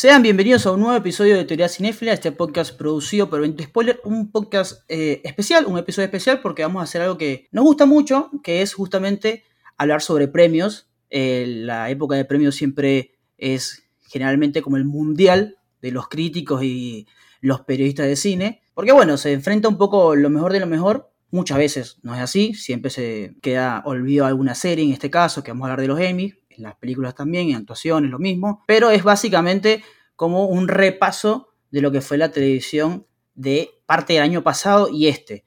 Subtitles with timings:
[0.00, 4.00] Sean bienvenidos a un nuevo episodio de Teoría Cinéfila, este podcast producido por Evento Spoiler,
[4.04, 7.84] un podcast eh, especial, un episodio especial porque vamos a hacer algo que nos gusta
[7.84, 9.42] mucho, que es justamente
[9.76, 10.88] hablar sobre premios.
[11.10, 17.08] Eh, la época de premios siempre es generalmente como el mundial de los críticos y
[17.40, 21.10] los periodistas de cine, porque bueno, se enfrenta un poco lo mejor de lo mejor.
[21.32, 25.50] Muchas veces no es así, siempre se queda olvidado alguna serie, en este caso, que
[25.50, 28.90] vamos a hablar de los Emmy, en las películas también, en actuaciones, lo mismo, pero
[28.90, 29.82] es básicamente
[30.16, 35.06] como un repaso de lo que fue la televisión de parte del año pasado y
[35.06, 35.44] este.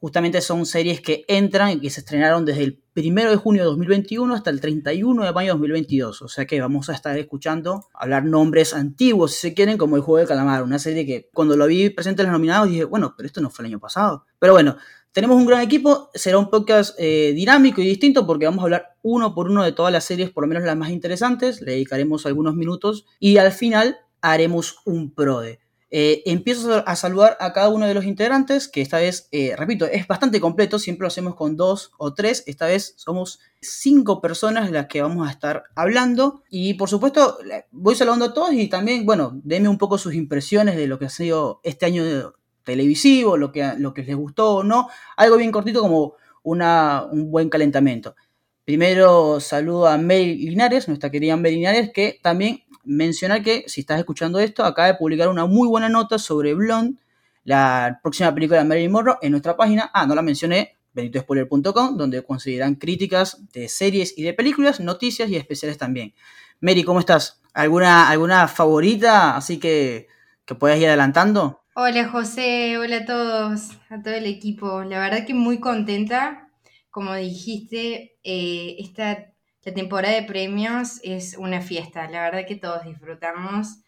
[0.00, 3.66] Justamente son series que entran y que se estrenaron desde el 1 de junio de
[3.66, 6.22] 2021 hasta el 31 de mayo de 2022.
[6.22, 10.02] O sea que vamos a estar escuchando hablar nombres antiguos, si se quieren, como el
[10.02, 10.62] juego de calamar.
[10.62, 13.50] Una serie que cuando lo vi presente en los nominados dije, bueno, pero esto no
[13.50, 14.26] fue el año pasado.
[14.38, 14.76] Pero bueno,
[15.10, 18.96] tenemos un gran equipo, será un podcast eh, dinámico y distinto porque vamos a hablar
[19.02, 22.26] uno por uno de todas las series, por lo menos las más interesantes, le dedicaremos
[22.26, 25.60] algunos minutos y al final haremos un PRODE.
[25.96, 29.86] Eh, empiezo a saludar a cada uno de los integrantes, que esta vez, eh, repito,
[29.86, 34.72] es bastante completo, siempre lo hacemos con dos o tres, esta vez somos cinco personas
[34.72, 37.38] las que vamos a estar hablando y por supuesto
[37.70, 41.04] voy saludando a todos y también, bueno, denme un poco sus impresiones de lo que
[41.04, 42.34] ha sido este año
[42.64, 47.30] televisivo, lo que, lo que les gustó o no, algo bien cortito como una, un
[47.30, 48.16] buen calentamiento.
[48.64, 53.98] Primero saludo a Mary Linares, nuestra querida Mary Linares, que también mencionar que si estás
[53.98, 56.98] escuchando esto, acaba de publicar una muy buena nota sobre Blonde,
[57.44, 59.90] la próxima película de Marilyn Monroe, en nuestra página.
[59.92, 65.36] Ah, no la mencioné, benitospoiler.com, donde consideran críticas de series y de películas, noticias y
[65.36, 66.14] especiales también.
[66.60, 67.42] Mary, ¿cómo estás?
[67.52, 70.08] ¿Alguna, alguna favorita así que,
[70.44, 71.64] que puedas ir adelantando?
[71.76, 74.84] Hola José, hola a todos, a todo el equipo.
[74.84, 76.48] La verdad que muy contenta.
[76.90, 79.33] Como dijiste, eh, esta,
[79.64, 82.08] la temporada de premios es una fiesta.
[82.10, 83.78] La verdad que todos disfrutamos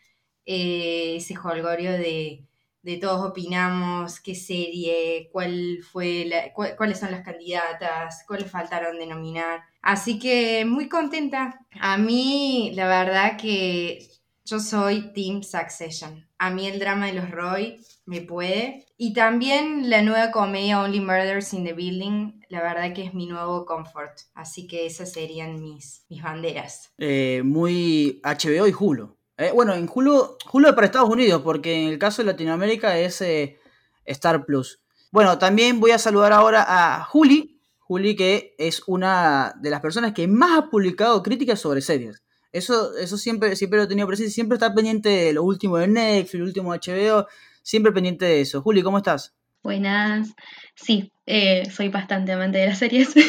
[0.47, 2.47] eh, ese holgorio de,
[2.83, 9.07] de, todos opinamos qué serie, cuál fue la, cuáles son las candidatas, cuáles faltaron de
[9.07, 9.65] nominar.
[9.83, 11.61] Así que muy contenta.
[11.81, 14.09] A mí, la verdad que
[14.45, 16.27] yo soy Team Succession.
[16.39, 18.87] A mí el drama de los Roy me puede.
[18.97, 23.27] Y también la nueva comedia Only Murders in the Building, la verdad que es mi
[23.27, 24.21] nuevo comfort.
[24.35, 26.93] Así que esas serían mis, mis banderas.
[26.97, 29.15] Eh, muy HBO y Hulu.
[29.37, 32.99] Eh, bueno, en Hulu, Hulu es para Estados Unidos, porque en el caso de Latinoamérica
[32.99, 33.59] es eh,
[34.07, 34.81] Star Plus.
[35.11, 37.61] Bueno, también voy a saludar ahora a Juli.
[37.81, 42.23] Juli, que es una de las personas que más ha publicado críticas sobre series.
[42.51, 45.87] Eso, eso siempre, siempre lo he tenido presente, siempre está pendiente de lo último de
[45.87, 47.27] Netflix, lo último de HBO,
[47.67, 48.63] siempre pendiente de eso.
[48.63, 49.35] Juli, ¿cómo estás?
[49.63, 50.33] Buenas.
[50.77, 53.13] Sí, eh, soy bastante amante de las series.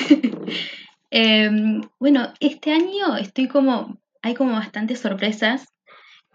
[1.10, 5.66] Em, bueno, este año estoy como, hay como bastantes sorpresas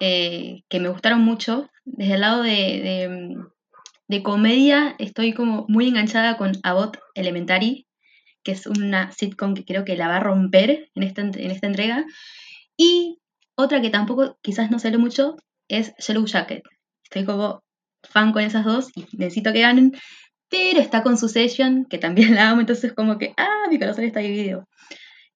[0.01, 1.69] eh, que me gustaron mucho.
[1.85, 3.37] Desde el lado de,
[4.09, 7.87] de, comedia estoy como muy enganchada con Abbott Elementary,
[8.43, 11.67] que es una sitcom que creo que la va a romper en esta, en esta
[11.67, 12.07] entrega.
[12.75, 13.19] Y
[13.55, 15.37] otra que tampoco quizás no sale mucho
[15.69, 16.63] es Yellow Jacket.
[17.05, 17.63] Estoy como
[18.09, 19.93] fan con esas dos y necesito que ganen,
[20.49, 24.21] pero está con Succession, que también la amo, entonces como que, ah, mi corazón está
[24.21, 24.69] dividido.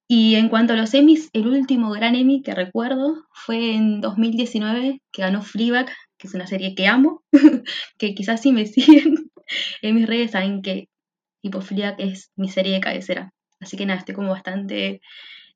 [0.07, 5.01] Y en cuanto a los Emmys, el último gran Emmy que recuerdo fue en 2019,
[5.11, 5.87] que ganó Fleabag,
[6.17, 7.23] que es una serie que amo,
[7.97, 9.31] que quizás si me siguen
[9.81, 10.89] en mis redes saben que
[11.41, 11.61] tipo
[11.97, 13.33] es mi serie de cabecera.
[13.59, 15.01] Así que nada, estoy como bastante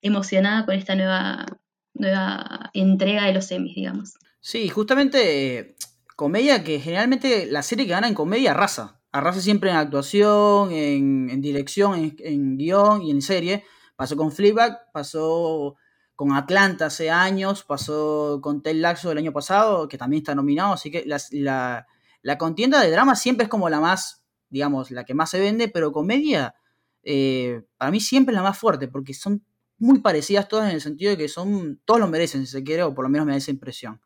[0.02, 1.46] emocionada con esta nueva
[1.94, 4.14] nueva entrega de los semis, digamos.
[4.40, 5.76] Sí, justamente
[6.22, 9.02] comedia que generalmente la serie que gana en comedia arrasa.
[9.12, 13.64] Arrasa siempre en actuación, en, dirección, en, guion y en serie.
[13.96, 15.78] Pasó con Fleabag, pasó
[16.16, 20.74] con Atlanta hace años, pasó con Ted Laxo el año pasado, que también está nominado,
[20.74, 21.88] así que la,
[22.22, 25.70] la, contienda de drama siempre es como la más, digamos, la que más se vende,
[25.70, 26.54] pero comedia
[27.02, 29.44] eh, para mí siempre es la más fuerte, porque son
[29.80, 32.84] muy parecidas todas en el sentido de que son, todos lo merecen, si se quiere,
[32.84, 34.00] o por lo menos me da esa impresión.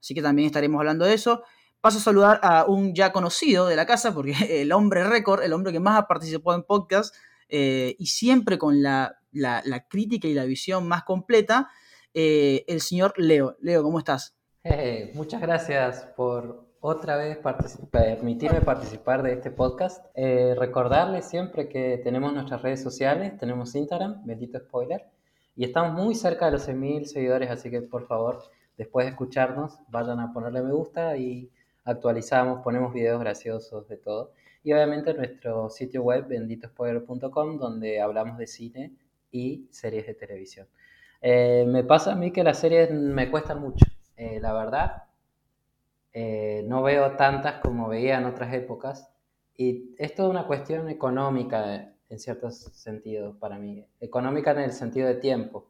[0.00, 1.42] Así que también estaremos hablando de eso.
[1.80, 4.32] Paso a saludar a un ya conocido de la casa, porque
[4.62, 7.14] el hombre récord, el hombre que más ha participado en podcast,
[7.48, 9.16] eh, y siempre con la,
[9.88, 11.70] crítica y la visión más completa,
[12.14, 13.56] eh, el señor Leo.
[13.60, 14.36] Leo, ¿cómo estás?
[14.64, 17.38] Eh, muchas gracias por otra vez
[17.90, 20.04] permitirme participar de este podcast.
[20.14, 25.04] recordarles siempre que tenemos nuestras redes sociales, tenemos Instagram, bendito spoiler,
[25.56, 28.44] y estamos muy cerca de los 100.000 seguidores, así que por favor,
[28.76, 31.50] después de escucharnos, vayan a ponerle me gusta y
[31.88, 34.32] actualizamos, ponemos videos graciosos de todo.
[34.62, 38.92] Y obviamente nuestro sitio web, benditospoiler.com, donde hablamos de cine
[39.30, 40.66] y series de televisión.
[41.22, 43.86] Eh, me pasa a mí que las series me cuestan mucho.
[44.16, 45.04] eh, la verdad,
[46.12, 49.10] eh, no veo tantas como veía en otras épocas.
[49.56, 53.84] Y es una cuestión económica en ciertos sentidos para mí.
[54.00, 55.68] Económica en el sentido de tiempo.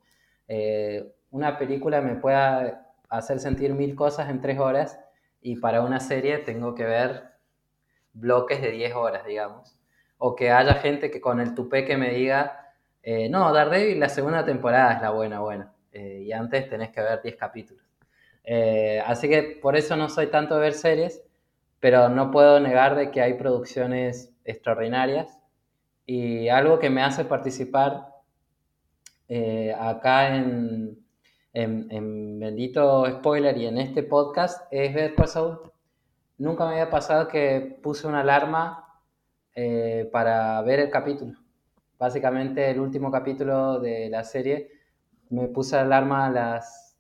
[1.31, 2.75] una película me puede
[3.09, 4.99] hacer sentir mil cosas en tres horas
[5.40, 7.29] y para una serie tengo que ver
[8.12, 9.76] bloques de 10 horas, digamos.
[10.19, 14.08] O que haya gente que con el tupé que me diga, eh, no, Daredevil la
[14.08, 15.73] segunda temporada es la buena, buena.
[15.93, 17.85] Eh, y antes tenés que ver 10 capítulos.
[18.44, 21.23] Eh, así que por eso no soy tanto de ver series,
[21.81, 25.38] pero no puedo negar de que hay producciones extraordinarias.
[26.06, 28.08] Y algo que me hace participar
[29.79, 30.99] acá en,
[31.53, 35.61] en, Bendito Spoiler y en este podcast es ver Call
[36.39, 39.03] Nunca me había pasado que puse una alarma
[39.55, 41.35] eh, para ver el capítulo.
[41.99, 44.71] Básicamente el último capítulo de la serie
[45.31, 46.97] me puse la alarma a las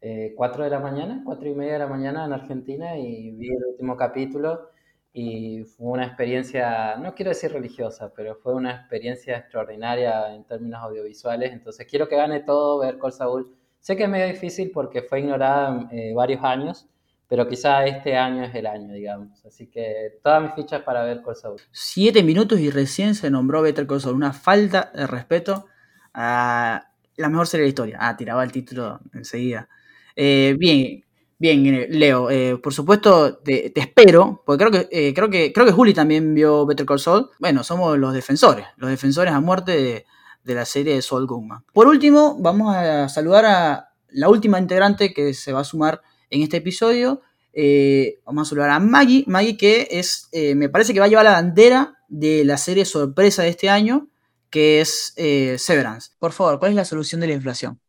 [0.00, 3.48] 4 eh, de la mañana, 4 y media de la mañana en Argentina y vi
[3.48, 4.70] el último capítulo
[5.12, 10.82] y fue una experiencia, no quiero decir religiosa, pero fue una experiencia extraordinaria en términos
[10.82, 11.52] audiovisuales.
[11.52, 15.20] Entonces quiero que gane todo ver Col Saúl Sé que es medio difícil porque fue
[15.20, 16.86] ignorada eh, varios años,
[17.26, 19.44] pero quizá este año es el año, digamos.
[19.46, 21.60] Así que todas mis fichas para ver Call Saul.
[21.72, 24.00] Siete minutos y recién se nombró Better Call.
[24.14, 25.64] Una falta de respeto
[26.12, 27.98] a la mejor serie de la historia.
[28.00, 29.68] Ah, tiraba el título enseguida.
[30.14, 31.02] Eh, bien,
[31.38, 32.30] bien, Leo.
[32.30, 36.66] Eh, por supuesto, te, espero, porque creo que, creo, que, creo que Juli también vio
[36.66, 37.30] Better Call Saul.
[37.38, 40.06] Bueno, somos los defensores, los defensores a muerte de
[40.44, 41.64] de la serie de Sol Goodman.
[41.72, 46.42] Por último, vamos a saludar a la última integrante que se va a sumar en
[46.42, 47.22] este episodio.
[47.52, 49.24] Eh, vamos a saludar a Maggie.
[49.26, 52.84] Maggie que es, eh, me parece que va a llevar la bandera de la serie
[52.84, 54.08] sorpresa de este año,
[54.50, 56.10] que es eh, Severance.
[56.18, 57.80] Por favor, ¿cuál es la solución de la inflación?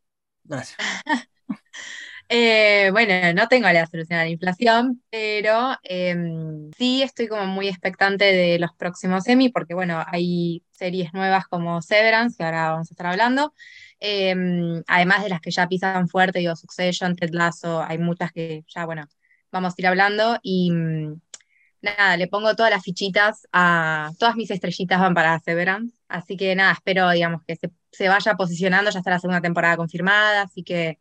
[0.44, 0.78] Gracias.
[2.34, 7.68] Eh, bueno, no tengo la solución a la inflación, pero em, sí estoy como muy
[7.68, 12.90] expectante de los próximos Emmy, porque bueno, hay series nuevas como Severance, que ahora vamos
[12.90, 13.54] a estar hablando,
[14.00, 18.64] em, además de las que ya pisan fuerte, digo, Succession, Ted Lasso, hay muchas que
[18.66, 19.04] ya, bueno,
[19.52, 20.40] vamos a ir hablando.
[20.42, 21.22] Y mm,
[21.82, 26.56] nada, le pongo todas las fichitas a, todas mis estrellitas van para Severance, así que
[26.56, 30.64] nada, espero, digamos, que se, se vaya posicionando, ya está la segunda temporada confirmada, así
[30.64, 31.00] que...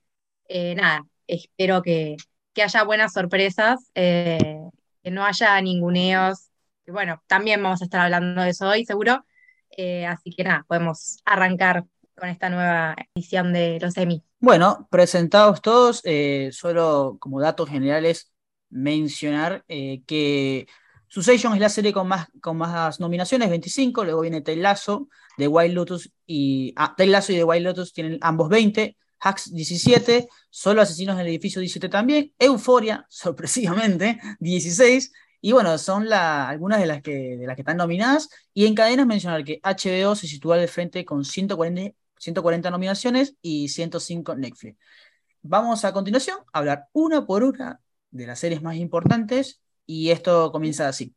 [0.53, 2.17] Eh, nada, espero que,
[2.63, 4.59] haya buenas sorpresas, eh,
[5.03, 6.51] que no haya ninguneos.
[6.87, 9.25] Y bueno, también vamos a estar hablando de eso hoy, seguro.
[9.71, 14.23] Eh, así que nada, podemos arrancar con esta nueva edición de los Emmy.
[14.41, 18.31] Bueno, presentados todos, eh, solo como datos generales
[18.69, 20.67] mencionar que
[21.11, 25.09] Succession es la serie con más, con más nominaciones, 25, luego viene Ted Lasso,
[25.39, 30.29] The Wild Lotus y ah, Lasso y The Wild Lotus tienen ambos 20, Hacks 17,
[30.49, 35.13] Solo Asesinos del Edificio 17 también, Euforia, sorpresivamente, 16,
[35.43, 39.07] y bueno, son algunas de las, que, de las que están nominadas, y en cadenas
[39.07, 44.79] mencionar que HBO se sitúa al frente con 140, 140 nominaciones y 105 Netflix.
[45.43, 50.53] Vamos a continuación a hablar una por una de las series más importantes, y esto
[50.53, 51.15] comienza así.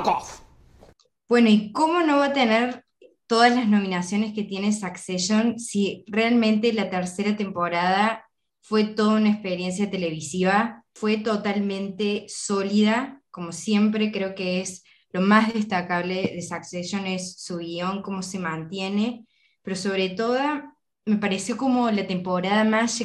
[0.00, 0.40] Fuck off.
[1.28, 2.84] Bueno, ¿y cómo no va a tener
[3.26, 8.24] todas las nominaciones que tiene Succession si realmente la tercera temporada
[8.62, 15.52] fue toda una experiencia televisiva, fue totalmente sólida, como siempre creo que es lo más
[15.54, 19.26] destacable de Succession es su guion, cómo se mantiene,
[19.62, 20.40] pero sobre todo
[21.04, 23.00] me pareció como la temporada más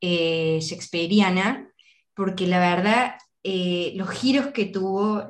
[0.00, 1.72] eh, shakespeariana,
[2.14, 5.26] porque la verdad eh, los giros que tuvo,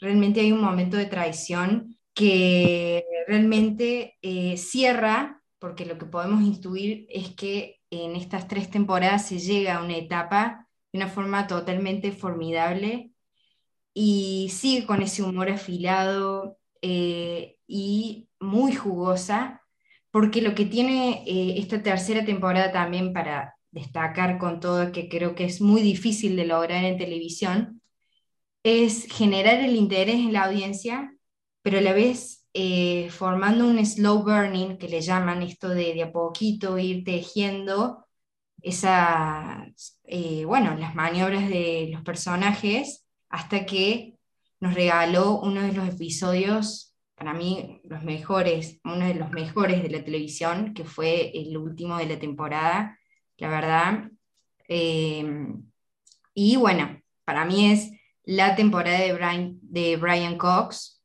[0.00, 7.06] realmente hay un momento de traición que realmente eh, cierra, porque lo que podemos intuir
[7.10, 12.12] es que en estas tres temporadas se llega a una etapa de una forma totalmente
[12.12, 13.12] formidable
[13.94, 19.62] y sigue con ese humor afilado eh, y muy jugosa,
[20.10, 21.24] porque lo que tiene
[21.58, 26.46] esta tercera temporada también para destacar con todo, que creo que es muy difícil de
[26.46, 27.77] lograr en televisión,
[28.62, 31.14] es generar el interés en la audiencia,
[31.62, 36.02] pero a la vez eh, formando un slow burning, que le llaman esto de de
[36.02, 38.06] a poquito ir tejiendo
[38.62, 44.18] esas, eh, bueno, las maniobras de los personajes hasta que
[44.60, 49.90] nos regaló uno de los episodios, para mí, los mejores, uno de los mejores de
[49.90, 52.98] la televisión, que fue el último de la temporada,
[53.36, 54.10] la verdad.
[54.68, 55.24] Eh,
[56.34, 57.90] y bueno, para mí es
[58.28, 61.02] la temporada de Brian, de Brian Cox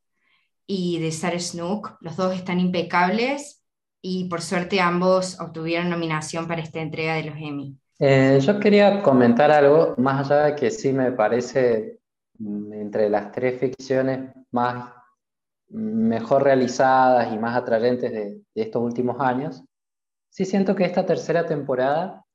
[0.67, 1.95] y de Sarah Snook.
[2.01, 3.63] Los dos están impecables
[4.01, 7.77] y por suerte ambos obtuvieron nominación para esta entrega de los Emmy.
[7.99, 12.01] Eh, yo quería comentar algo, más allá de que sí me parece
[12.39, 14.91] mm, entre las tres ficciones más
[15.69, 19.63] mejor realizadas y más atrayentes de, estos últimos años,
[20.29, 22.25] sí siento que esta tercera temporada,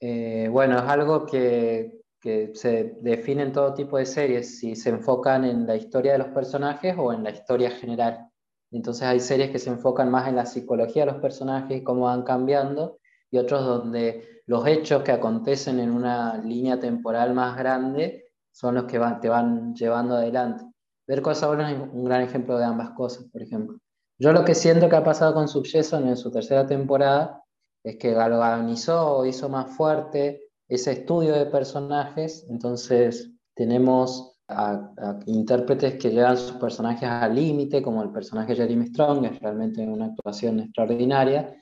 [0.00, 4.90] eh, bueno, es algo que, que se define en todo tipo de series, si se
[4.90, 8.28] enfocan en la historia de los personajes o en la historia general.
[8.70, 12.22] Entonces hay series que se enfocan más en la psicología de los personajes cómo van
[12.22, 12.98] cambiando,
[13.30, 18.84] y otros donde los hechos que acontecen en una línea temporal más grande son los
[18.84, 20.64] que te van llevando adelante.
[21.06, 23.78] Ver cosas buenas es un gran ejemplo de ambas cosas, por ejemplo.
[24.18, 27.42] Yo lo que siento que ha pasado con Succession en su tercera temporada
[27.84, 34.92] es que galvanizó, hizo más fuerte ese estudio de personajes, entonces tenemos a,
[35.26, 40.06] intérpretes que llevan sus personajes al límite, como el personaje Jeremy Strong, es realmente una
[40.06, 41.54] actuación extraordinaria,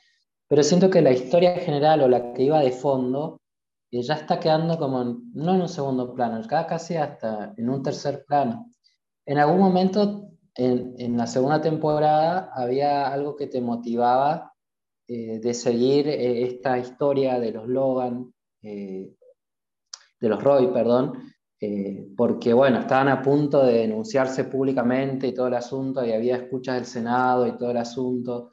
[0.48, 3.40] pero siento que la historia general o la que iba de fondo
[3.90, 5.02] eh, ya está quedando como,
[5.34, 8.72] no en un segundo plano, casi hasta en un tercer plano.
[9.24, 14.52] En algún momento, en, en la segunda temporada, había algo que te motivaba
[15.08, 18.34] eh, de seguir eh, esta historia de los Logan,
[18.66, 21.12] de los Roy, perdón,
[22.16, 26.76] porque bueno, estaban a punto de denunciarse públicamente y todo el asunto, y había escuchas
[26.76, 28.52] del Senado y todo el asunto.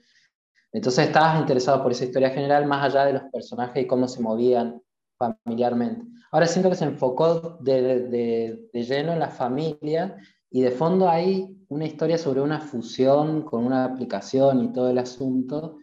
[0.72, 4.22] Entonces estabas interesado por esa historia general más allá de los personajes y cómo se
[4.22, 4.82] movían
[5.18, 6.06] familiarmente.
[6.32, 10.18] Ahora siento que se enfocó de, de, de, lleno en la familia
[10.50, 14.98] y de fondo hay una historia sobre una fusión con una aplicación y todo el
[14.98, 15.78] asunto,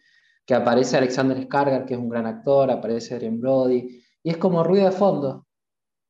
[0.45, 4.65] que aparece Alexander Skarsgård, que es un gran actor, aparece Adrian Brody, y es como
[4.65, 5.47] ruido de fondo.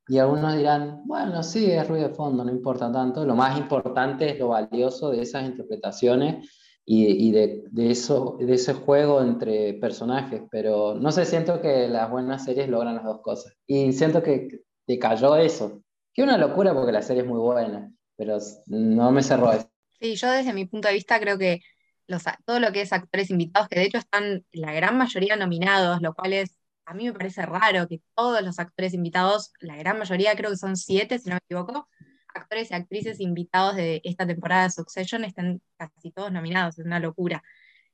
[0.09, 3.25] Y algunos dirán, bueno, sí, es ruido de fondo, no importa tanto.
[3.25, 6.49] Lo más importante es lo valioso de esas interpretaciones
[6.85, 12.45] y, de, eso, de ese juego entre personajes, pero no sé, siento que las buenas
[12.45, 13.55] series logran las dos cosas.
[13.67, 15.83] Y siento que te cayó eso.
[16.13, 19.71] Que una locura porque la serie es muy buena, pero no me cerró eso.
[20.01, 21.61] Sí, yo desde mi punto de vista creo que
[22.09, 26.03] los, todo lo que es actores invitados, que de hecho están la gran mayoría nominados,
[26.03, 26.60] lo cual es,
[26.91, 30.57] a mí me parece raro que todos los actores invitados, la gran mayoría creo que
[30.57, 31.89] son siete, si no me equivoco,
[32.35, 36.99] actores y actrices invitados de esta temporada de Succession están casi todos nominados, es una
[36.99, 37.45] locura.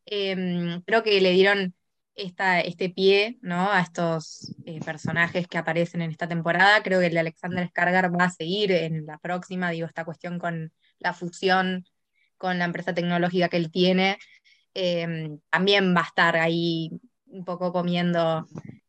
[0.07, 1.75] Em, creo que le dieron
[2.15, 6.83] este pie a estos eh, personajes que aparecen en esta temporada.
[6.83, 10.38] Creo que el de Alexander Skargar va a seguir en la próxima, digo, esta cuestión
[10.38, 11.85] con la fusión
[12.38, 14.17] con la empresa tecnológica que él tiene.
[14.73, 16.91] Em, también va a estar ahí
[17.26, 18.47] un poco comiendo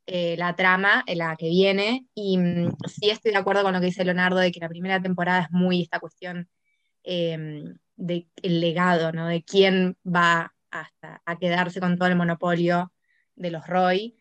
[0.08, 3.82] eh, la trama, en la que viene, y mm, sí estoy de acuerdo con lo
[3.82, 6.50] que dice Leonardo de que la primera temporada es muy esta cuestión
[7.04, 9.28] em, del legado, ¿no?
[9.28, 12.94] De quién va hasta a quedarse con todo el monopolio
[13.36, 14.16] de los Roy.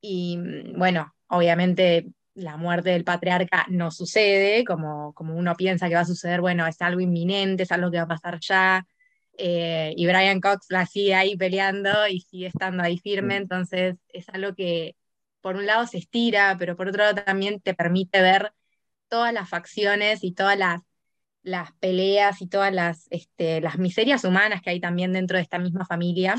[0.00, 5.96] Y mm, bueno, obviamente la muerte del patriarca no sucede como, como uno piensa que
[5.96, 8.86] va a suceder, bueno, es algo inminente, es algo que va a pasar ya.
[9.38, 14.28] Eh, y Brian Cox la sigue ahí peleando y sigue estando ahí firme, entonces es
[14.30, 14.96] algo que
[15.46, 18.52] por un lado se estira, pero por otro lado también te permite ver
[19.06, 20.80] todas las facciones y todas las,
[21.44, 25.60] las peleas y todas las, este, las miserias humanas que hay también dentro de esta
[25.60, 26.34] misma familia.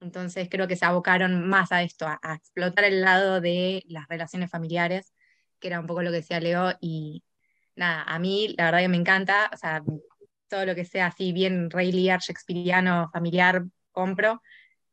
[0.00, 4.50] Entonces creo que se abocaron más a esto, a, explotar el lado de las relaciones
[4.50, 5.12] familiares,
[5.60, 7.22] que era un poco lo que decía Leo, y
[7.76, 9.82] nada, a mí la verdad que me encanta, o sea,
[10.48, 14.40] todo lo que sea así bien Ray Lear, Shakespeareano, familiar, compro.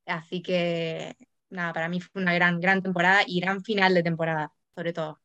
[0.05, 1.15] Así que
[1.49, 5.19] nada, para mí fue una gran, gran temporada y gran final de temporada, sobre todo.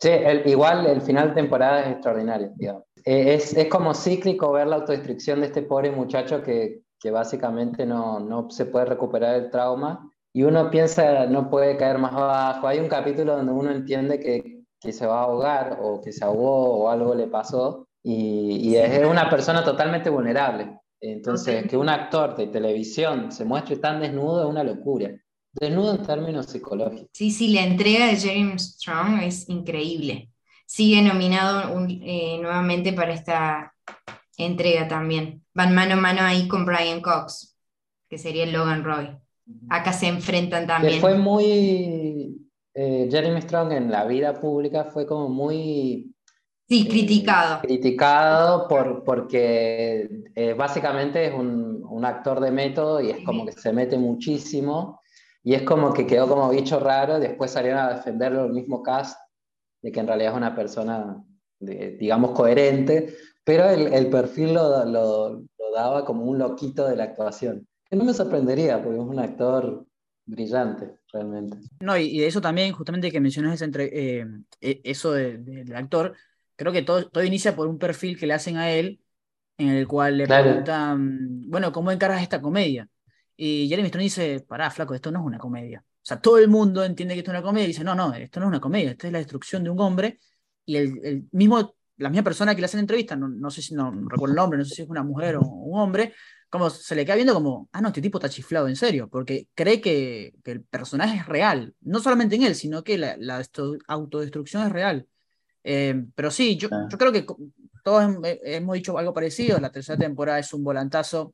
[0.00, 0.10] Sí,
[0.46, 2.84] igual el final de temporada es extraordinario, digamos.
[3.04, 7.86] Eh, es, es, como cíclico ver la autodestrucción de este pobre muchacho que, que básicamente
[7.86, 12.66] no, no, se puede recuperar el trauma y uno piensa no puede caer más abajo.
[12.66, 16.24] Hay un capítulo donde uno entiende que, que se va a ahogar o que se
[16.24, 20.78] ahogó o algo le pasó y, y es una persona totalmente vulnerable.
[21.00, 25.10] Entonces, que un actor de televisión se muestre tan desnudo es una locura.
[25.54, 27.08] Desnudo en términos psicológicos.
[27.12, 30.30] Sí, sí, la entrega de Jeremy Strong es increíble.
[30.66, 33.74] Sigue nominado eh, nuevamente para esta
[34.36, 35.44] entrega también.
[35.54, 37.56] Van mano a mano ahí con Brian Cox,
[38.08, 39.16] que sería Logan Roy.
[39.68, 41.00] Acá se enfrentan también.
[41.00, 42.40] fue muy.
[42.74, 46.12] Eh, Jeremy Strong en la vida pública fue como muy.
[46.66, 47.60] Sí, eh, criticado.
[47.60, 50.08] criticado por, porque
[50.56, 54.98] básicamente es un, un, actor de método y es como que se mete muchísimo
[55.44, 59.20] y es como que quedó como bicho raro, después salieron a defenderlo el mismo cast,
[59.82, 61.22] de que en realidad es una persona
[61.64, 67.66] digamos, coherente, pero el, perfil lo, lo, daba como un loquito de la actuación.
[67.88, 69.86] Que no me sorprendería, porque es un actor
[70.24, 71.58] brillante, realmente.
[71.80, 74.26] No, y, de eso también, justamente que mencionas entre, eh,
[74.60, 76.14] e, eso del actor,
[76.56, 79.00] creo que todo, todo inicia por un perfil que le hacen a él,
[79.58, 82.88] en el cual le preguntan, bueno, ¿cómo encaras esta comedia?
[83.36, 85.84] Y Jeremy Strong dice, pará, flaco, esto no es una comedia.
[85.86, 88.12] O sea, todo el mundo entiende que esto es una comedia y dice, no, no,
[88.14, 90.18] esto no es una comedia, esto es la destrucción de un hombre.
[90.66, 93.74] Y el, mismo, la misma persona que le hace la entrevista, no, no sé si,
[93.74, 96.14] no, recuerdo el nombre, no sé si es una mujer o un hombre,
[96.50, 99.48] como se le queda viendo como, ah, no, este tipo está chiflado en serio, porque
[99.54, 103.42] cree que, el personaje es real, no solamente en él, sino que la, la
[103.88, 105.08] autodestrucción es real.
[105.64, 107.26] Eh, pero sí, yo, yo creo que
[107.82, 108.04] todos
[108.44, 111.32] hemos dicho algo parecido, la tercera temporada es un volantazo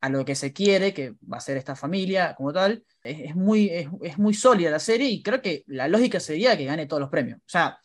[0.00, 2.84] a lo que se quiere, que va a ser esta familia como tal.
[3.02, 6.86] Es, muy, es, muy sólida la serie y creo que la lógica sería que gane
[6.86, 7.38] todos los premios.
[7.38, 7.78] O sea,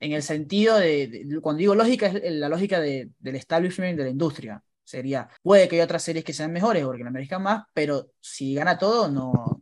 [0.00, 4.62] en el sentido de, cuando digo lógica, es la lógica del establishment de la industria.
[4.84, 8.54] Sería, puede que haya otras series que sean mejores porque la merezcan más, pero si
[8.54, 9.60] gana todo, no,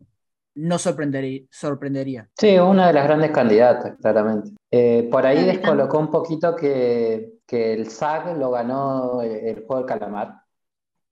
[0.54, 2.28] no sorprendería, sorprendería.
[2.38, 4.50] Sí, una de las grandes candidatas, claramente.
[4.70, 9.86] Eh, por ahí descolocó un poquito que, que el SAG lo ganó el juego del
[9.86, 10.45] calamar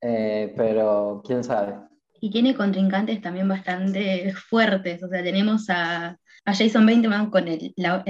[0.05, 1.77] eh, pero quién sabe.
[2.21, 8.05] Y tiene contrincantes también bastante fuertes, o sea, tenemos a, Jason Bateman con la,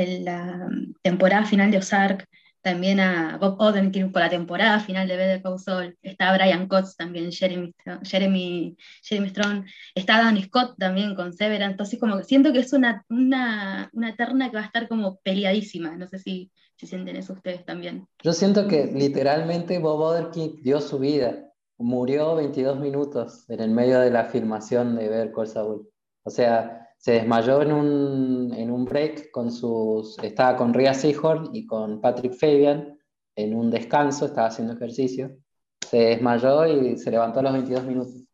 [1.03, 2.27] temporada final de Ozark,
[2.63, 6.97] también a Bob Odenkirk con la temporada final de Better Call Saul, está Brian Cox
[6.97, 12.53] también, Jeremy, Jeremy, Jeremy Strong, está Dan Scott también con Severance, entonces como que siento
[12.53, 16.51] que es una, una, una terna que va a estar como peleadísima, no sé si,
[16.77, 18.09] si sienten eso ustedes también.
[18.25, 24.01] Yo siento que literalmente Bob Odenkirk dio su vida, murió 22 minutos en el medio
[24.01, 25.89] de la filmación de Ver Call Saul.
[26.23, 30.19] O sea, se desmayó en un, en un break con sus.
[30.23, 32.99] Estaba con Ria Seahorn y con Patrick Fabian
[33.37, 35.37] en un descanso, estaba haciendo ejercicio.
[35.81, 38.25] Se desmayó y se levantó a los 22 minutos.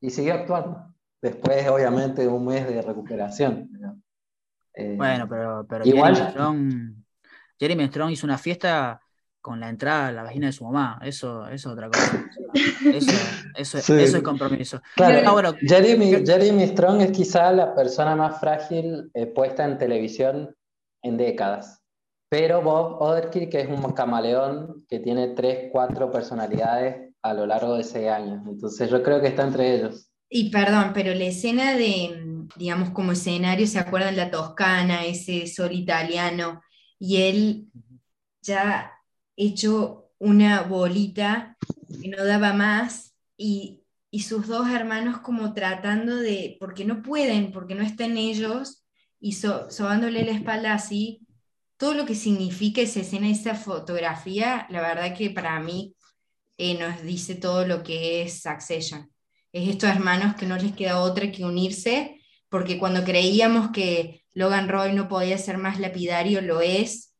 [0.00, 0.86] Y siguió actuando.
[1.22, 3.70] Después, obviamente, de un mes de recuperación.
[4.74, 6.94] Eh, bueno, pero, pero igual, Jeremy Strong,
[7.58, 9.00] Jeremy Strong hizo una fiesta
[9.40, 11.00] con la entrada a la vagina de su mamá.
[11.02, 12.26] Eso, es otra cosa.
[13.56, 14.80] Eso, eso, es compromiso.
[14.96, 20.54] Claro, Jeremy, Jeremy, Strong es quizá la persona más frágil eh, puesta en televisión
[21.02, 21.82] en décadas.
[22.28, 27.82] Pero Bob Odenkirk es un camaleón que tiene tres, cuatro personalidades a lo largo de
[27.82, 28.42] ese año.
[28.48, 30.10] Entonces yo creo que está entre ellos.
[30.28, 35.72] Y perdón, pero la escena de, digamos, como escenario, ¿se acuerdan la Toscana, ese sol
[35.72, 36.62] italiano?
[36.98, 37.66] Y él
[38.40, 38.92] ya
[39.40, 41.56] hecho una bolita
[42.00, 43.76] que no daba más y,
[44.20, 48.84] sus dos hermanos como tratando de, porque no pueden, porque no están ellos,
[49.20, 51.26] y sobándole la espalda así,
[51.76, 55.94] todo lo que significa esa escena, esa fotografía, la verdad que para mí
[56.58, 59.10] eh, nos dice todo lo que es Succession.
[59.52, 64.68] Es estos hermanos que no les queda otra que unirse, porque cuando creíamos que Logan
[64.68, 67.14] Roy no podía ser más lapidario, lo es,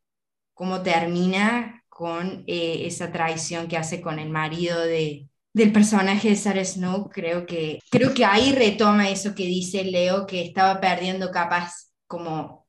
[0.55, 6.37] como termina con eh, esa traición que hace con el marido de, del personaje de
[6.37, 11.31] Sarah Snow, creo que, creo que ahí retoma eso que dice Leo, que estaba perdiendo
[11.31, 12.67] capas como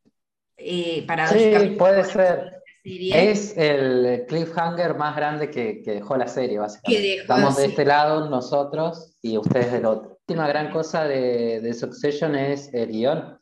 [0.58, 1.30] eh, para...
[1.30, 2.62] Sí, puede ser.
[2.84, 7.22] Es el cliffhanger más grande que, que dejó la serie, básicamente.
[7.22, 10.20] Estamos de este lado nosotros y ustedes del otro.
[10.28, 13.40] Una gran cosa de, de Succession es el guion.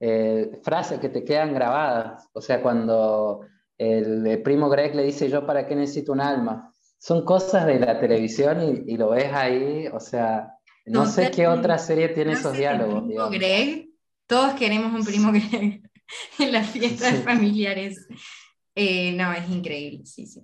[0.00, 2.26] Eh, frases que te quedan grabadas.
[2.32, 3.42] O sea, cuando
[3.78, 6.72] el, primo Greg le dice, yo para qué necesito un alma.
[6.98, 10.54] Son cosas de la televisión y, lo ves ahí, o sea,
[10.86, 13.04] no, sé qué otra serie tiene esos diálogos.
[13.04, 13.90] Primo Greg,
[14.26, 15.82] todos queremos un primo Greg
[16.38, 18.06] en las fiestas familiares.
[18.74, 20.40] Eh, no, es increíble, sí, sí.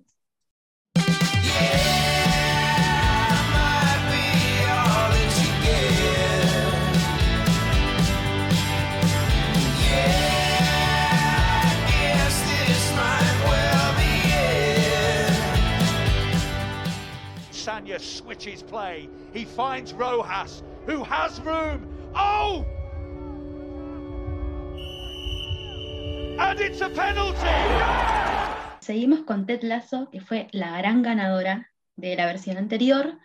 [28.80, 33.18] Seguimos con Ted Lasso, que fue la gran ganadora de la versión anterior.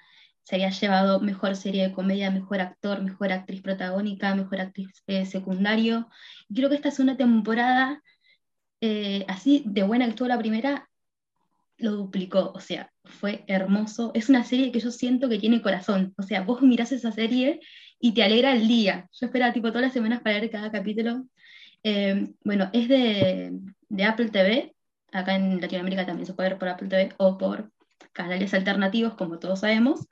[0.43, 5.25] Se había llevado mejor serie de comedia, mejor actor, mejor actriz protagónica, mejor actriz eh,
[5.25, 6.07] secundario.
[6.53, 8.03] Creo que esta es una temporada
[8.81, 10.87] eh, así de buena que estuvo la primera,
[11.77, 14.11] lo duplicó, o sea, fue hermoso.
[14.13, 17.59] Es una serie que yo siento que tiene corazón, o sea, vos mirás esa serie
[17.99, 19.07] y te alegra el día.
[19.13, 21.25] Yo esperaba tipo todas las semanas para ver cada capítulo.
[21.83, 23.53] Eh, bueno, es de,
[24.05, 24.73] Apple TV,
[25.13, 27.71] Acá en Latinoamérica también se puede ver por Apple TV o por
[28.11, 30.07] canales alternativos, como todos sabemos.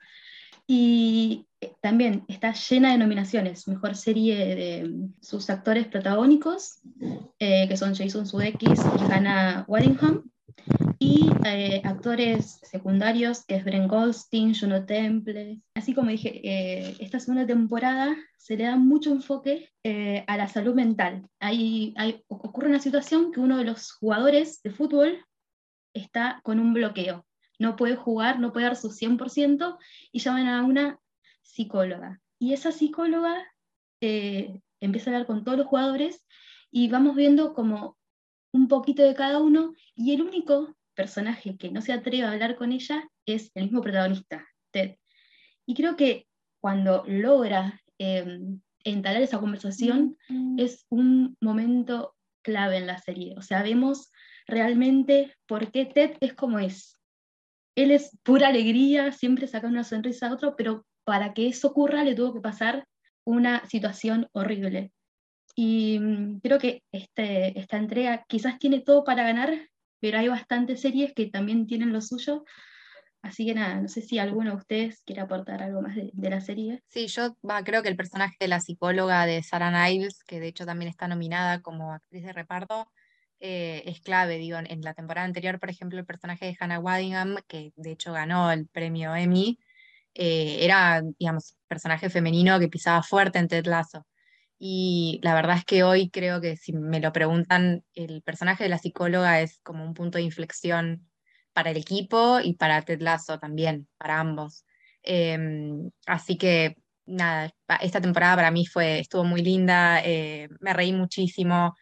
[0.66, 3.68] Y eh, también está llena de nominaciones.
[3.68, 6.80] Mejor serie de sus actores protagónicos,
[7.38, 10.24] eh, que son Jason Sudeikis y Hannah Waddingham.
[10.98, 15.60] Y eh, actores secundarios, que es Brent Goldstein, Juno Temple.
[15.74, 16.40] Así como dije,
[17.02, 19.70] esta segunda temporada se le da mucho enfoque
[20.26, 21.28] a la salud mental.
[21.38, 25.24] Hay, hay, ocurre una situación que uno de los jugadores de fútbol
[25.94, 27.26] está con un bloqueo
[27.58, 29.78] no puede jugar, no puede dar su 100%
[30.12, 31.00] y llaman a una
[31.42, 32.20] psicóloga.
[32.38, 33.34] Y esa psicóloga
[34.00, 36.24] eh, empieza a hablar con todos los jugadores
[36.70, 37.95] y vamos viendo como
[38.56, 42.56] un poquito de cada uno y el único personaje que no se atreve a hablar
[42.56, 44.96] con ella es el mismo protagonista, Ted.
[45.66, 46.26] Y creo que
[46.60, 48.40] cuando logra eh,
[48.82, 50.16] entalar esa conversación
[50.56, 53.34] es un momento clave en la serie.
[53.36, 54.10] O sea, vemos
[54.46, 56.96] realmente por qué Ted es como es
[57.76, 62.04] él es pura alegría, siempre saca una sonrisa a otro, pero para que eso ocurra
[62.04, 62.88] le tuvo que pasar
[63.24, 64.92] una situación horrible.
[65.58, 70.82] Y mm, creo que este, esta entrega quizás tiene todo para ganar, pero hay bastantes
[70.82, 72.44] series que también tienen lo suyo.
[73.22, 76.40] Así que nada, no sé si alguno de ustedes quiere aportar algo más de, la
[76.40, 76.82] serie.
[76.88, 80.66] Sí, yo creo que el personaje de la psicóloga de Sarah Niles, que de hecho
[80.66, 82.88] también está nominada como actriz de reparto,
[83.40, 87.36] eh, es clave, digo, en, la temporada anterior, por ejemplo, el personaje de Hannah Waddingham,
[87.48, 89.58] que de hecho ganó el premio Emmy,
[90.14, 94.06] eh, era, digamos, personaje femenino que pisaba fuerte en Ted Lasso.
[94.58, 98.70] Y la verdad es que hoy creo que si me lo preguntan, el personaje de
[98.70, 101.08] la psicóloga es como un punto de inflexión
[101.52, 104.64] para el equipo y para Ted Lasso también, para ambos.
[105.02, 110.92] Em, así que nada, esta temporada para mí fue, estuvo muy linda, eh, me reí
[110.92, 111.74] muchísimo,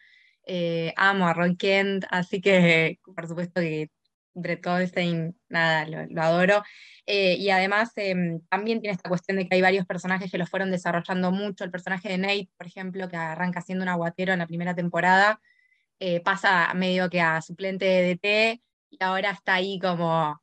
[0.45, 3.89] eh, amo a Roy Kent, así que por supuesto que
[4.35, 6.63] Brett Goldstein, nada, lo, adoro.
[7.05, 10.45] Eh, y además em, también tiene esta cuestión de que hay varios personajes que lo
[10.47, 11.63] fueron desarrollando mucho.
[11.63, 15.41] El personaje de Nate, por ejemplo, que arranca siendo un aguatero en la primera temporada,
[15.99, 20.41] eh, pasa medio que a suplente de DT y ahora está ahí como,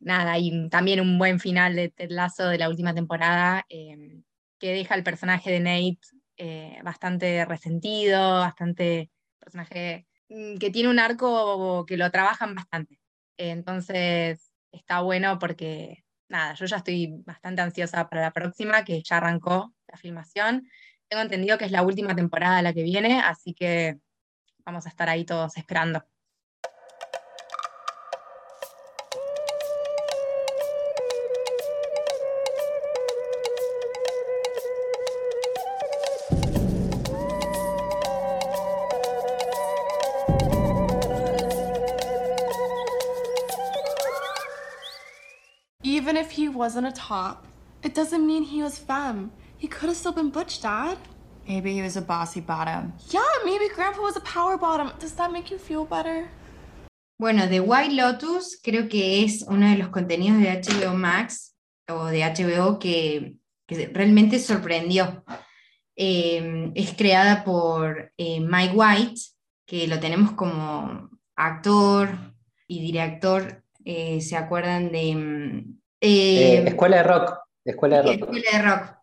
[0.00, 4.22] nada, y también un buen final de Ted de la última temporada em,
[4.58, 5.98] que deja el personaje de Nate
[6.36, 12.98] eh, bastante resentido, bastante personaje que tiene un arco que lo trabajan bastante.
[13.36, 19.18] entonces está bueno porque, nada, yo ya estoy bastante ansiosa para la próxima, que ya
[19.18, 20.68] arrancó la filmación.
[21.08, 23.98] Tengo entendido que es la última temporada la que viene, así que
[24.64, 26.04] vamos a estar ahí todos esperando.
[46.64, 47.44] Wasn't a top,
[47.82, 49.30] it doesn't mean he was femme.
[49.58, 50.96] He could have still been butch, Dad.
[51.46, 52.94] Maybe he was a bossy bottom.
[53.10, 54.90] Yeah, maybe Grandpa was a power bottom.
[54.98, 56.26] Does that make you feel better?
[57.18, 61.54] Bueno, The White Lotus creo que es uno de los contenidos de HBO Max
[61.86, 63.36] o de HBO que,
[63.68, 65.22] que realmente sorprendió.
[65.96, 69.20] Eh, es creada por eh, Mike White,
[69.66, 72.08] que lo tenemos como actor
[72.66, 73.62] y director.
[73.84, 77.38] Eh, ¿Se acuerdan de mm, eh, eh, Escuela de Rock.
[77.64, 78.12] Escuela de Rock.
[78.20, 78.96] Escuela de Rock.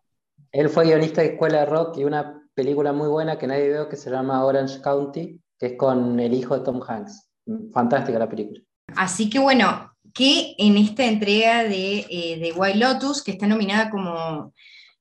[0.52, 3.88] Él fue guionista de Escuela de Rock y una película muy buena que nadie vio
[3.88, 7.28] que se llama Orange County, que es con el hijo de Tom Hanks.
[7.72, 8.60] Fantástica la película.
[8.94, 14.52] Así que bueno, que en esta entrega de, eh, White Lotus, que está nominada como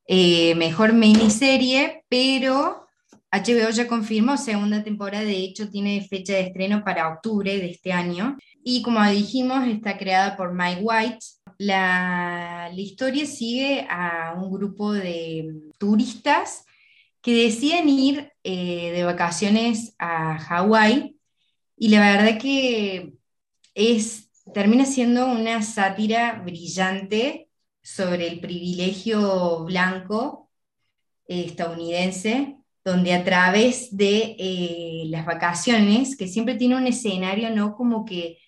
[0.07, 2.87] mejor miniserie, pero
[3.31, 7.93] HBO ya confirmó segunda temporada, de hecho tiene fecha de estreno para octubre de este
[7.93, 8.37] año.
[8.63, 11.25] Y como dijimos, está creada por Mike White,
[11.61, 16.65] la, historia sigue a un grupo de turistas
[17.21, 21.19] que deciden ir eh, de vacaciones a Hawái
[21.77, 23.13] y la verdad que
[23.75, 27.49] es, termina siendo una sátira brillante
[27.83, 30.49] sobre el privilegio blanco
[31.27, 37.75] eh, estadounidense, donde a través de eh, las vacaciones, que siempre tiene un escenario, ¿no?
[37.75, 38.39] Como que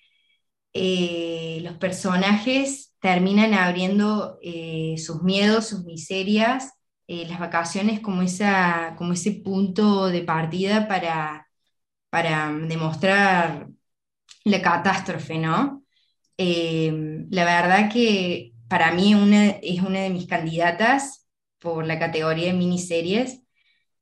[1.62, 6.72] los personajes terminan abriendo eh, sus miedos, sus miserias,
[7.08, 11.50] eh, las vacaciones como, esa, como ese punto de partida para,
[12.10, 13.68] para demostrar
[14.46, 15.84] la catástrofe, ¿no?
[16.38, 21.28] Eh, la verdad que para mí una, es una de mis candidatas
[21.60, 23.43] por la categoría de miniseries.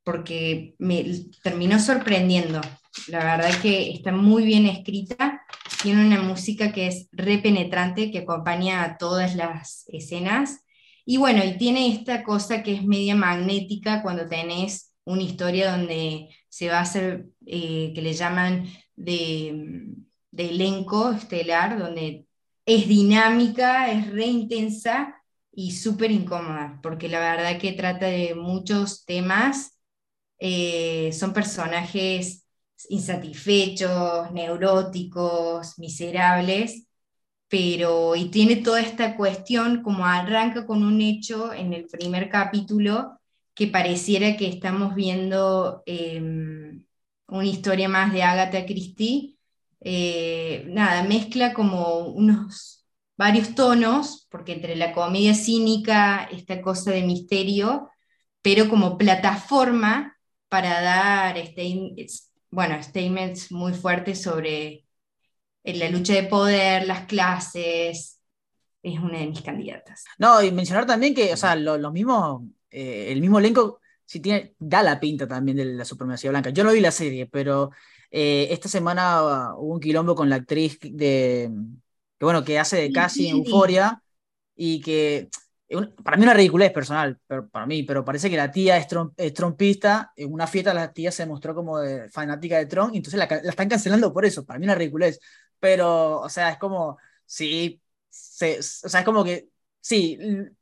[0.04, 1.04] Porque me
[1.42, 2.60] terminó sorprendiendo.
[3.08, 5.42] La verdad que está muy bien escrita,
[5.82, 10.64] tiene una música que es repenetrante, que acompaña a todas las escenas.
[11.04, 16.28] Y bueno, y tiene esta cosa que es media magnética cuando tenés una historia donde
[16.48, 19.86] se va a hacer, eh, que le llaman de,
[20.30, 22.26] de elenco estelar, donde
[22.66, 29.04] es dinámica, es re intensa y súper incómoda, porque la verdad que trata de muchos
[29.04, 29.71] temas,
[30.44, 32.44] eh, son personajes
[32.88, 36.88] insatisfechos, neuróticos, miserables,
[37.48, 43.20] pero y tiene toda esta cuestión como arranca con un hecho en el primer capítulo
[43.54, 46.82] que pareciera que estamos viendo em,
[47.28, 49.36] una historia más de Agatha Christie.
[49.80, 52.84] Eh, nada, mezcla como unos
[53.16, 57.90] varios tonos, porque entre la comedia cínica, esta cosa de misterio,
[58.42, 60.11] pero como plataforma
[60.52, 62.06] para dar este,
[62.50, 64.84] bueno, statements muy fuertes sobre
[65.64, 68.20] la lucha de poder, las clases.
[68.82, 70.04] Es una de mis candidatas.
[70.18, 74.54] No, y mencionar también que, o sea, lo, mismo, eh, el mismo elenco sí tiene,
[74.58, 76.50] da la pinta también de la supremacía blanca.
[76.50, 77.70] Yo no vi la serie, pero
[78.10, 81.50] eh, esta semana hubo un quilombo con la actriz de,
[82.18, 84.02] que bueno, que hace de casi Euforia
[84.54, 85.30] y que
[86.02, 90.12] para mí una ridiculez personal, pero, para mí, pero parece que la tía es, trompista,
[90.16, 91.78] en una fiesta la tía se mostró como
[92.10, 95.18] fanática de Trump, y entonces la, están cancelando por eso, para mí una ridiculez,
[95.58, 99.48] pero, o sea, es como, sí, se, o sea, es como que,
[99.80, 100.18] sí,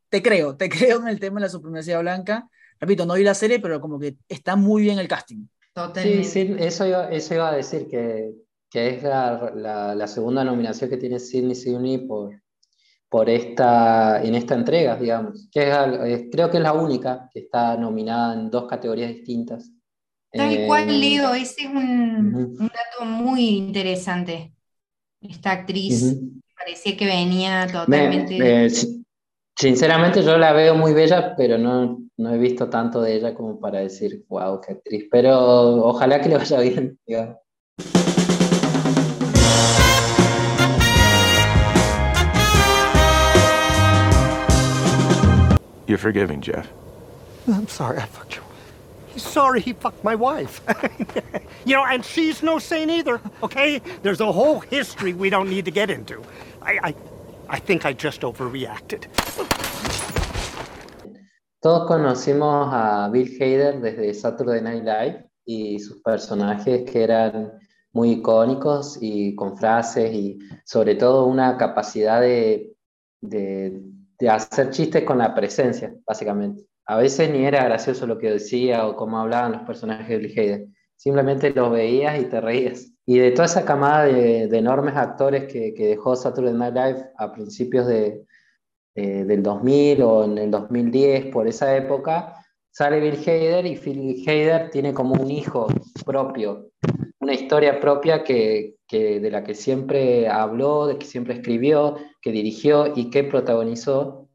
[0.09, 3.35] te creo, te creo en el tema de la supremacía blanca, repito, no vi la
[3.35, 5.47] serie, pero como que está muy bien el casting.
[5.95, 8.35] Sí, sí, eso iba, eso iba a decir que
[8.71, 9.53] que es la,
[9.97, 12.41] la, segunda nominación que tiene Sidney Sweeney por,
[13.11, 15.49] por esta, en esta entrega, digamos.
[15.53, 19.71] Que creo que es la única que está nominada en dos categorías distintas.
[20.33, 24.55] Tal cual, eh, Leo, ese es un, un, dato muy interesante.
[25.21, 26.17] Esta actriz
[26.57, 28.71] parecía que venía totalmente...
[29.57, 33.59] sinceramente yo la veo muy bella, pero no, no he visto tanto de ella como
[33.59, 35.09] para decir, wow, qué actriz.
[35.11, 37.37] Pero ojalá que le vaya bien, digamos.
[45.91, 46.71] You're forgiving, Jeff.
[47.49, 48.45] I'm sorry I fucked your
[49.09, 50.61] He's sorry he fucked my wife.
[51.65, 53.81] you know, and she's no saint either, okay?
[54.05, 56.23] There's a whole history we don't need to get into.
[56.63, 56.95] I, I,
[57.49, 59.09] I think I just overreacted.
[61.61, 67.59] Todos conocimos a Bill Hader desde Saturday Night Live y sus personajes que eran
[67.93, 72.77] muy icónicos y con frases y sobre todo una capacidad de,
[73.21, 73.90] de
[74.21, 76.65] de hacer chistes con la presencia, básicamente.
[76.87, 80.67] A veces ni era gracioso lo que decía o cómo hablaban los personajes de Hader.
[80.97, 82.93] Simplemente los veías y te reías.
[83.07, 87.33] Y de toda esa camada de, enormes actores que, que, dejó Saturday Night Live a
[87.33, 88.25] principios de,
[88.95, 92.35] del 2000 o en el 2010, por esa época,
[92.71, 95.69] sale Bill Hader y Bill Hader tiene como un hijo
[96.05, 96.71] propio,
[97.21, 102.93] una historia propia que, de la que siempre habló, de que siempre escribió, que dirigió
[102.95, 104.29] y que protagonizó,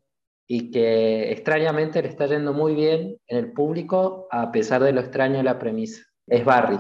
[0.48, 5.02] y que extrañamente le está yendo muy bien en el público a pesar de lo
[5.02, 6.04] extraño de la premisa.
[6.28, 6.80] Es Barry.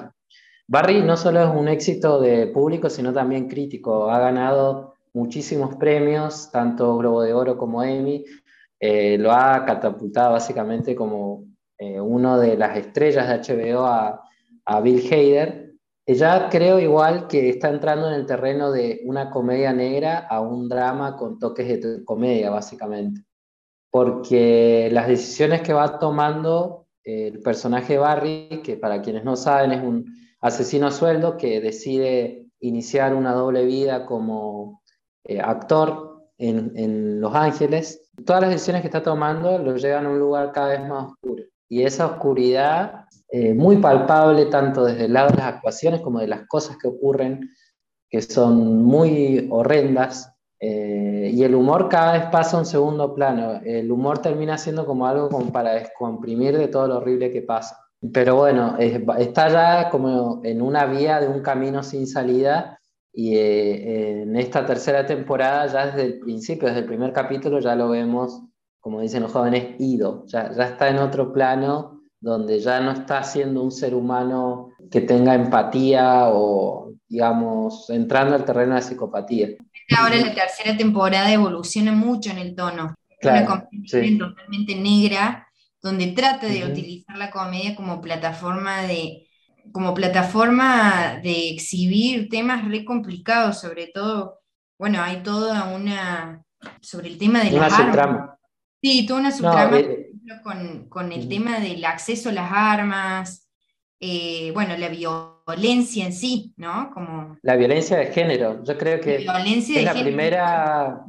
[0.67, 4.09] Barry no solo es un éxito de público, sino también crítico.
[4.09, 8.25] Ha ganado muchísimos premios, tanto Globo de Oro como Emmy.
[8.79, 11.45] Eh, lo ha catapultado básicamente como
[11.77, 14.21] eh, uno de las estrellas de HBO a,
[14.65, 15.64] a Bill Hader
[16.05, 20.69] ella creo igual que está entrando en el terreno de una comedia negra a un
[20.69, 23.23] drama con toques de comedia, básicamente.
[23.89, 29.83] Porque las decisiones que va tomando el personaje Barry, que para quienes no saben es
[29.83, 30.05] un
[30.41, 34.81] asesino a sueldo que decide iniciar una doble vida como
[35.23, 40.09] eh, actor en, en Los Ángeles, todas las decisiones que está tomando lo llevan a
[40.09, 41.43] un lugar cada vez más oscuro.
[41.67, 43.04] Y esa oscuridad
[43.37, 46.87] eh, muy palpable tanto desde el lado de las actuaciones como de las cosas que
[46.87, 47.49] ocurren,
[48.09, 53.59] que son muy horrendas, eh, y el humor cada vez pasa a un segundo plano.
[53.65, 57.77] El humor termina siendo como algo como para descomprimir de todo lo horrible que pasa.
[58.13, 62.79] Pero bueno, está ya como en una vía de un camino sin salida
[63.11, 67.75] y eh, en esta tercera temporada, ya desde el principio, desde el primer capítulo, ya
[67.75, 68.43] lo vemos,
[68.79, 71.94] como dicen los jóvenes, ido, ya, ya está en otro plano
[72.25, 78.43] donde ya no está siendo un ser humano que tenga empatía o, digamos, entrando al
[78.43, 79.49] terreno de la psicopatía.
[79.95, 82.95] Ahora la tercera temporada evoluciona mucho en el tono.
[83.21, 85.47] Claro, una totalmente negra,
[85.83, 89.27] donde trata de utilizar la comedia como plataforma de,
[89.71, 94.39] como plataforma de exhibir temas re complicados, sobre todo,
[94.79, 96.43] bueno, hay toda una,
[96.81, 98.29] sobre el tema de Una las armas.
[98.81, 102.51] Sí, toda una No, subtrama, eh, ejemplo, con, con el tema del acceso a las
[102.51, 103.49] armas,
[103.99, 106.91] eh, bueno, la violencia en sí, ¿no?
[106.93, 108.63] Como la violencia de género.
[108.63, 110.03] Yo creo la que violencia es de la género.
[110.05, 111.05] primera,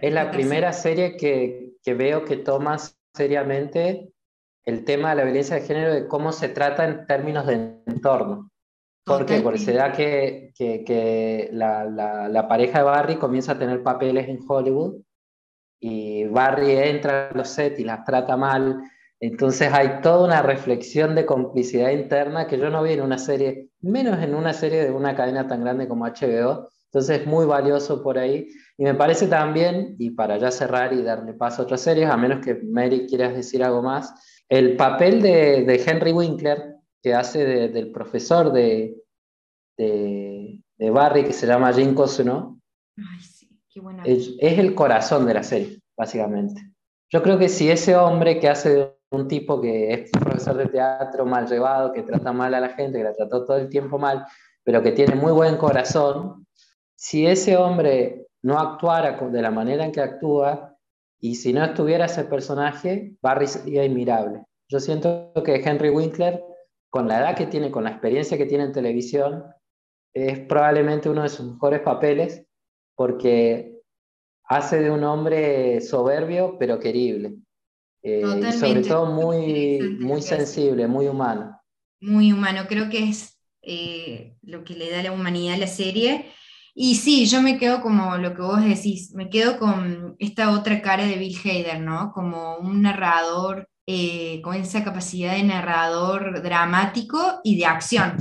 [0.00, 2.76] es la primera serie que, que veo que toma
[3.14, 4.08] seriamente
[4.64, 7.54] el tema de la violencia de género, de cómo se trata en términos de
[7.86, 8.50] entorno.
[9.04, 9.40] ¿Por qué?
[9.40, 13.82] Porque se da que, que- que la, la- la pareja de Barry comienza a tener
[13.82, 15.00] papeles en Hollywood
[15.80, 18.80] y Barry entra a los sets y las trata mal.
[19.20, 23.68] Entonces hay toda una reflexión de complicidad interna que yo no vi en una serie,
[23.80, 26.68] menos en una serie de una cadena tan grande como HBO.
[26.86, 28.48] Entonces es muy valioso por ahí.
[28.76, 32.16] Y me parece también, y para ya cerrar y darle paso a otras series, a
[32.16, 34.14] menos que Mary quieras decir algo más,
[34.48, 38.96] el papel de, Henry Winkler, que hace de- del profesor de,
[39.76, 42.60] de, de Barry, que se llama Jim Cosuno,
[44.04, 46.60] Es, es el corazón de la serie, básicamente.
[47.10, 50.66] Yo creo que si ese hombre que hace de un tipo que es profesor de
[50.66, 53.98] teatro mal llevado, que trata mal a la gente, que la trató todo el tiempo
[53.98, 54.26] mal,
[54.64, 56.46] pero que tiene muy buen corazón,
[56.94, 60.76] si ese hombre no actuara de la manera en que actúa,
[61.20, 64.44] y si no estuviera ese personaje, Barry sería inmirable.
[64.68, 66.44] Yo siento que Henry Winkler,
[66.90, 69.44] con la edad que tiene, con la experiencia que tiene en televisión,
[70.14, 72.46] es probablemente uno de sus mejores papeles,
[72.98, 73.80] porque
[74.42, 77.36] hace de un hombre soberbio pero querible.
[78.02, 81.60] Eh, y sobre todo muy, muy sensible, muy humano.
[82.00, 86.32] muy humano, creo que es eh, lo que le da la humanidad a la serie.
[86.74, 90.82] Y sí, yo me quedo como lo que vos decís, me quedo con esta otra
[90.82, 92.10] cara de Bill Hader, ¿no?
[92.12, 98.16] Como un narrador, eh, con esa capacidad de narrador dramático y de acción.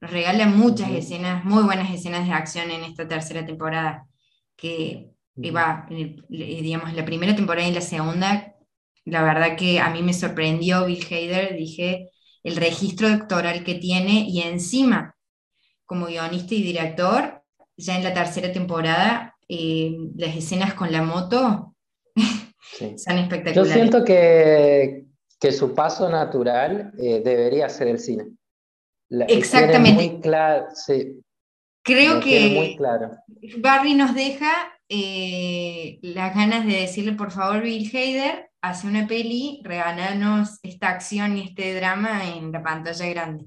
[0.00, 4.06] Nos regala muchas escenas, muy buenas escenas de acción en esta tercera temporada,
[4.62, 5.12] que
[5.54, 5.86] va,
[6.28, 8.54] digamos, la primera temporada y la segunda,
[9.04, 12.10] la verdad que a mí me sorprendió Bill Hader, dije,
[12.44, 15.16] el registro doctoral que tiene y encima,
[15.86, 17.42] como guionista y director,
[17.76, 21.74] ya en la tercera temporada, eh, las escenas con la moto
[22.70, 22.96] Sí.
[22.96, 23.72] son Yo espectaculares.
[23.72, 25.06] siento que,
[25.40, 28.32] que su paso natural eh, debería ser el cine.
[29.10, 29.90] La- Exactamente.
[29.92, 31.21] muy claro, sí,
[31.82, 33.10] Creo tiene muy que claro.
[33.58, 34.52] Barry nos deja
[34.88, 41.36] eh, las ganas de decirle, por favor, Bill Hader, hace una peli, regalanos esta acción
[41.36, 43.46] y este drama en la pantalla grande.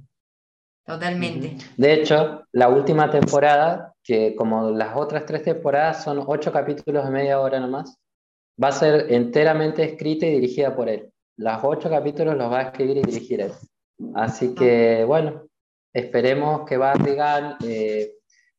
[0.86, 1.58] Totalmente.
[1.78, 7.12] De hecho, la última temporada, que como las otras tres temporadas son ocho capítulos de
[7.12, 7.98] media hora nomás,
[8.62, 11.12] va a ser enteramente escrita y dirigida por él.
[11.38, 13.52] Los ocho capítulos los va a escribir y dirigir él.
[14.14, 15.48] Así que, bueno,
[15.94, 18.15] esperemos que Barry Gunn eh,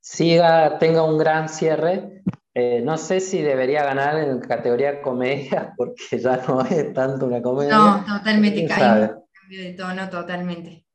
[0.09, 2.23] siga, tenga un gran cierre.
[2.53, 7.41] Eh, no sé si debería ganar en categoría comedia, porque ya no es tanto una
[7.41, 7.75] comedia.
[7.75, 8.61] No, totalmente.
[8.61, 10.86] Un cambio de tono totalmente.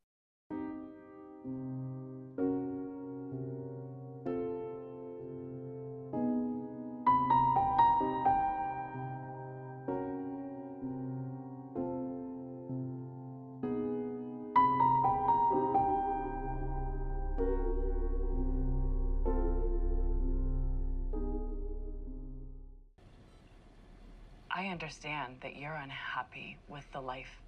[25.82, 27.40] Unhappy with the life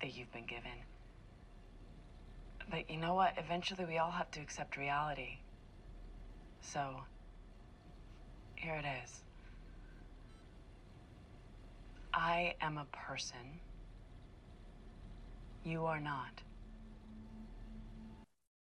[0.00, 0.78] that you've been given.
[2.70, 3.34] But you know what?
[3.36, 5.38] Eventually, we all have to accept reality.
[6.60, 7.02] So,
[8.56, 9.22] here it is.
[12.12, 13.60] I am a person.
[15.64, 16.42] You are not.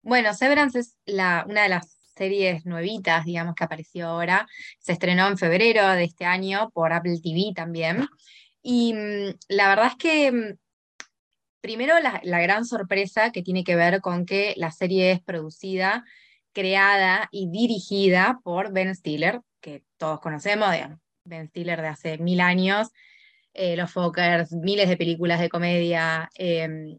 [0.03, 4.47] Bueno, Severance es la, una de las series nuevitas, digamos, que apareció ahora.
[4.79, 8.07] Se estrenó en febrero de este año por Apple TV también.
[8.63, 10.57] Y mm, la verdad es que, mm,
[11.61, 16.05] primero, la, la gran sorpresa que tiene que ver con que la serie es producida,
[16.53, 22.41] creada y dirigida por Ben Stiller, que todos conocemos, digamos, Ben Stiller de hace mil
[22.41, 22.89] años,
[23.53, 26.29] eh, Los Fockers, miles de películas de comedia.
[26.35, 26.97] em,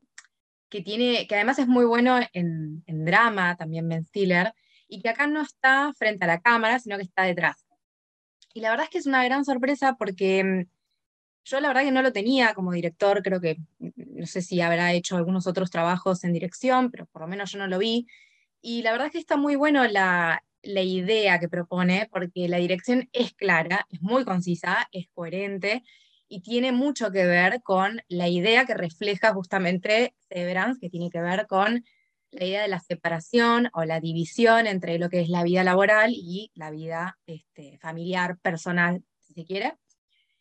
[0.70, 4.52] que tiene, que además es muy bueno en, en drama, también Ben Stiller,
[4.88, 7.64] y que acá no está frente a la cámara, sino que está detrás.
[8.54, 10.73] Y la verdad es que es una gran sorpresa porque mm,
[11.44, 13.90] yo la verdad que no lo tenía como director, creo que mm,
[14.20, 17.58] no sé si habrá hecho algunos otros trabajos en dirección, pero por lo menos yo
[17.58, 18.06] no lo vi.
[18.60, 23.08] Y la verdad que está muy bueno la, la idea que propone, porque la dirección
[23.12, 25.82] es clara, es muy concisa, es coherente,
[26.28, 31.20] y tiene mucho que ver con la idea que refleja justamente Severance, que tiene que
[31.20, 31.84] ver con
[32.30, 36.12] la idea de la separación o la división entre lo que es la vida laboral
[36.12, 39.74] y la vida este, familiar, personal, si se quiere.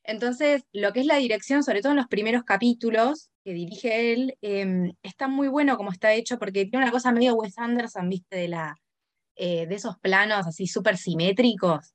[0.03, 4.37] Entonces, lo que es la dirección, sobre todo en los primeros capítulos que dirige él,
[4.41, 8.35] em, está muy bueno como está hecho porque tiene una cosa medio Wes Anderson, viste,
[8.37, 8.75] de, la,
[9.35, 11.93] eh, de esos planos así súper simétricos.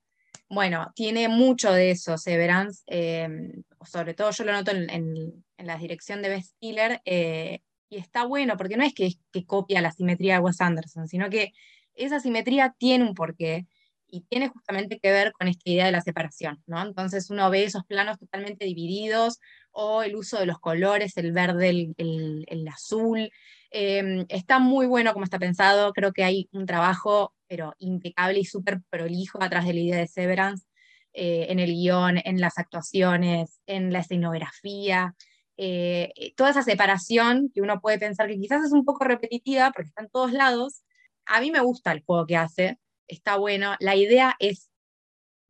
[0.48, 6.22] Bueno, tiene mucho de eso, Severance, em, sobre todo yo lo noto en, la dirección
[6.22, 10.34] de Best Stiller, eh, y está bueno, porque no es que, que, copia la simetría
[10.34, 11.52] de Wes Anderson, sino que
[11.94, 13.66] esa simetría tiene un porqué
[14.10, 16.82] y tiene justamente que ver con esta idea de la separación, ¿no?
[16.82, 19.38] Entonces uno ve esos planos totalmente divididos
[19.70, 23.30] o el uso de los colores, el verde, el, azul.
[23.70, 28.44] Em, está muy bueno como está pensado, creo que hay un trabajo, pero impecable y
[28.44, 30.66] súper prolijo atrás de la idea de Severance,
[31.12, 35.14] eh, en el guion, en las actuaciones, en la escenografía.
[35.56, 39.88] Eh, toda esa separación que uno puede pensar que quizás es un poco repetitiva porque
[39.88, 40.82] está en todos lados,
[41.26, 42.78] a mí me gusta el juego que hace,
[43.08, 43.74] está bueno.
[43.80, 44.70] La idea es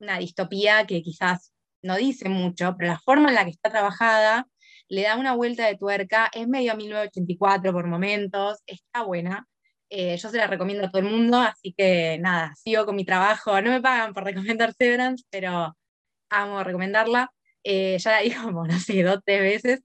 [0.01, 1.53] una distopía que quizás
[1.83, 4.49] no dice mucho, pero la forma en la que está trabajada
[4.89, 9.47] le da una vuelta de tuerca, es medio 1984 por momentos, está buena.
[9.91, 13.05] Eh, yo se la recomiendo a todo el mundo, así que nada, sigo con mi
[13.05, 13.61] trabajo.
[13.63, 15.77] No me pagan por recomendar Severance, pero
[16.31, 17.31] amo recomendarla.
[17.65, 19.81] Eh, ya la digo como, no sé, dos, tres veces.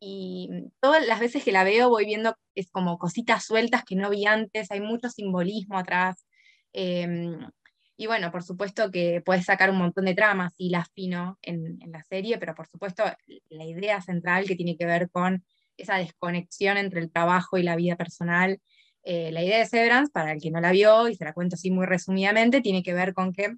[0.00, 0.50] Y
[0.80, 4.26] todas las veces que la veo voy viendo es como cositas sueltas que no vi
[4.26, 6.26] antes, hay mucho simbolismo atrás.
[6.72, 7.48] Em,
[7.96, 11.78] y bueno, por supuesto que puedes sacar un montón de tramas y las fino en,
[11.90, 13.04] la serie, pero por supuesto
[13.50, 15.44] la idea central que tiene que ver con
[15.76, 18.60] esa desconexión entre el trabajo y la vida personal.
[19.02, 21.56] Eh, la idea de Severance, para el que no la vio, y se la cuento
[21.56, 23.54] así muy resumidamente, tiene que ver con que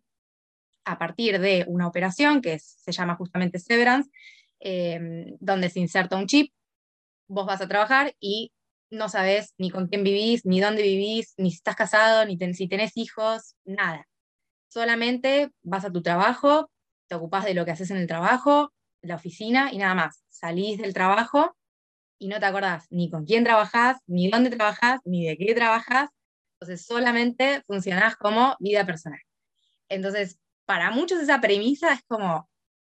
[0.84, 4.10] a partir de una operación que se llama justamente Severance,
[4.60, 6.52] em, donde se inserta un chip,
[7.28, 8.52] vos vas a trabajar y
[8.92, 12.68] no sabes ni con quién vivís, ni dónde vivís, ni si estás casado, ni si
[12.68, 14.06] tenés hijos, nada.
[14.68, 16.70] Solamente vas a tu trabajo,
[17.08, 20.22] te ocupás de lo que haces en el trabajo, la oficina y nada más.
[20.28, 21.56] Salís del trabajo
[22.18, 26.10] y no te acordás ni con quién trabajás, ni dónde trabajás, ni de qué trabajás.
[26.60, 29.20] Entonces solamente funcionás como vida personal.
[29.88, 32.48] Entonces, para muchos esa premisa es como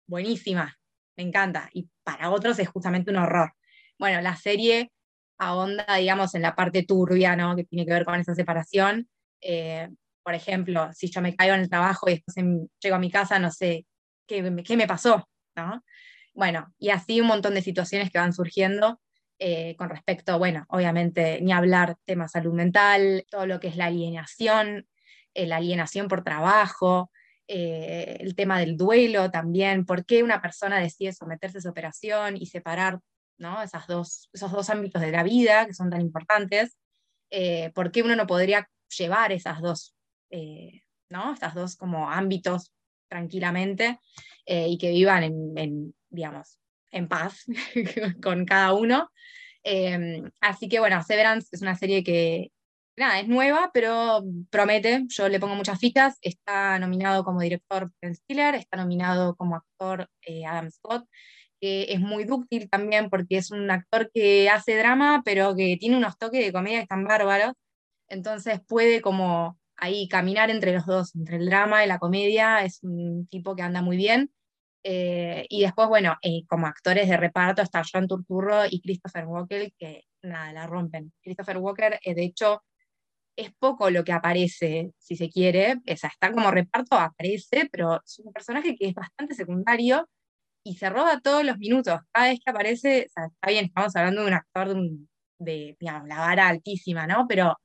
[0.08, 0.78] buenísima,
[1.18, 1.70] me encanta.
[1.74, 3.54] Y para otros es justamente un horror.
[4.00, 4.92] Bueno, la serie
[5.38, 7.56] ahonda, digamos, en la parte turbia, ¿no?
[7.56, 9.08] Que tiene que ver con esa separación.
[9.42, 9.90] Eh,
[10.24, 12.36] por ejemplo, si yo me caigo en el trabajo y después
[12.82, 13.86] llego a mi casa, no sé,
[14.26, 15.30] ¿qué, me pasó?
[15.56, 15.84] ¿no?
[16.34, 19.00] Bueno, y así un montón de situaciones que van surgiendo
[19.40, 23.86] eh, con respecto, bueno, obviamente, ni hablar tema salud mental, todo lo que es la
[23.86, 24.88] alienación,
[25.34, 27.12] eh, la alienación por trabajo,
[27.50, 32.48] el tema del duelo también, por qué una persona decide someterse a esa operación y
[32.48, 33.00] separar
[33.64, 36.78] esas dos, esos dos ámbitos de la vida que son tan importantes,
[37.30, 39.96] eh, ¿por qué uno no podría llevar esas dos,
[40.30, 41.34] eh, ¿no?
[41.34, 42.74] Estas dos como ámbitos
[43.10, 44.00] tranquilamente
[44.46, 46.60] eh, y que vivan en, digamos,
[46.92, 47.46] en paz
[48.22, 49.12] con cada uno?
[49.64, 52.52] Em, así que bueno, Severance es una serie que,
[52.96, 58.16] nada, es nueva, pero promete, yo le pongo muchas fichas, está nominado como director Ben
[58.16, 60.10] Stiller, está nominado como actor
[60.46, 61.06] Adam Scott,
[61.60, 65.98] que es muy dúctil también porque es un actor que hace drama, pero que tiene
[65.98, 67.54] unos toques de comedia que están bárbaros.
[68.10, 72.64] Entonces puede como ahí caminar entre los dos, entre el drama y la comedia.
[72.64, 74.32] Es un tipo que anda muy bien.
[74.84, 79.72] Eh, y después, bueno, eh, como actores de reparto está John Turturro y Christopher Walker,
[79.78, 81.14] que nada, la rompen.
[81.22, 82.64] Christopher Walker, eh, de hecho,
[83.36, 85.76] es poco lo que aparece, si se quiere.
[85.92, 90.08] O sea, está como reparto, aparece, pero es un personaje que es bastante secundario
[90.68, 92.00] y se roba todos los minutos.
[92.12, 94.76] Cada vez que aparece, o sea, está bien, estamos hablando de un actor
[95.40, 97.26] de, digamos, la vara altísima, ¿no?
[97.28, 97.56] Pero.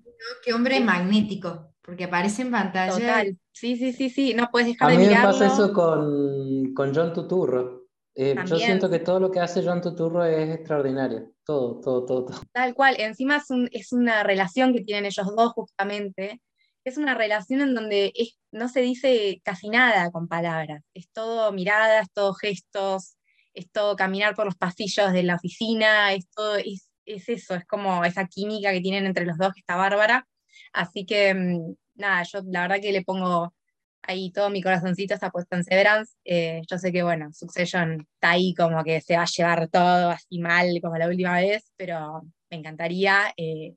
[0.44, 2.92] qué hombre magnético, porque aparece en pantalla.
[2.92, 5.30] Total, sí, sí, sí, sí, no puedes dejar de mirarlo.
[5.30, 7.82] A mí me pasa eso con, con John Tuturro.
[8.14, 11.32] Eh, yo siento que todo lo que hace John Tuturro es extraordinario.
[11.44, 12.40] Todo, todo, todo, todo.
[12.53, 12.96] Tal cual.
[12.98, 16.40] Encima es, es una relación que tienen ellos dos, justamente,
[16.84, 18.12] es una relación en donde
[18.50, 23.16] no se dice casi nada con palabras, es todo miradas, todo gestos,
[23.54, 28.04] es todo caminar por los pasillos de la oficina, es todo, es, eso, es como
[28.04, 30.26] esa química que tienen entre los dos que está bárbara.
[30.72, 33.54] Así que, mm, nada, yo la verdad que le pongo
[34.02, 36.14] ahí todo mi corazoncito está puesto en Severance.
[36.24, 40.10] Eh, yo sé que, bueno, Succession está ahí como que se va a llevar todo
[40.10, 43.74] así mal como la última vez, pero me encantaría eh,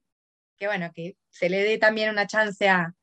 [0.58, 2.94] que bueno, que se le dé también una chance a,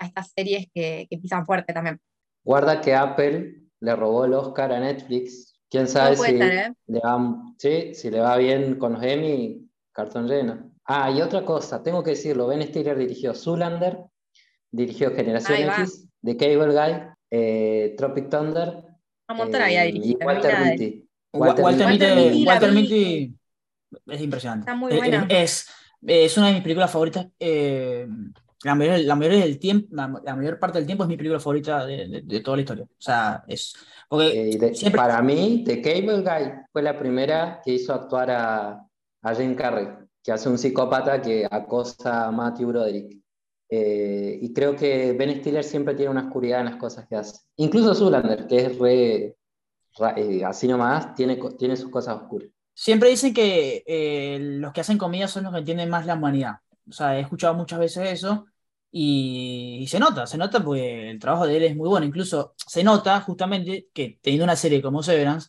[0.00, 2.00] estas series que, pisan fuerte también.
[2.44, 6.72] Guarda que Apple le robó el Oscar a Netflix Quién sabe si, estar, ¿eh?
[6.86, 10.72] le va, sí, si le va bien con los Emmy, cartón lleno.
[10.84, 13.98] Ah, y otra cosa, tengo que decirlo, Ben Stiller dirigió Zoolander,
[14.70, 15.80] dirigió Generación Ahí va.
[15.80, 18.82] X, The Cable Guy, eh, Tropic Thunder
[19.28, 20.18] Un montón había eh, dirigido.
[20.18, 21.08] y no vi Walter Mitty.
[22.46, 22.74] Walter, Mitty.
[22.74, 23.38] Mitty
[24.06, 24.62] es impresionante.
[24.62, 25.26] Está muy Eh, buena.
[25.28, 25.68] Es,
[26.06, 27.26] es una de mis películas favoritas.
[27.38, 28.06] eh,
[28.64, 31.38] la, mayoría, la mayoría del tiempo, la, la mayor parte del tiempo es mi película
[31.40, 32.84] favorita de, de- de toda la historia.
[32.84, 33.74] O sea, es.
[34.08, 34.98] Porque Eh, y de- siempre.
[35.00, 38.84] Para mí, The Cable Guy fue la primera que hizo actuar a,
[39.22, 39.88] a Jim Carrey,
[40.22, 43.18] que hace un psicópata que acosa a Matthew Broderick.
[43.70, 47.38] Eh, y creo que Ben Stiller siempre tiene una oscuridad en las cosas que hace.
[47.56, 49.36] Incluso Zoolander, que es re,
[50.16, 52.48] eh, así nomás, tiene, tiene sus cosas oscuras.
[52.80, 56.58] Siempre dicen que eh, los que hacen comedia son los que entienden más la humanidad.
[56.88, 58.46] O sea, he escuchado muchas veces eso
[58.92, 62.06] y, y se nota, se nota porque el trabajo de él es muy bueno.
[62.06, 65.48] Incluso se nota justamente que teniendo una serie como Severance,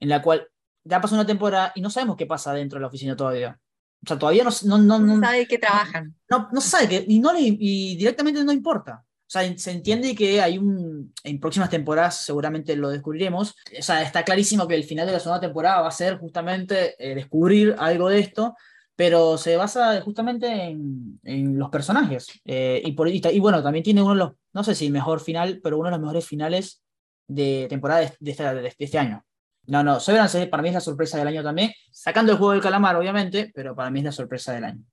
[0.00, 0.48] en la cual
[0.82, 3.56] ya pasó una temporada y no sabemos qué pasa dentro de la oficina todavía.
[4.02, 6.16] O sea, todavía no, no, no, No no, sabe qué trabajan.
[6.28, 9.04] no, no sabe que, y, no le, y directamente no importa.
[9.34, 11.12] Sea, se entiende que hay un.
[11.24, 13.54] En próximas temporadas seguramente lo descubriremos.
[13.78, 16.94] O sea, está clarísimo que el final de la segunda temporada va a ser justamente
[16.98, 18.54] eh, descubrir algo de esto,
[18.96, 22.26] pero se basa justamente en, en los personajes.
[22.44, 24.32] Eh, y, por, y, y bueno, también tiene uno de los.
[24.52, 26.82] No sé si mejor final, pero uno de los mejores finales
[27.26, 29.24] de temporada de, de esta- de este año.
[29.66, 32.60] No, no, Severance para mí es la sorpresa del año también, sacando el juego del
[32.62, 34.84] calamar, obviamente, pero para mí es la sorpresa del año.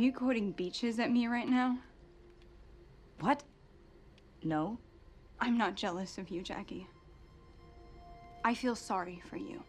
[0.00, 1.78] You quoting beaches at me right now?
[3.20, 3.42] What?
[4.42, 4.78] No?
[5.38, 6.86] I'm not jealous of you, Jackie.
[8.44, 9.62] I feel sorry for you.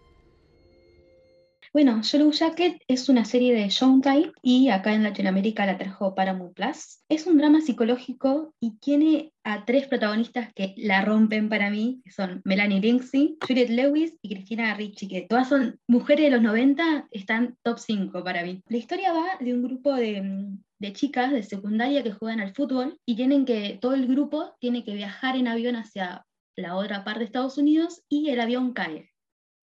[1.74, 6.54] Bueno, Yellow Jacket es una serie de Showtime y acá en Latinoamérica la trajo Paramount
[6.54, 7.02] Plus.
[7.08, 12.12] Es un drama psicológico y tiene a tres protagonistas que la rompen para mí, que
[12.12, 17.08] son Melanie Lindsay, Juliette Lewis y Cristina Ricci, que todas son mujeres de los 90,
[17.10, 18.62] están top 5 para mí.
[18.68, 23.00] La historia va de un grupo de, de chicas de secundaria que juegan al fútbol
[23.06, 26.26] y tienen que, todo el grupo tiene que viajar en avión hacia
[26.58, 29.10] la otra parte de Estados Unidos y el avión cae.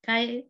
[0.01, 0.49] Cae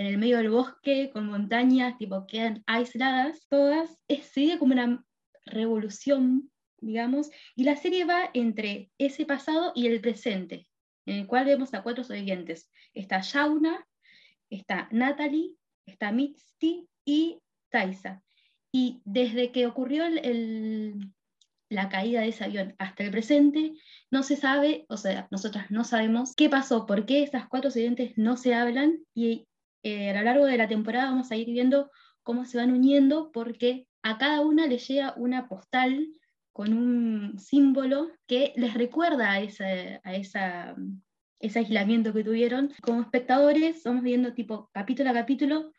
[0.00, 3.98] en el medio del bosque, con montañas, tipo, quedan aisladas todas.
[4.08, 5.04] Es, sigue como una
[5.44, 10.66] revolución, digamos, y la serie va entre ese pasado y el presente,
[11.04, 12.70] en el cual vemos a cuatro sobrevivientes.
[12.94, 13.86] Está Shauna,
[14.48, 15.52] está Natalie,
[15.84, 17.38] está Misty y
[17.68, 18.22] Taisa.
[18.72, 21.12] Y desde que ocurrió el- el-
[21.68, 23.74] la caída de ese avión hasta el presente,
[24.10, 28.16] no se sabe, o sea, nosotras no sabemos qué pasó, por qué estas cuatro sobrevivientes
[28.16, 29.46] no se hablan y
[29.82, 31.90] eh, a lo largo de la temporada vamos a ir viendo
[32.22, 36.08] cómo se van uniendo porque a cada una le llega una postal
[36.52, 39.64] con un símbolo que les recuerda a, esa,
[40.02, 40.74] a esa,
[41.38, 42.72] ese aislamiento que tuvieron.
[42.82, 45.72] Como espectadores vamos viendo tipo capítulo a capítulo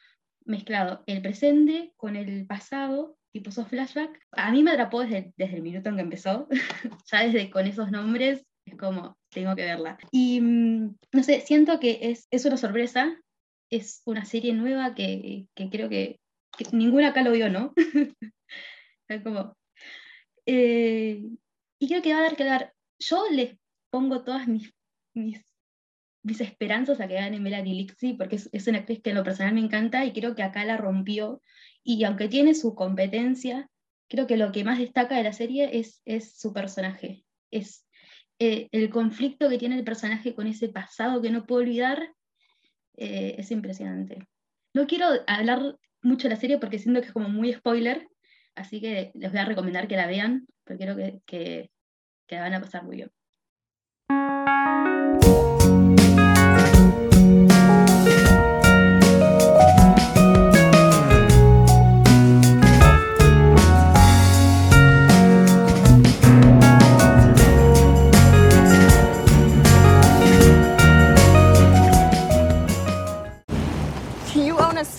[0.45, 4.19] mezclado el presente con el pasado, tipo esos flashbacks.
[4.31, 6.47] A mí me atrapó desde, desde el minuto en que empezó,
[7.11, 9.97] ya desde con esos nombres es como, tengo que verla.
[10.11, 13.15] Y mm, no sé, siento que es, es una sorpresa,
[13.71, 16.19] es una serie nueva que, que creo que,
[16.71, 17.73] ninguna acá lo vio, ¿no?
[20.45, 21.21] Eh,
[21.79, 22.73] y creo que va a dar que dar.
[22.97, 23.57] Yo les
[23.89, 24.73] pongo todas mis,
[25.13, 25.43] mis,
[26.23, 29.23] mis esperanzas a que gane Melanie Lixi, porque es, es una actriz que en lo
[29.23, 31.41] personal me encanta y creo que acá la rompió.
[31.83, 33.69] Y aunque tiene su competencia,
[34.07, 37.23] creo que lo que más destaca de la serie es, es su personaje.
[37.49, 37.85] Es
[38.39, 42.13] eh, el conflicto que tiene el personaje con ese pasado que no puedo olvidar.
[42.97, 44.27] Eh, es impresionante.
[44.73, 48.07] No quiero hablar mucho de la serie porque siento que es como muy spoiler,
[48.55, 51.71] así que les voy a recomendar que la vean, porque creo que, que,
[52.27, 53.11] que la van a pasar muy bien.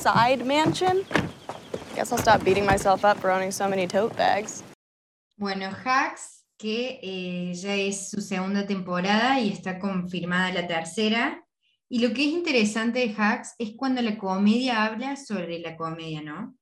[0.03, 1.05] Side mansion?
[1.95, 4.63] Guess I'll stop beating myself up for owning so many tote bags.
[5.39, 11.45] Bueno, Hacks, que eh, ya es su segunda temporada y está confirmada la tercera.
[11.89, 16.23] Y lo que es interesante de Hacks es cuando la comedia habla sobre la comedia,
[16.23, 16.55] ¿no?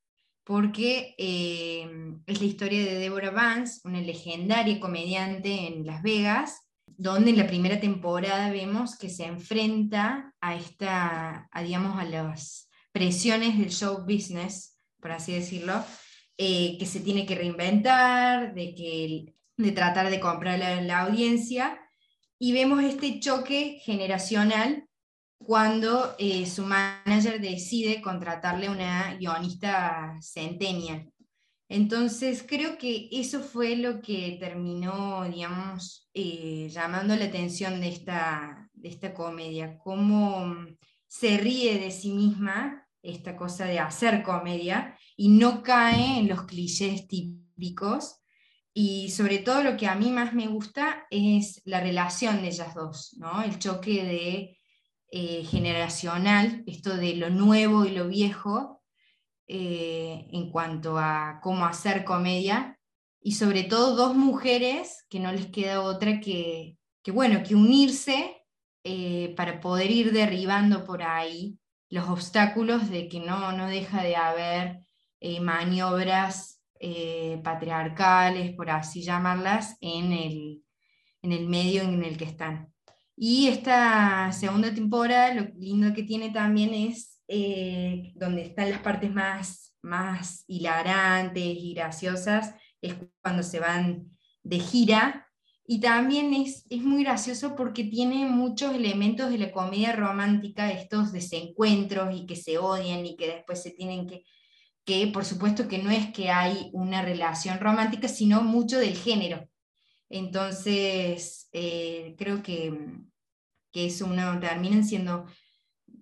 [0.51, 1.89] porque eh,
[2.27, 7.47] es la historia de Deborah Vance, una legendaria comediante en Las Vegas, donde en la
[7.47, 14.03] primera temporada vemos que se enfrenta a esta, a, digamos, a las presiones del show
[14.03, 15.85] business, por así decirlo,
[16.37, 21.81] eh, que se tiene que reinventar, de, que, de tratar de comprar la, la audiencia,
[22.39, 24.87] y vemos este choque generacional
[25.39, 31.11] cuando eh, su manager decide contratarle a una guionista centennial.
[31.69, 38.69] Entonces creo que eso fue lo que terminó, digamos, eh, llamando la atención de esta,
[38.73, 40.53] de esta comedia, cómo
[41.11, 46.45] se ríe de sí misma esta cosa de hacer comedia y no cae en los
[46.45, 48.23] clichés típicos.
[48.73, 52.77] Y sobre todo lo que a mí más me gusta es la relación de ellas
[52.77, 53.43] dos, ¿no?
[53.43, 54.59] el choque de
[55.11, 58.81] eh, generacional, esto de lo nuevo y lo viejo,
[59.49, 62.79] eh, en cuanto a cómo hacer comedia,
[63.21, 68.40] y sobre todo dos mujeres que no les queda otra que, que bueno, que unirse
[68.85, 71.59] eh, para poder ir derribando por ahí
[71.89, 74.81] los obstáculos de que no, no deja de haber
[75.43, 76.63] maniobras
[77.43, 80.63] patriarcales, por así llamarlas, en el,
[81.21, 82.73] en el medio en el que están.
[83.23, 89.13] Y esta segunda temporada, lo lindo que tiene también es eh, donde están las partes
[89.13, 94.11] más, más hilarantes y graciosas, es cuando se van
[94.43, 95.30] de gira.
[95.73, 101.13] Y también es, es muy gracioso porque tiene muchos elementos de la comedia romántica, estos
[101.13, 104.25] desencuentros y que se odian y que después se tienen que,
[104.85, 109.49] que por supuesto que no es que hay una relación romántica, sino mucho del género.
[110.09, 112.77] Entonces, eh, creo que,
[113.71, 115.27] que es uno, terminan siendo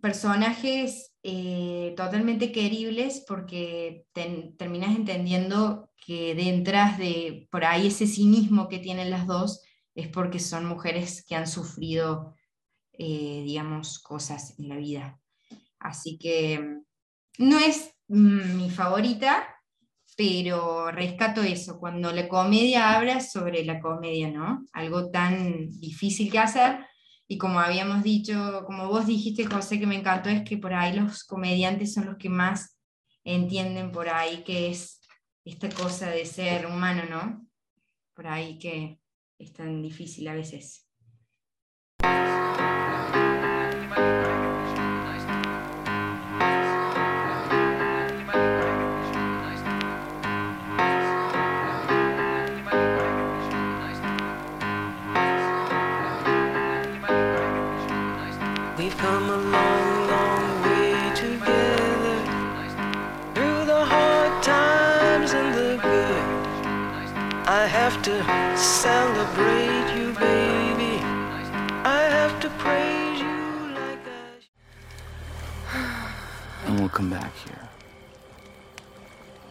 [0.01, 8.78] personajes eh, totalmente queribles porque terminas entendiendo que detrás de por ahí ese cinismo que
[8.78, 9.62] tienen las dos
[9.95, 12.34] es porque son mujeres que han sufrido,
[12.93, 15.20] eh, digamos, cosas en la vida.
[15.80, 16.78] Así que
[17.39, 19.55] no es mi favorita,
[20.16, 24.64] pero rescato eso, cuando la comedia habla sobre la comedia, ¿no?
[24.72, 26.88] Algo tan difícil que hacer.
[27.31, 30.99] Y como habíamos dicho, como vos dijiste, José, que me encantó, es que por ahí
[30.99, 32.79] los comediantes son los que más
[33.22, 35.03] entienden por ahí que es
[35.45, 37.47] esta cosa de ser humano, ¿no?
[38.14, 38.99] Por ahí que
[39.39, 40.89] es tan difícil a veces.
[76.99, 77.68] Come back here.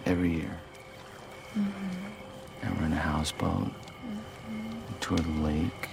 [0.06, 0.60] Every year.
[1.56, 3.70] And we're in a houseboat.
[5.00, 5.88] Tour the lake.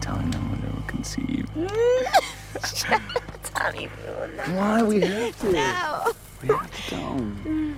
[0.00, 1.48] Telling them what they will conceive.
[3.42, 3.86] Tommy,
[4.54, 4.84] Why?
[4.84, 5.50] We have to.
[5.50, 6.12] No.
[6.40, 7.74] We have to go.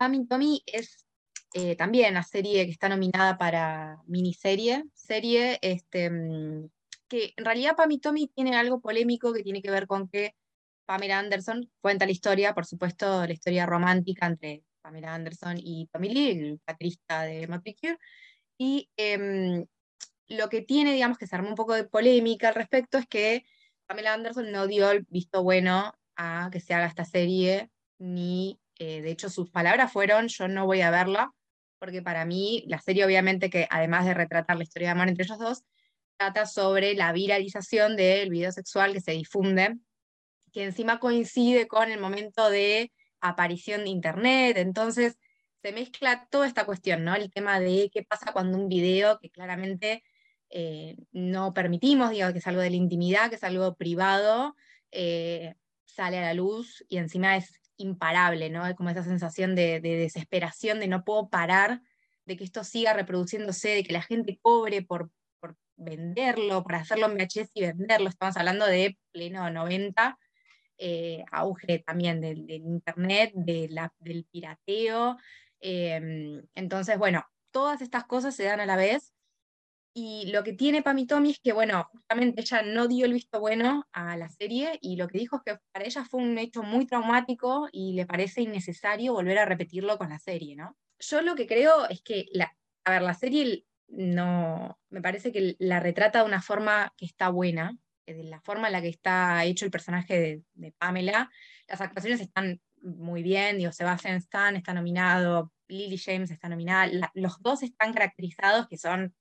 [0.00, 1.04] Pam Tommy es
[1.52, 6.10] eh, también una serie que está nominada para miniserie, serie este,
[7.06, 10.34] que en realidad Pam y Tommy tiene algo polémico que tiene que ver con que
[10.86, 16.08] Pamela Anderson cuenta la historia, por supuesto, la historia romántica entre Pamela Anderson y Tommy
[16.08, 17.46] Lee, el patrista de
[17.78, 17.98] Crue,
[18.56, 19.66] y em,
[20.28, 23.44] lo que tiene, digamos, que se armó un poco de polémica al respecto es que
[23.86, 29.02] Pamela Anderson no dio el visto bueno a que se haga esta serie, ni, eh,
[29.02, 31.30] de hecho, sus palabras fueron, yo no voy a verla,
[31.78, 35.24] porque para mí la serie obviamente que además de retratar la historia de amor entre
[35.24, 35.64] ellos dos,
[36.16, 39.76] trata sobre la viralización del video sexual que se difunde,
[40.50, 45.18] que encima coincide con el momento de aparición de Internet, entonces
[45.60, 47.14] se mezcla toda esta cuestión, ¿no?
[47.14, 50.02] El tema de qué pasa cuando un video que claramente
[50.48, 54.56] eh, no permitimos, digo, que es algo de la intimidad, que es algo privado,
[54.90, 55.54] eh,
[55.84, 58.62] sale a la luz y encima es imparable, ¿no?
[58.76, 61.82] Como esa sensación de, de desesperación, de no puedo parar,
[62.26, 65.10] de que esto siga reproduciéndose, de que la gente cobre por,
[65.76, 68.08] venderlo, por hacerlo en VHS y venderlo.
[68.10, 70.18] Estamos hablando de pleno 90.
[70.82, 75.18] eh, auge también del, del internet, de la- del pirateo.
[75.60, 79.12] em, entonces, bueno, todas estas cosas se dan a la vez.
[79.92, 83.12] Y lo que tiene Pam y Tommy es que, bueno, justamente ella no dio el
[83.12, 86.38] visto bueno a la serie y lo que dijo es que para ella fue un
[86.38, 90.76] hecho muy traumático y le parece innecesario volver a repetirlo con la serie, ¿no?
[91.00, 95.56] Yo lo que creo es que, la, a ver, la serie no, me parece que
[95.58, 97.76] la retrata de una forma que está buena,
[98.06, 101.30] de la forma en la que está hecho el personaje de, Pamela,
[101.68, 107.40] las actuaciones están muy bien, digo, Sebastian Stan está nominado, Lily James está nominada, los
[107.42, 109.14] dos están caracterizados, que son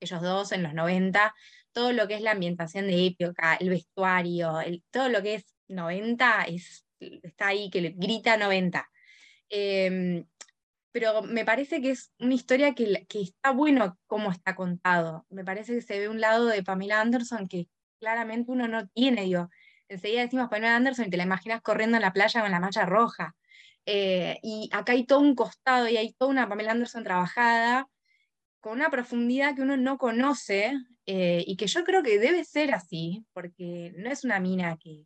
[0.00, 1.34] ellos dos en los 90,
[1.72, 5.54] todo lo que es la ambientación de época, el vestuario, el- todo lo que es
[5.68, 8.88] 90 es, está ahí, que le grita 90.
[9.48, 10.26] Em,
[10.92, 15.26] pero me parece que es una historia que, que está bueno cómo está contado.
[15.30, 17.68] Me parece que se ve un lado de Pamela Anderson que
[18.00, 19.48] claramente uno no tiene, digo.
[19.88, 22.86] Enseguida decimos Pamela Anderson y te la imaginas corriendo en la playa con la malla
[22.86, 23.34] roja.
[23.86, 27.88] Eh, y acá hay todo un costado y hay toda una Pamela Anderson trabajada
[28.64, 30.72] con una profundidad que uno no conoce
[31.04, 35.04] eh, y que yo creo que debe ser así, porque no es una mina que,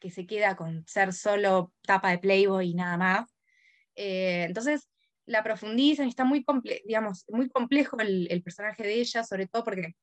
[0.00, 3.36] que se queda con ser solo tapa de Playboy y nada más.
[3.94, 4.88] Eh, entonces,
[5.26, 9.64] la profundizan y está muy, comple digamos, muy complejo el, personaje de ella, sobre todo
[9.64, 9.94] porque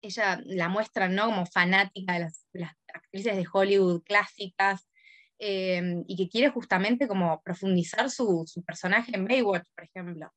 [0.00, 1.26] ella la muestran ¿no?
[1.26, 4.88] como fanática de las, de las actrices de Hollywood clásicas
[5.40, 10.32] eh, y que quiere justamente como profundizar su, su personaje en Baywatch, por ejemplo.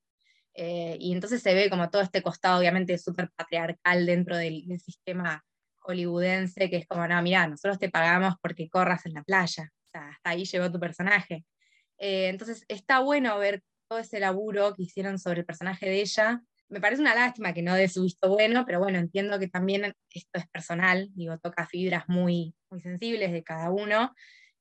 [0.56, 4.80] Eh, y entonces se ve como todo este costado, obviamente, súper patriarcal dentro del, del
[4.80, 5.44] sistema
[5.86, 9.72] hollywoodense, que es como, no, mira, nosotros te pagamos porque corras en la playa.
[9.72, 11.46] O sea, hasta ahí llegó tu personaje.
[11.98, 16.42] Eh, entonces está bueno ver todo ese laburo que hicieron sobre el personaje de ella.
[16.70, 19.94] Me parece una lástima que no dé su visto bueno, pero bueno, entiendo que también
[20.10, 24.14] esto es personal, digo, toca fibras muy, muy sensibles de cada uno.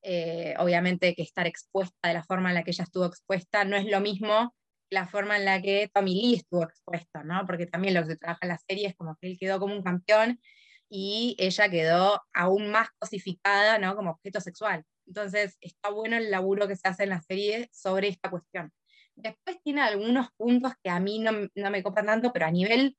[0.03, 3.77] Eh, obviamente que estar expuesta de la forma en la que ella estuvo expuesta no
[3.77, 4.55] es lo mismo
[4.91, 7.45] la forma en la que Tommy Lee estuvo expuesto, ¿no?
[7.47, 9.83] Porque también lo que trabaja en la serie es como que él quedó como un
[9.83, 10.41] campeón
[10.89, 13.97] y ella quedó aún más cosificada, ¿no?
[13.97, 14.85] Como objeto sexual.
[15.07, 18.73] Entonces, está bueno el laburo que se hace en la serie sobre esta cuestión.
[19.17, 22.97] Después tiene algunos puntos que a mí no, no me copan tanto, pero a nivel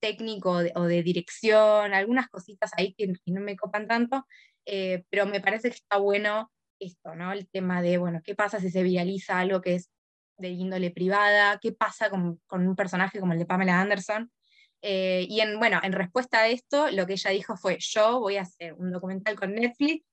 [0.00, 4.26] técnico o de dirección, algunas cositas ahí que, que no me copan tanto,
[4.66, 7.32] eh, pero me parece que está bueno esto, ¿no?
[7.32, 9.90] El tema de, bueno, ¿qué pasa si se viraliza algo que es
[10.38, 11.58] de índole privada?
[11.60, 14.30] ¿Qué pasa con, con un personaje como el de Pamela Anderson?
[14.82, 18.36] Eh, y en, bueno, en respuesta a esto, lo que ella dijo fue, yo voy
[18.36, 20.04] a hacer un documental con Netflix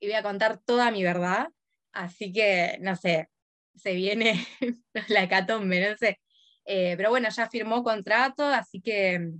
[0.00, 1.48] y voy a contar toda mi verdad,
[1.92, 3.28] así que, no sé,
[3.74, 4.46] se viene
[5.08, 6.20] la hecatombe, no sé.
[6.64, 9.32] Eh, pero bueno, ya firmó contrato, así que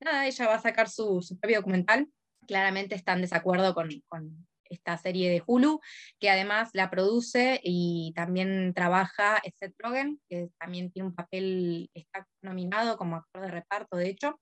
[0.00, 2.08] nada, ella va a sacar su, su propio documental.
[2.46, 5.80] Claramente está en desacuerdo con, con esta serie de Hulu,
[6.18, 12.26] que además la produce y también trabaja Seth Rogen, que también tiene un papel, está
[12.42, 14.40] nominado como actor de reparto, de hecho,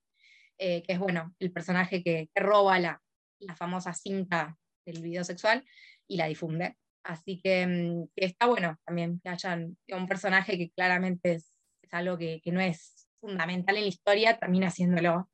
[0.59, 3.03] eh, que es bueno, el personaje que, roba la,
[3.41, 4.57] la famosa cinta
[4.87, 5.65] del video sexual
[6.07, 6.77] y la difunde.
[7.05, 11.53] Así que, mm, está bueno también que hayan un personaje que claramente es,
[11.91, 15.29] algo que, que no es fundamental en la historia, termina haciéndolo.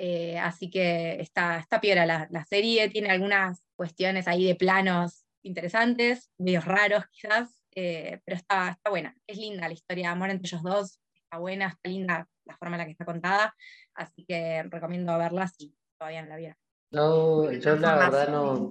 [0.00, 5.24] Eh, así que está, está piedra la, la serie, tiene algunas cuestiones ahí de planos
[5.42, 9.16] interesantes, medios raros quizás, eh, pero está, está buena.
[9.26, 12.76] Es linda la historia de amor entre ellos dos, está buena, está linda la forma
[12.76, 13.56] en la que está contada,
[13.94, 16.56] así que recomiendo verla si todavía no la vieron.
[16.92, 18.70] No, yo la verdad no,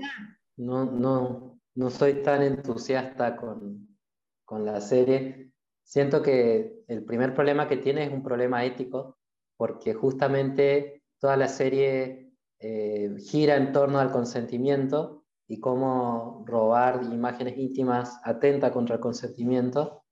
[0.55, 3.97] no, no, no soy tan entusiasta con,
[4.45, 5.51] con la serie.
[5.83, 9.17] Siento que el primer problema que tiene es un problema ético,
[9.57, 17.57] porque justamente toda la serie eh, gira en torno al consentimiento y cómo robar imágenes
[17.57, 20.03] íntimas atenta contra el consentimiento.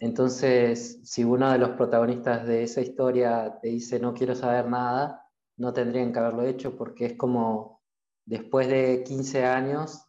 [0.00, 5.26] Entonces, si uno de los protagonistas de esa historia te dice no quiero saber nada,
[5.56, 7.82] no tendrían que haberlo hecho porque es como
[8.26, 10.04] después de 15 años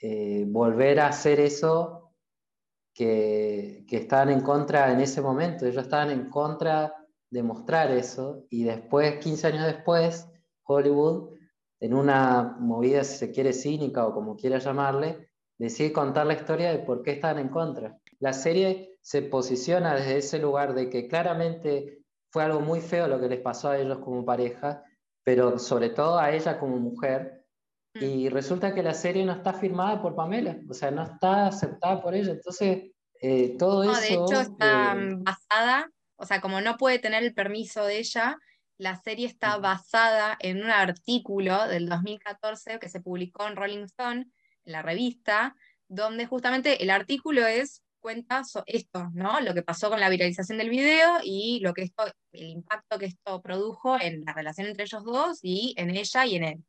[0.00, 2.14] eh, volver a hacer eso
[2.94, 5.66] que, que estaban en contra en ese momento.
[5.66, 6.97] Ellos estaban en contra
[7.30, 10.28] de mostrar eso y después, 15 años después,
[10.64, 11.34] Hollywood,
[11.80, 16.70] en una movida, si se quiere, cínica o como quiera llamarle, decide contar la historia
[16.70, 17.98] de por qué estaban en contra.
[18.20, 23.20] La serie se posiciona desde ese lugar de que claramente fue algo muy feo lo
[23.20, 24.82] que les pasó a ellos como pareja,
[25.24, 27.44] pero sobre todo a ella como mujer.
[27.94, 32.00] Y resulta que la serie no está firmada por Pamela, o sea, no está aceptada
[32.00, 32.32] por ella.
[32.32, 34.00] Entonces, eh, todo No, eso...
[34.00, 37.98] de hecho está eh, mm, basada, o sea, como no puede tener el permiso de
[37.98, 38.36] ella,
[38.76, 44.26] la serie está basada en un artículo del 2014 que se publicó en Rolling Stone,
[44.64, 45.56] en la revista,
[45.88, 49.40] donde justamente el artículo es cuenta esto, ¿no?
[49.40, 53.06] Lo que pasó con la viralización del video y lo que esto, el impacto que
[53.06, 56.64] esto produjo en la relación entre ellos dos y en ella y en él.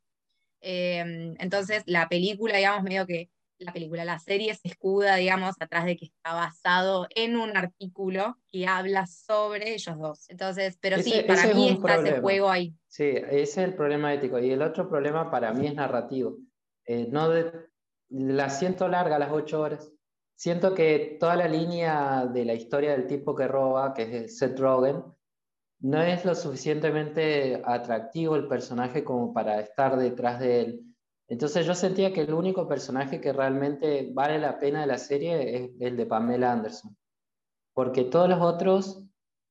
[0.60, 3.30] Em, entonces, la película, digamos, medio que
[3.64, 8.38] la película, la serie se escuda, digamos, atrás de que está basado en un artículo
[8.48, 10.28] que habla sobre ellos dos.
[10.30, 12.74] Entonces, pero sí, para mí está ese juego ahí.
[12.88, 14.38] Sí, ese es el problema ético.
[14.38, 16.36] Y el otro problema para mí es narrativo.
[16.86, 17.52] Eh, no de,
[18.08, 19.92] la siento larga las ocho horas.
[20.34, 24.58] Siento que toda la línea de la historia del tipo que roba, que es Seth
[24.58, 25.04] Rogen,
[25.80, 30.89] no es lo suficientemente atractivo el personaje como para estar detrás de él.
[31.30, 35.56] Entonces yo sentía que el único personaje que realmente vale la pena de la serie
[35.56, 36.96] es el de Pamela Anderson,
[37.72, 39.04] porque todos los otros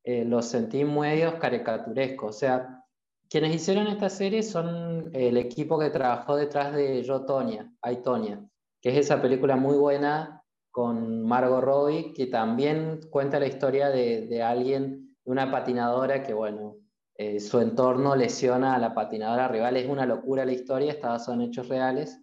[0.03, 2.35] eh, los sentí medios caricaturescos.
[2.35, 2.83] O sea,
[3.29, 8.45] quienes hicieron esta serie son el equipo que trabajó detrás de Yo, Tonya, I, Tonya,
[8.81, 14.27] que es esa película muy buena con Margot Robbie, que también cuenta la historia de,
[14.27, 16.75] de alguien, de una patinadora que, bueno,
[17.21, 19.75] eh, su entorno lesiona a la patinadora rival.
[19.75, 22.17] Es una locura la historia, está basada en hechos reales.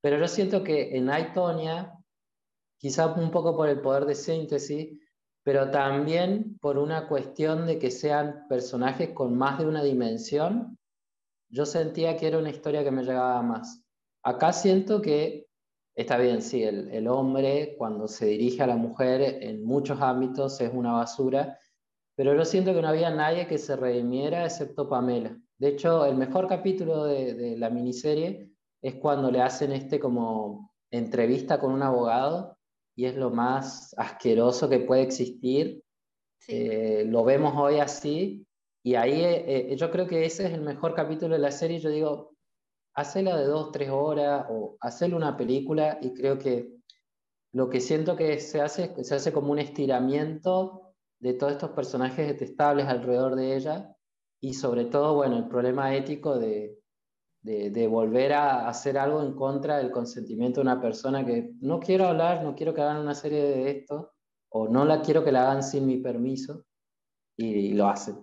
[0.00, 1.92] Pero yo siento que en Aitonia,
[2.78, 4.98] quizá un poco por el poder de síntesis,
[5.42, 10.78] pero también por una cuestión de que sean personajes con más de una dimensión,
[11.50, 13.84] yo sentía que era una historia que me llegaba más.
[14.22, 15.48] Acá siento que
[15.94, 20.58] está bien, sí, el, el hombre cuando se dirige a la mujer en muchos ámbitos
[20.62, 21.58] es una basura,
[22.16, 25.36] pero yo siento que no había nadie que se redimiera excepto Pamela.
[25.58, 28.50] De hecho, el mejor capítulo de, la miniserie
[28.82, 32.56] es cuando le hacen este como entrevista con un abogado
[32.94, 35.82] y es lo más asqueroso que puede existir.
[36.46, 38.46] Eh, lo vemos hoy así
[38.82, 41.80] y ahí eh, eh, yo creo que ese es el mejor capítulo de la serie.
[41.80, 42.34] Yo digo,
[42.94, 46.70] hacela de dos, tres horas o hacerle una película y creo que
[47.52, 50.83] lo que siento que se hace, se hace como un estiramiento
[51.24, 53.96] de todos estos personajes detestables alrededor de ella
[54.42, 56.78] y sobre todo, bueno, el problema ético de,
[57.40, 62.08] de, volver a hacer algo en contra del consentimiento de una persona que no quiero
[62.08, 64.12] hablar, no quiero que hagan una serie de esto,
[64.50, 66.66] o no la quiero que la hagan sin mi permiso,
[67.38, 68.22] y, lo hacen.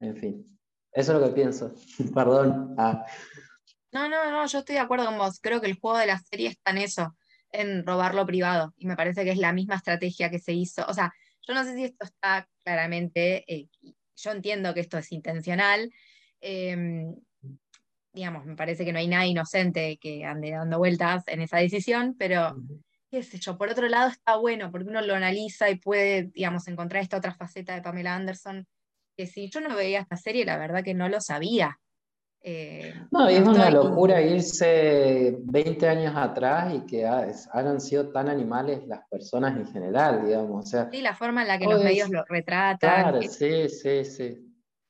[0.00, 0.58] En fin,
[0.90, 1.74] eso es lo que pienso.
[2.12, 2.74] Perdón.
[2.76, 3.06] Ah.
[3.92, 5.38] No, no, no, yo estoy de acuerdo con vos.
[5.40, 7.16] Creo que el juego de la serie está en eso,
[7.52, 10.84] en robar lo privado, y me parece que es la misma estrategia que se hizo.
[10.88, 11.12] O sea,
[11.46, 13.68] yo no sé si esto está claramente, eh,
[14.16, 15.90] yo entiendo que esto es intencional,
[16.40, 17.14] em,
[18.12, 22.16] digamos, me parece que no hay nada inocente que ande dando vueltas en esa decisión,
[22.18, 22.56] pero
[23.10, 26.66] qué sé yo, por otro lado está bueno porque uno lo analiza y puede, digamos,
[26.66, 28.66] encontrar esta otra faceta de Pamela Anderson,
[29.16, 31.78] que si yo no veía esta serie, la verdad que no lo sabía.
[32.42, 38.86] Eh, no, es una locura irse 20 años atrás y que hayan sido tan animales
[38.86, 40.72] las personas en general, digamos.
[40.74, 42.78] O sí, la forma en la que los medios lo retratan.
[42.78, 44.24] Claro, sí, sí, sí.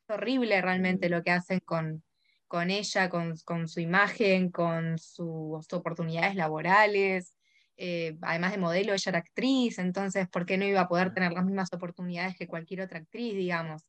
[0.08, 2.02] Es horrible realmente lo que hacen con,
[2.46, 7.34] con ella, con, su imagen, con sus oportunidades laborales.
[7.78, 11.32] Eh, además de modelo, ella era actriz, entonces, ¿por qué no iba a poder tener
[11.32, 13.82] las mismas oportunidades que cualquier otra actriz, digamos?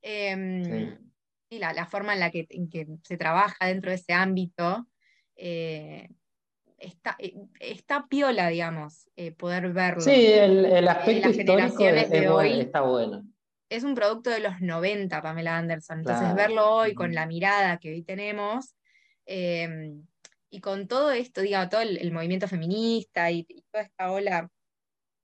[0.00, 1.11] Em, sí
[1.58, 2.46] la, forma en la que,
[3.02, 4.86] se trabaja dentro de ese ámbito,
[5.36, 6.08] eh,
[6.78, 10.00] está, eh, está piola, digamos, eh, poder verlo.
[10.00, 13.24] Sí, el, aspecto histórico de hoy está bueno.
[13.68, 16.00] Es un producto de los 90, Pamela Anderson.
[16.00, 18.74] Entonces, verlo hoy con la mirada que hoy tenemos,
[19.24, 20.04] em,
[20.50, 24.50] y con todo esto, digamos, todo el, movimiento feminista y, toda esta ola,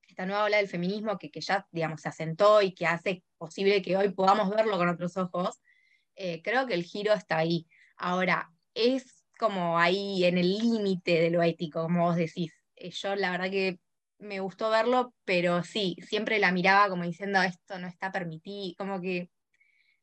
[0.08, 3.82] esta nueva ola del feminismo que, que ya, digamos, se asentó y que hace posible
[3.82, 5.60] que hoy podamos verlo con otros ojos,
[6.18, 7.66] eh, creo que el giro está ahí.
[7.96, 12.52] Ahora, es como ahí en el límite de lo ético, como vos decís.
[12.74, 13.78] Eh, yo la verdad que
[14.18, 19.00] me gustó verlo, pero sí, siempre la miraba como diciendo esto no está permitido, como
[19.00, 19.30] que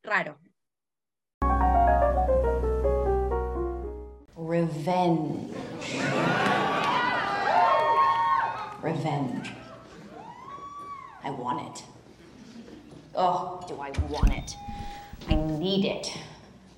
[0.04, 0.40] raro.
[4.38, 5.54] Revenge.
[8.82, 9.52] Revenge.
[11.26, 11.84] I want it.
[13.16, 14.56] Oh, do I want it?
[15.30, 16.12] I need it.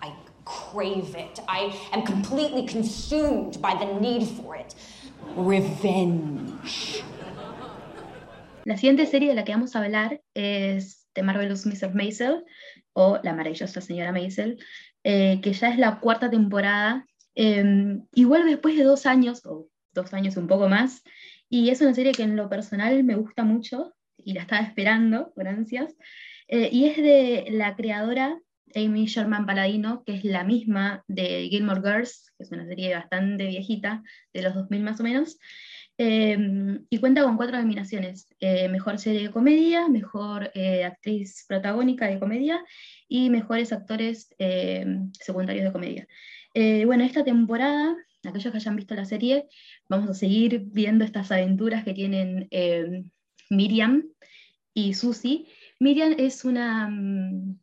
[0.01, 0.13] I
[0.45, 1.39] crave it.
[1.47, 4.75] I am completely consumed by the need for it.
[5.35, 7.03] Revenge.
[8.65, 11.93] La siguiente serie de la que vamos a hablar es The Marvelous Mrs.
[11.93, 12.43] Maisel
[12.93, 14.57] o La maravillosa señora Maisel,
[15.03, 17.05] eh, que ya es la cuarta temporada.
[17.35, 21.03] Eh, igual después de dos años, o dos años un poco más,
[21.49, 25.31] y es una serie que en lo personal me gusta mucho y la estaba esperando
[25.33, 25.95] con ansias.
[26.47, 28.39] Eh, y es de la creadora
[28.75, 33.47] Amy Sherman Paladino, que es la misma de Gilmore Girls, que es una serie bastante
[33.47, 35.37] viejita, de los 2000 más o menos,
[35.97, 42.07] em, y cuenta con cuatro nominaciones, eh, mejor serie de comedia, mejor eh, actriz protagónica
[42.07, 42.63] de comedia
[43.07, 46.07] y mejores actores em, secundarios de comedia.
[46.53, 49.47] Eh, bueno, esta temporada, aquellos que hayan visto la serie,
[49.89, 53.09] vamos a seguir viendo estas aventuras que tienen em,
[53.49, 54.03] Miriam
[54.73, 55.47] y Susie.
[55.79, 57.59] Miriam es una mm,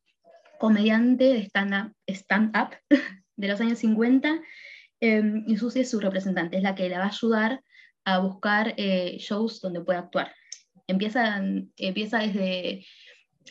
[0.59, 2.71] comediante de stand-up stand -up
[3.37, 4.41] de los años 50
[5.01, 7.62] em, y Susie es su representante, es la que la va a ayudar
[8.05, 10.33] a buscar eh, shows donde pueda actuar.
[10.87, 11.43] Empieza,
[11.77, 12.85] empieza desde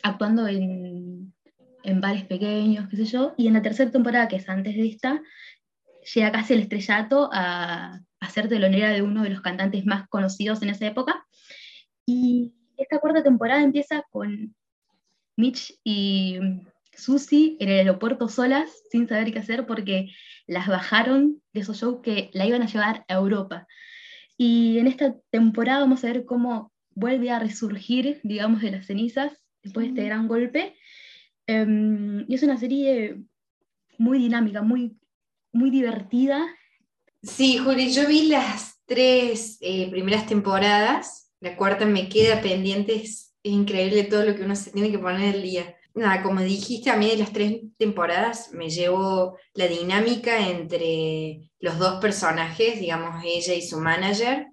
[0.02, 1.34] actuando en,
[1.82, 4.86] en bares pequeños, qué sé yo, y en la tercera temporada, que es antes de
[4.86, 5.22] esta,
[6.14, 10.62] llega casi el estrellato a, a ser telonera de uno de los cantantes más conocidos
[10.62, 11.26] en esa época.
[12.06, 12.54] Y
[12.84, 14.54] esta cuarta temporada empieza con
[15.36, 16.38] Mitch y
[16.96, 20.10] Susie en el aeropuerto solas, sin saber qué hacer, porque
[20.46, 23.66] las bajaron de esos shows que la iban a llevar a Europa.
[24.36, 29.32] Y en esta temporada vamos a ver cómo vuelve a resurgir, digamos, de las cenizas
[29.62, 30.76] después de este gran golpe.
[31.46, 33.20] Em, y es una serie
[33.98, 34.96] muy dinámica, muy,
[35.52, 36.46] muy divertida.
[37.22, 43.32] Sí, Juli, yo vi las tres eh, primeras temporadas, la cuarta me queda pendiente, es,
[43.46, 46.96] increíble todo lo que uno se tiene que poner al día nada, como dijiste, a
[46.96, 53.54] mí de las tres temporadas me llevó la dinámica entre los dos personajes, digamos, ella
[53.54, 54.48] y su manager.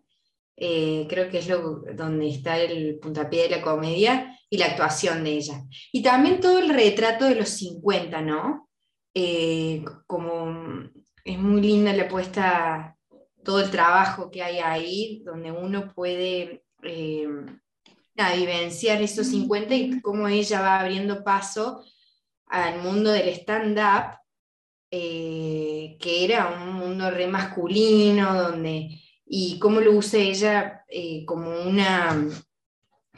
[0.56, 5.24] Eh, creo que es lo, donde está el puntapié de la comedia y la actuación
[5.24, 5.64] de ella.
[5.92, 8.70] Y también todo el retrato de los 50, ¿no?
[9.16, 10.90] Eh, como
[11.26, 12.96] es muy linda la puesta,
[13.44, 17.28] todo el trabajo que hay ahí, donde uno puede eh,
[18.36, 21.84] vivenciar esos 50 y cómo ella va abriendo paso
[22.48, 24.18] al mundo del stand-up,
[24.92, 28.90] eh, que era un mundo re masculino, donde,
[29.26, 32.28] y cómo lo usa ella eh, como, una,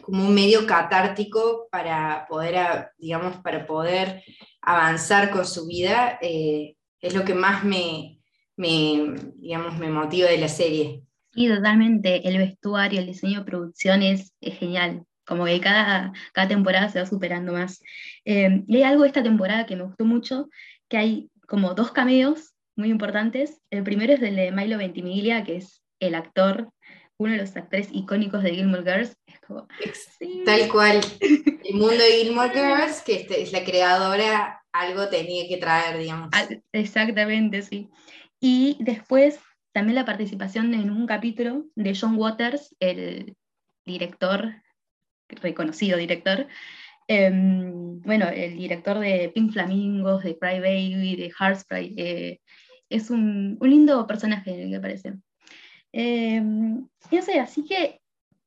[0.01, 4.23] como un medio catártico para poder, digamos, para poder
[4.61, 8.21] avanzar con su vida, eh, es lo que más me,
[8.55, 11.03] me, digamos, me motiva de la serie.
[11.33, 12.27] Sí, totalmente.
[12.27, 15.03] El vestuario, el diseño de producción es, genial.
[15.25, 17.81] Como que cada, cada temporada se va superando más.
[18.25, 20.49] Eh, y hay algo de esta temporada que me gustó mucho,
[20.89, 23.61] que hay como dos cameos muy importantes.
[23.71, 26.69] El primero es el de Milo Ventimiglia, que es el actor,
[27.17, 29.17] uno de los actores icónicos de Gilmore Girls.
[30.45, 31.01] Tal cual.
[31.63, 36.29] El mundo de Gilmore Girls, que este, es la creadora, algo tenía que traer, digamos.
[36.73, 37.89] Exactamente, sí.
[38.41, 39.39] Y después
[39.73, 43.35] también la participación en un capítulo de John Waters, el
[43.85, 44.53] director,
[45.27, 46.47] reconocido director,
[47.07, 52.39] em, bueno, el director de Pink Flamingos, de Cry Baby, de Hairspray, eh,
[52.89, 55.15] es un, lindo personaje que aparece.
[55.91, 57.99] Eh, no sé, así que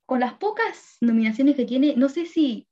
[0.07, 2.69] con las pocas nominaciones que tiene, no sé si,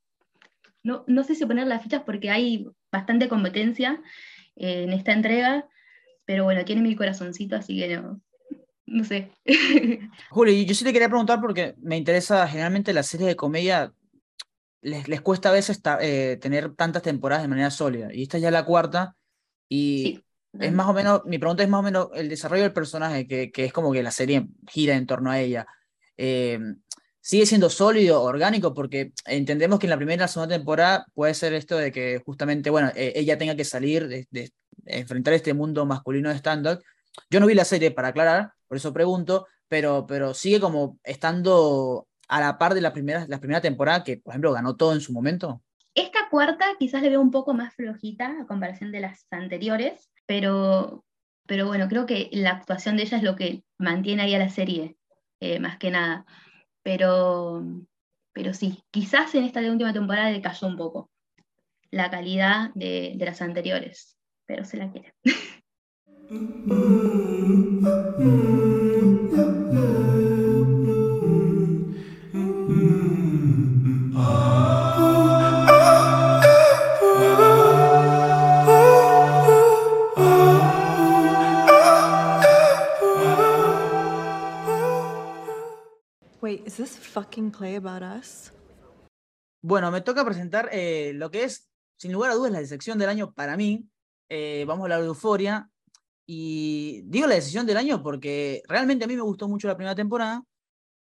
[0.85, 4.01] no, no sé si poner las fichas porque hay bastante competencia
[4.57, 5.69] en esta entrega,
[6.25, 8.21] pero bueno, tiene mi corazoncito, así que no,
[8.87, 9.31] no sé.
[10.31, 13.93] Juli, yo sí te quería preguntar porque me interesa, generalmente las series de comedia
[14.83, 18.09] les, les cuesta a veces eh, tener tantas temporadas de manera sólida.
[18.13, 19.17] Y esta es ya la cuarta.
[19.69, 20.23] Y
[20.59, 23.51] es más o menos, mi pregunta es más o menos el desarrollo del personaje, que,
[23.51, 25.67] que es como que la serie gira en torno a ella.
[26.17, 26.59] Eh,
[27.25, 31.33] sigue siendo sólido, orgánico, porque entendemos que en la primera y la segunda temporada puede
[31.33, 34.53] ser esto de que justamente, bueno, e, ella tenga que salir, de, de,
[34.85, 36.83] enfrentar este mundo masculino de stand-up.
[37.31, 42.07] Yo no vi la serie para aclarar, por eso pregunto, pero, pero sigue como estando
[42.29, 45.01] a la par de la primera, la primera temporada que, por ejemplo, ganó todo en
[45.01, 45.63] su momento.
[45.95, 51.05] Esta cuarta quizás le veo un poco más flojita a comparación de las anteriores, pero,
[51.47, 54.49] pero bueno, creo que la actuación de ella es lo que mantiene ahí a la
[54.49, 54.97] serie,
[55.41, 56.27] eh, más que nada.
[56.83, 57.65] Pero,
[58.33, 61.11] pero sí, quizás en esta última temporada le cayó un poco
[61.91, 65.15] la calidad de, de las anteriores, pero se la quiere.
[66.27, 66.37] Wait,
[86.67, 88.51] is this fucking play about us?
[89.63, 91.69] Bueno, me toca presentar eh, lo que es,
[91.99, 93.87] sin lugar a dudas, la decepción del año para mí.
[94.31, 95.71] Eh, vamos a hablar de Euforia,
[96.27, 99.95] y digo la decisión del año porque realmente a mí me gustó mucho la primera
[99.95, 100.43] temporada.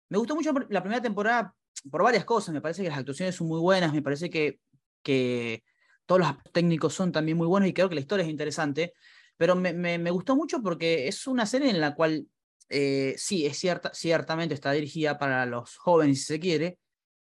[0.08, 1.54] Me gustó mucho la primera temporada
[1.90, 2.52] por varias cosas.
[2.52, 4.60] Me parece que las actuaciones son muy buenas, me parece que,
[5.02, 5.64] que
[6.06, 8.92] todos los técnicos son también muy buenos y creo que la historia es interesante,
[9.36, 12.26] pero me, me, me gustó mucho porque es una serie en la cual
[12.68, 16.78] eh, sí, es cierta, ciertamente está dirigida para los jóvenes si se quiere,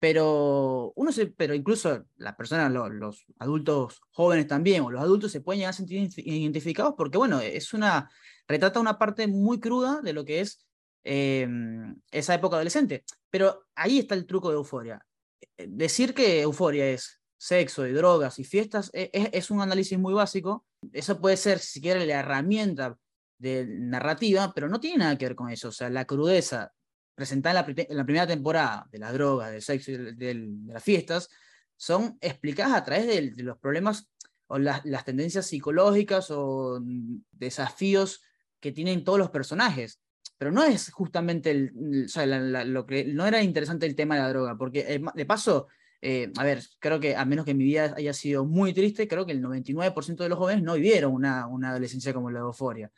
[0.03, 5.59] pero uno pero incluso las personas, los, adultos jóvenes también, o los adultos se pueden
[5.59, 8.11] llegar a sentir identificados porque, bueno, es una,
[8.45, 10.67] retrata una parte muy cruda de lo que es
[11.05, 11.47] eh,
[12.11, 13.05] esa época adolescente.
[13.29, 15.07] Pero ahí está el truco de Euforia.
[15.55, 20.13] Eh, decir que Euforia es sexo y drogas y fiestas es, es, un análisis muy
[20.13, 20.65] básico.
[20.91, 22.97] Eso puede ser, si quiere, la herramienta
[23.37, 25.69] de narrativa, pero no tiene nada que ver con eso.
[25.69, 26.73] O sea, la crudeza
[27.15, 31.29] presentada en la, primera temporada de las drogas, del sexo de, las fiestas,
[31.75, 34.09] son explicadas a través de, los problemas
[34.47, 36.81] o las, tendencias psicológicas o
[37.31, 38.21] desafíos
[38.59, 39.99] que tienen todos los personajes
[40.37, 41.71] pero no es justamente el,
[42.73, 45.67] lo que no era interesante el tema de la droga, porque eh, de paso,
[46.01, 49.25] eh, a ver, creo que a menos que mi vida haya sido muy triste, creo
[49.25, 52.91] que el 99% de los jóvenes no vivieron una, una adolescencia como la de euforia.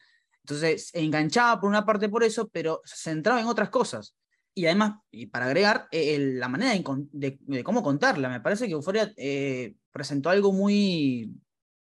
[0.46, 4.16] Entonces, enganchaba por una parte por eso, pero se centraba en otras cosas.
[4.54, 8.42] Y además, y para agregar, eh, el, la manera de, de, de, cómo contarla, me
[8.42, 11.34] parece que Euforia eh, presentó algo muy,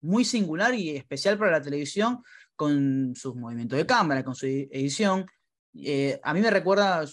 [0.01, 2.23] muy singular y especial para la televisión
[2.55, 5.27] con sus movimientos de cámara, con su edición,
[5.75, 7.05] eh, a mí me recuerda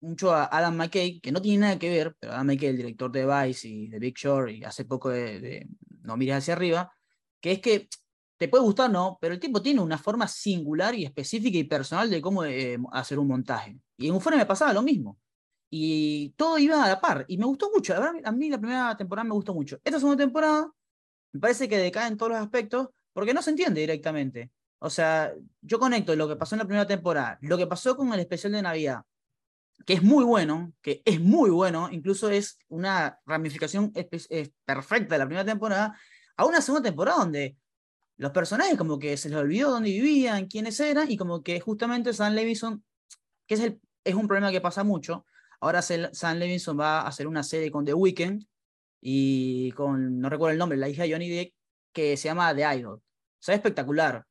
[0.00, 3.10] mucho a Adam McKay, que no tiene nada que ver, pero Adam McKay, el director
[3.10, 5.68] de Vice y de Big Short, y hace poco de, de
[6.02, 6.92] No mires hacia arriba,
[7.40, 7.88] que es que
[8.40, 12.08] te puede gustar, no, pero el tipo tiene una forma singular y específica y personal
[12.08, 13.78] de cómo eh, hacer un montaje.
[13.98, 15.18] Y en Euphoria me pasaba lo mismo.
[15.68, 17.26] Y todo iba a la par.
[17.28, 17.94] Y me gustó mucho.
[17.94, 19.78] A mí la primera temporada me gustó mucho.
[19.84, 20.72] Esta segunda temporada
[21.32, 24.50] me parece que decae en todos los aspectos porque no se entiende directamente.
[24.78, 28.10] O sea, yo conecto lo que pasó en la primera temporada, lo que pasó con
[28.14, 29.02] el especial de Navidad,
[29.84, 35.26] que es muy bueno, que es muy bueno, incluso es una ramificación perfecta de la
[35.26, 35.94] primera temporada,
[36.38, 37.58] a una segunda temporada donde
[38.20, 42.12] los personajes como que se les olvidó dónde vivían, quiénes eran, y como que justamente
[42.12, 42.84] Sam Levinson,
[43.46, 45.24] que es, el, es un problema que pasa mucho,
[45.58, 48.44] ahora Sam Levinson va a hacer una serie con The Weeknd
[49.00, 51.54] y con, no recuerdo el nombre, la hija de Johnny Depp,
[51.94, 52.96] que se llama The Idol.
[52.96, 53.02] O
[53.38, 54.26] sea, espectacular.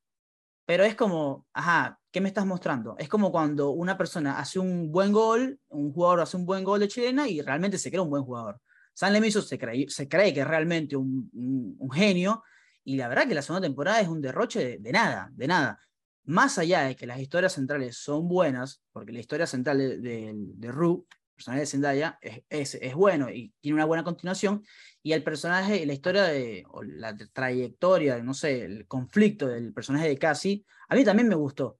[0.64, 2.94] Pero es como, ajá, ¿qué me estás mostrando?
[2.96, 6.78] Es como cuando una persona hace un buen gol, un jugador hace un buen gol
[6.78, 8.60] de chilena y realmente se cree un buen jugador.
[8.94, 12.44] San Lemiso se cree, se cree que es realmente un, un, un, genio
[12.84, 15.80] y la verdad que la segunda temporada es un derroche de, nada, de nada.
[16.24, 20.32] Más allá de que las historias centrales son buenas, porque la historia central de, de,
[20.34, 21.04] de Rue
[21.40, 22.18] personaje de Zendaya
[22.50, 24.62] es, es, bueno y tiene una buena continuación,
[25.02, 30.18] y el personaje, la historia de, la trayectoria, no sé, el conflicto del personaje de
[30.18, 31.78] Cassie, a mí también me gustó.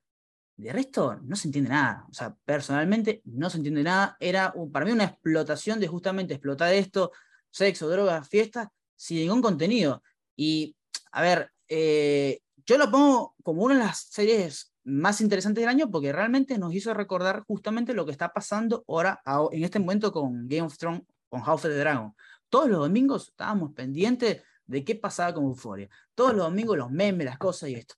[0.56, 2.06] De resto, no se entiende nada.
[2.10, 4.16] O sea, personalmente no se entiende nada.
[4.20, 7.12] Era para mí una explotación de justamente explotar esto,
[7.50, 10.02] sexo, drogas, fiestas, sin ningún contenido.
[10.36, 10.76] Y,
[11.12, 15.90] a ver, eh, yo lo pongo como una de las series más interesante del año
[15.90, 19.20] porque realmente nos hizo recordar justamente lo que está pasando ahora
[19.52, 22.14] en este momento con Game of Thrones, con House of the Dragon.
[22.48, 25.88] Todos los domingos estábamos pendientes de qué pasaba con Euphoria.
[26.14, 27.94] Todos los domingos los memes, las cosas y esto.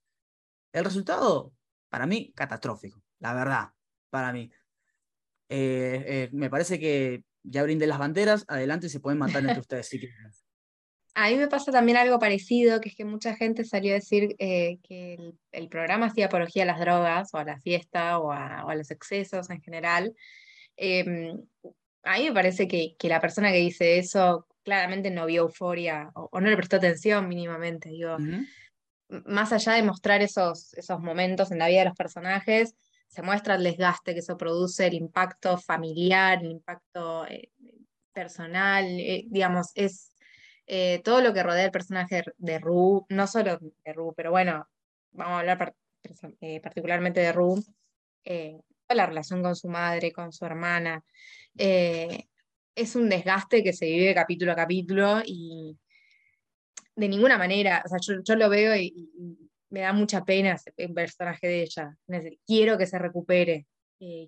[0.71, 1.53] El resultado,
[1.89, 3.01] para mí, catastrófico.
[3.19, 3.69] La verdad,
[4.09, 4.51] para mí.
[5.49, 8.43] Eh, eh, me parece que ya brindé las banderas.
[8.47, 10.31] Adelante, se pueden matar entre ustedes si quieren.
[11.15, 14.35] A mí me pasa también algo parecido, que es que mucha gente salió a decir
[14.39, 18.31] eh, que el, el, programa hacía apología a las drogas o a la fiesta o
[18.31, 20.15] a, o a los excesos en general.
[20.75, 21.33] Eh,
[22.03, 26.09] a mí me parece que, que, la persona que dice eso claramente no vio euforia
[26.15, 27.89] o, o no le prestó atención mínimamente.
[27.89, 28.47] Digo, uh -huh.
[29.25, 32.75] Más allá de mostrar esos, esos momentos en la vida de los personajes,
[33.07, 37.51] se muestra el desgaste que eso produce, el impacto familiar, el impacto eh,
[38.11, 40.12] personal, eh, digamos, es
[40.67, 44.67] eh, todo lo que rodea el personaje de Rue, no solo de Rue, pero bueno,
[45.11, 45.75] vamos a hablar
[46.41, 47.61] eh, particularmente de Rue,
[48.25, 48.59] eh,
[48.89, 51.03] la relación con su madre, con su hermana,
[51.57, 52.25] eh,
[52.75, 55.77] es un desgaste que se vive capítulo a capítulo y
[56.95, 59.09] de ninguna manera, o sea, yo, yo lo veo y,
[59.69, 61.97] me da mucha pena el personaje de ella,
[62.45, 63.65] quiero que se recupere,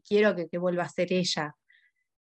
[0.04, 1.56] quiero que vuelva a ser ella,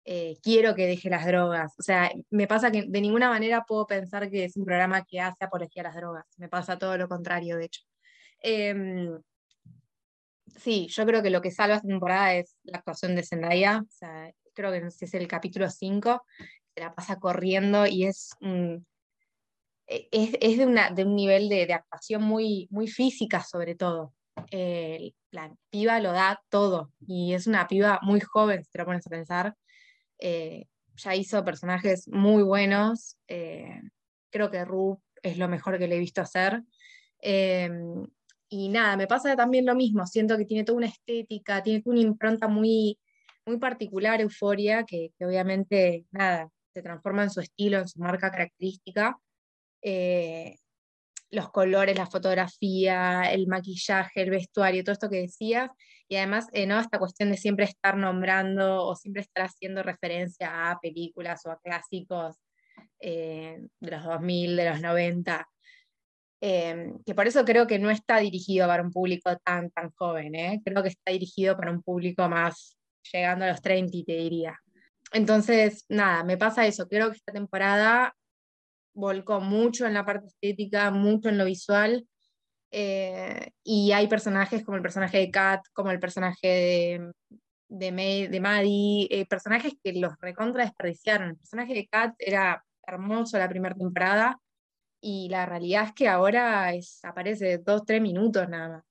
[0.09, 1.73] eh, quiero que deje las drogas.
[1.77, 5.19] O sea, me pasa que de ninguna manera puedo pensar que es un programa que
[5.19, 6.25] hace apología a las drogas.
[6.38, 7.81] Me pasa todo lo contrario, de hecho.
[8.41, 8.73] Eh,
[10.55, 13.81] sí, yo creo que lo que salva esta temporada es la actuación de Zendaya.
[13.81, 16.23] O sea, creo que es el capítulo 5,
[16.73, 18.88] se la pasa corriendo y es un,
[19.88, 24.13] es, es, de, una, de un nivel de, de, actuación muy, muy física sobre todo.
[24.51, 28.85] Eh, la piba lo da todo y es una piba muy joven, si te lo
[28.85, 29.55] pones a pensar.
[30.19, 30.65] Eh,
[30.95, 33.18] ya hizo personajes muy buenos.
[33.27, 33.81] Eh,
[34.30, 36.64] creo que Ru es lo mejor que le he visto hacer.
[37.19, 38.06] Em,
[38.49, 41.99] y nada, me pasa también lo mismo, siento que tiene toda una estética, tiene una
[41.99, 42.98] impronta muy,
[43.45, 48.31] muy particular, Euforia, que, que obviamente, nada, se transforma en su estilo, en su marca
[48.31, 49.19] característica.
[49.81, 50.57] Eh,
[51.29, 55.69] los colores, la fotografía, el maquillaje, el vestuario, todo esto que decías,
[56.07, 56.79] y además, eh, ¿no?
[56.79, 61.59] Esta cuestión de siempre estar nombrando o siempre estar haciendo referencia a películas o a
[61.59, 62.37] clásicos
[62.99, 65.47] eh, de los 2000, de los 90,
[66.41, 70.35] em, que por eso creo que no está dirigido para un público tan, tan joven,
[70.35, 70.61] ¿eh?
[70.63, 72.77] creo que está dirigido para un público más
[73.11, 74.57] llegando a los 30, te diría.
[75.13, 78.13] Entonces, nada, me pasa eso, creo que esta temporada
[78.98, 82.07] volcó mucho en la parte estética, mucho en lo visual,
[82.72, 88.40] eh, y hay personajes como el personaje de Kat, como el personaje de, de, de
[88.40, 91.30] Maddie, eh, personajes que los recontra desperdiciaron.
[91.30, 94.40] El personaje de Kat era hermoso la primera temporada
[94.99, 98.84] y la realidad es que ahora es, aparece dos, tres minutos nada más.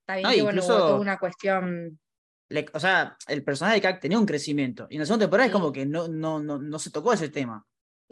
[0.00, 1.98] Está bien que bueno, una cuestión.
[2.72, 5.52] o sea, el personaje de Kat tenía un crecimiento y en la segunda temporada es
[5.52, 7.64] como que no, no, no, no se tocó ese tema.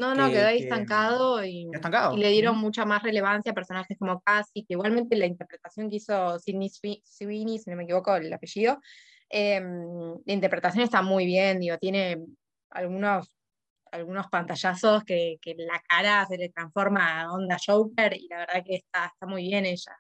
[0.02, 1.70] No, no, quedó ahí estancado, y,
[2.16, 6.40] le dieron mucha más relevancia a personajes como Cassie, que igualmente la interpretación que hizo
[6.40, 6.68] Sidney
[7.04, 8.80] Sweeney, si no me equivoco el apellido,
[9.28, 12.18] em, la interpretación está muy bien, digo, tiene
[12.70, 13.32] algunos,
[13.92, 18.64] algunos pantallazos que, que la cara se le transforma a onda Joker y la verdad
[18.66, 19.96] que está, está muy bien ella.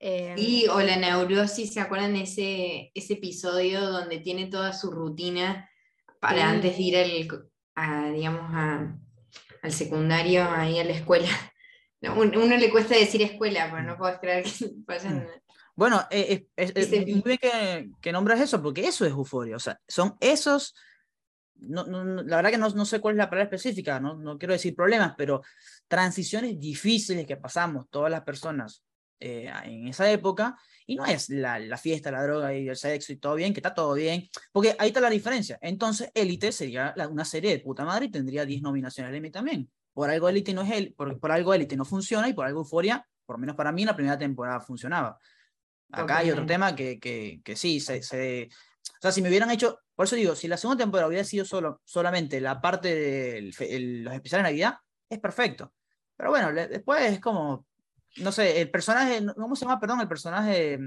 [0.00, 4.90] sí, em, o la neurosis, ¿se acuerdan de ese, ese episodio donde tiene toda su
[4.90, 5.68] rutina
[6.20, 6.96] para antes de ir
[7.74, 8.98] al, digamos, a,
[9.66, 11.28] al secundario, ahí a la escuela.
[12.16, 14.50] uno le cuesta decir escuela, pero no puedo creer que
[14.86, 15.18] vayan.
[15.18, 15.26] Mm.
[15.74, 19.56] Bueno, eh, es, muy bien que, que, nombras eso, porque eso es euforia.
[19.56, 20.74] O sea, son esos.
[21.58, 24.14] No, la verdad que no, no, sé cuál es la palabra específica, ¿no?
[24.14, 25.42] no quiero decir problemas, pero
[25.88, 28.82] transiciones difíciles que pasamos todas las personas
[29.18, 30.56] eh, en esa época,
[30.86, 33.60] y no es la, la, fiesta, la droga y el sexo y todo bien, que
[33.60, 35.58] está todo bien, porque ahí está la diferencia.
[35.62, 39.70] Entonces, Élite sería una serie de puta madre y tendría 10 nominaciones al Emmy también.
[39.92, 42.60] Por algo Élite no es él, por, por algo Élite no funciona y por algo
[42.60, 45.18] Euforia, por lo menos para mí, en la primera temporada funcionaba.
[45.90, 48.48] Acá hay otro tema que, que, que sí, se, se,
[48.94, 51.44] o sea, si me hubieran hecho, por eso digo, si la segunda temporada hubiera sido
[51.44, 54.74] solo, solamente la parte de los especiales de Navidad,
[55.08, 55.72] es perfecto.
[56.16, 57.66] Pero bueno, después es como,
[58.18, 59.80] no sé, el personaje, ¿cómo se llama?
[59.80, 60.78] Perdón, el personaje,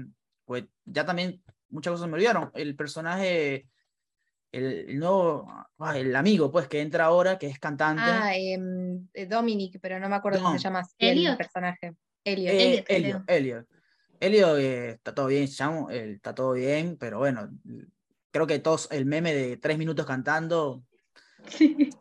[0.44, 2.50] pues ya también muchas cosas me olvidaron.
[2.54, 3.68] El personaje,
[4.52, 5.48] el, nuevo,
[5.94, 8.02] el amigo, pues, que entra ahora, que es cantante.
[8.04, 10.82] Ah, em, eh, Dominic, pero no me acuerdo cómo se llama.
[10.98, 11.94] El personaje.
[12.24, 12.54] Elliot.
[12.54, 13.66] Eh, Elliot, Elliot.
[14.20, 17.48] Elliot eh, está todo bien, chamo, está todo bien, pero bueno,
[18.30, 20.84] creo que todos, el meme de tres minutos cantando.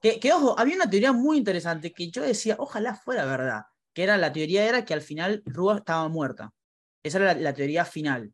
[0.01, 4.03] Que, que, ojo, había una teoría muy interesante que yo decía, ojalá fuera verdad que
[4.03, 6.53] era la teoría era que al final Ru estaba muerta.
[7.03, 8.33] Esa era la, teoría final.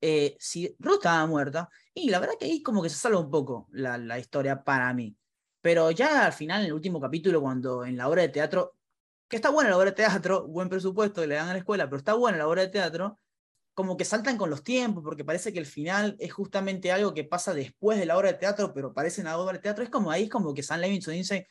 [0.00, 3.30] Eh, si Ru estaba muerta, y la verdad que ahí como que se salva un
[3.30, 5.16] poco la, la, historia para mí.
[5.60, 8.76] Pero ya al final, en el último capítulo, cuando en la obra de teatro,
[9.28, 11.86] que está buena la obra de teatro, buen presupuesto que le dan a la escuela,
[11.86, 13.18] pero está buena la obra de teatro,
[13.74, 17.24] como que saltan con los tiempos, porque parece que el final es justamente algo que
[17.24, 19.84] pasa después de la obra de teatro, pero parece en la obra de teatro.
[19.84, 21.46] Es como ahí, es como que San Levinson dice,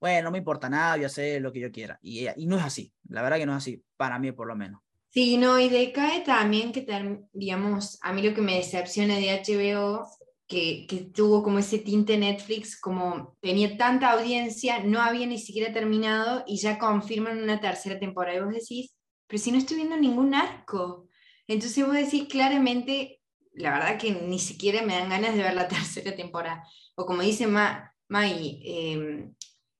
[0.00, 1.98] bueno, no me importa nada, a hacer lo que yo quiera.
[2.02, 4.56] Y, y no es así, la verdad que no es así, para mí por lo
[4.56, 4.80] menos.
[5.10, 6.86] Sí, no, y decae también que,
[7.32, 10.06] digamos, a mí lo que me decepciona de HBO,
[10.46, 15.72] que, que, tuvo como ese tinte Netflix, como tenía tanta audiencia, no había ni siquiera
[15.72, 18.38] terminado y ya confirman una tercera temporada.
[18.38, 18.94] Y vos decís,
[19.26, 21.08] pero si no estoy viendo ningún arco.
[21.46, 23.20] Entonces vos decís claramente,
[23.54, 26.64] la verdad que ni siquiera me dan ganas de ver la tercera temporada.
[26.96, 29.30] O como dice Ma, Mai, eh,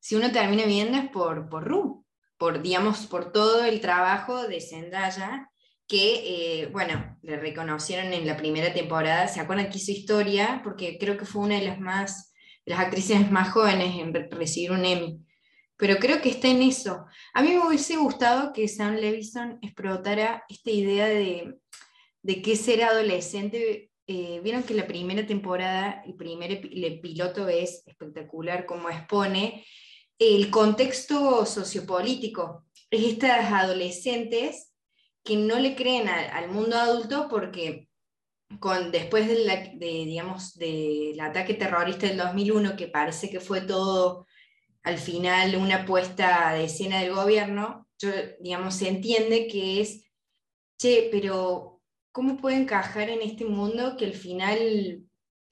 [0.01, 2.05] si uno termina viendo es por, por Ru,
[2.37, 5.51] por, digamos, por todo el trabajo de Zendaya,
[5.89, 10.61] que, eh, bueno, le reconocieron en la primera temporada, ¿se acuerdan que hizo historia?
[10.63, 12.33] Porque creo que fue una de las más,
[12.67, 15.21] las actrices más jóvenes en recibir un Emmy.
[15.79, 17.07] Pero creo que está en eso.
[17.33, 21.55] A mí me hubiese gustado que Sam Levison explotara esta idea de,
[22.23, 23.91] de qué ser adolescente.
[24.07, 29.65] Eh, vieron que la primera temporada, el primer el piloto es espectacular como expone
[30.19, 32.65] el contexto sociopolítico.
[32.91, 34.73] Es estas adolescentes
[35.25, 37.89] que no le creen al mundo adulto porque
[38.61, 44.27] con, después de, digamos, del ataque terrorista del 2001, que parece que fue todo
[44.83, 50.05] al final una puesta de escena del gobierno, yo, digamos, se entiende que es,
[50.79, 55.03] che, pero ¿cómo puede encajar en este mundo que al final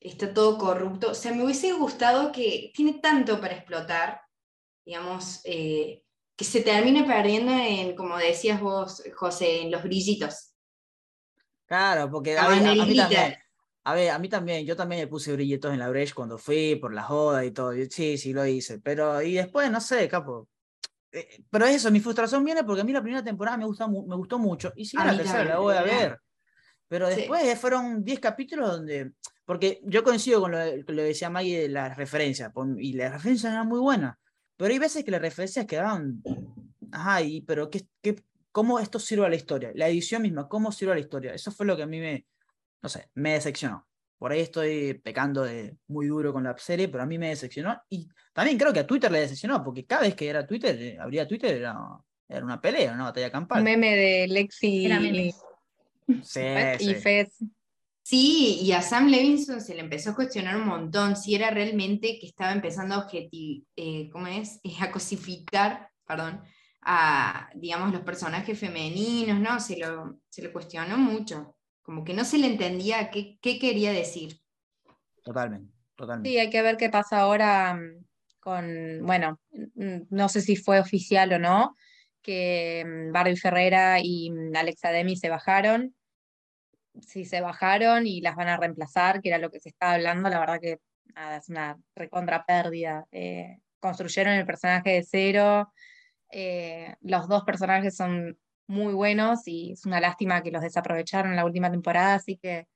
[0.00, 1.10] está todo corrupto?
[1.10, 4.20] O sea, me hubiese gustado que tiene tanto para explotar
[4.86, 6.02] digamos, eh,
[6.36, 10.52] que se termina perdiendo en, como decías vos, José, en los brillitos.
[11.66, 13.34] Claro, porque a, ver, a- mí también,
[13.84, 16.76] a ver, a mí también, yo también me puse brillitos en la Breche cuando fui
[16.76, 17.74] por la joda y todo.
[17.74, 18.78] y Sí, sí, lo hice.
[18.78, 20.48] Pero, y después, no sé, capo.
[21.10, 24.06] Eh, Pero eso, mi frustración viene porque a mí la primera temporada me, gusta, mu-
[24.06, 24.72] me gustó mucho.
[24.76, 26.18] Y sí, A la tercera la voy a ver.
[26.88, 27.16] Pero Sí.
[27.16, 29.12] después fueron 10 capítulos donde.
[29.44, 32.52] Porque yo coincido con lo, que decía Maggie de las referencias.
[32.78, 34.16] Y las referencias eran muy buenas.
[34.56, 36.22] Pero hay veces que las referencias quedaban.
[36.92, 38.16] Ajá, y, pero ¿qué, qué,
[38.52, 39.70] ¿cómo esto sirve a la historia?
[39.74, 41.34] La edición misma, ¿cómo sirve a la historia?
[41.34, 42.26] Eso fue lo que a mí me.
[42.82, 43.86] No sé, me decepcionó.
[44.18, 47.78] Por ahí estoy pecando de muy duro con la serie, pero a mí me decepcionó.
[47.90, 50.96] Y también creo que a Twitter le decepcionó, porque cada vez que era Twitter, eh,
[50.98, 51.76] abría Twitter, era,
[52.26, 53.58] era una pelea, una batalla campal.
[53.58, 55.34] Un meme de Lexi Era y, meme.
[56.22, 56.40] Sí,
[56.80, 56.94] y sí.
[56.94, 57.44] Fez.
[58.08, 62.20] Sí, y a Sam Levinson se le empezó a cuestionar un montón si era realmente
[62.20, 64.60] que estaba empezando a objeti- eh, ¿cómo es?
[64.62, 66.40] Eh, a cosificar, perdón,
[66.82, 69.58] a, digamos, los personajes femeninos, ¿no?
[69.58, 73.90] Se lo, se lo cuestionó mucho, como que no se le entendía qué, qué quería
[73.90, 74.38] decir.
[75.24, 76.30] Totalmente, totalmente.
[76.30, 78.04] Sí, hay que ver qué pasa ahora mm,
[78.38, 81.74] con, bueno, mm, no sé si fue oficial o no,
[82.22, 85.95] que mm, Barbie Ferreira y mm, Alexa Demi se bajaron.
[87.00, 90.28] Si se bajaron y las van a reemplazar, que era lo que se estaba hablando,
[90.28, 90.80] la verdad que
[91.14, 93.06] nada, es una recontra pérdida.
[93.12, 95.72] Eh, construyeron el personaje de cero,
[96.30, 101.36] eh, los dos personajes son muy buenos y es una lástima que los desaprovecharon en
[101.36, 102.66] la última temporada, así que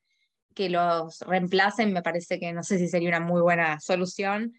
[0.55, 4.53] que los reemplacen me parece que no sé si sería una muy buena solución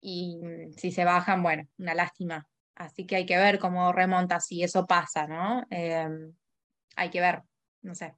[0.00, 2.46] y mm, si se bajan, bueno, una lástima.
[2.74, 5.64] Así que hay que ver cómo remonta si eso pasa, ¿no?
[5.70, 6.06] Eh,
[6.96, 7.42] hay que ver,
[7.82, 8.14] no sé.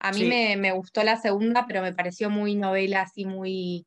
[0.00, 0.26] A mí Sí.
[0.26, 3.86] me, me gustó la segunda, pero me pareció muy novela, así muy,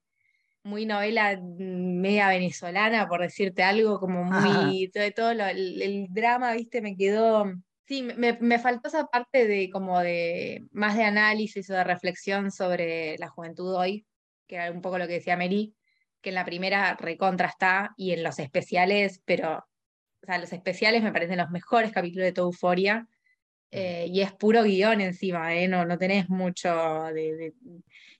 [0.63, 6.07] muy novela mm, media venezolana, por decirte algo, como muy, todo, todo lo- el, el
[6.09, 7.45] drama, viste, me quedó,
[7.87, 12.51] sí, me, me faltó esa parte de como de, más de análisis o de reflexión
[12.51, 14.05] sobre la juventud hoy,
[14.47, 15.75] que era un poco lo que decía Mary,
[16.21, 21.03] que en la primera recontra está, y en los especiales, pero, o sea, los especiales
[21.03, 23.07] me parecen los mejores capítulos de toda Euforia,
[23.71, 25.67] eh, y es puro guion encima, ¿eh?
[25.67, 26.69] No, no tenés mucho
[27.13, 27.53] de, de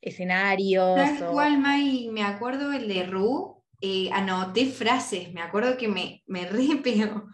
[0.01, 0.93] escenarios.
[0.95, 2.09] ¿Sabes o- cuál, May?
[2.11, 7.27] Me acuerdo el de Ru, eh, anoté frases, me acuerdo que me, me re pegó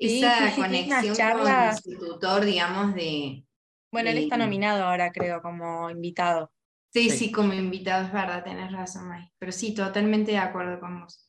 [0.00, 1.82] Sí, esa sí, sí, conexión charlas.
[1.84, 3.46] con su tutor, digamos, de...
[3.92, 6.52] Bueno, él está nominado ahora, creo, como invitado.
[6.92, 7.16] Sí, Sí.
[7.18, 9.28] sí, como invitado, es verdad, tenés razón, May.
[9.38, 11.28] Pero sí, totalmente de acuerdo con vos.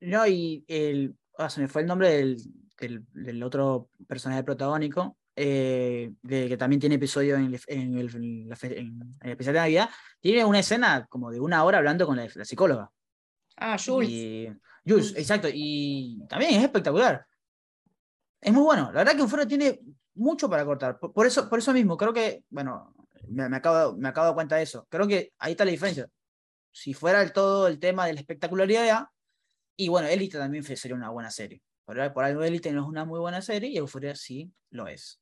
[0.00, 2.36] No, y el, ah, se me fue el nombre del,
[2.80, 8.14] del, del otro personaje protagónico, eh, de, que también tiene episodio en el, en el,
[8.16, 9.90] en la fe- en el especial de Navidad.
[10.20, 12.90] Tiene una escena como de una hora hablando con la, la psicóloga.
[13.56, 14.10] Ah, Jules.
[14.10, 14.48] Y,
[14.86, 15.48] Jules, exacto.
[15.52, 17.24] Y también es espectacular.
[18.40, 18.86] Es muy bueno.
[18.92, 19.80] La verdad que Euphoria tiene
[20.14, 20.98] mucho para cortar.
[20.98, 22.94] Por, por eso, por eso mismo, creo que, bueno,
[23.28, 24.86] me, me acabo, me acabo de dar cuenta de eso.
[24.88, 26.08] Creo que ahí está la diferencia.
[26.72, 29.06] Si fuera el todo el tema de la espectacularidad,
[29.76, 31.62] y bueno, Elite también sería una buena serie.
[31.84, 35.20] Por, por algo Elite no es una muy buena serie y Euphoria sí lo es.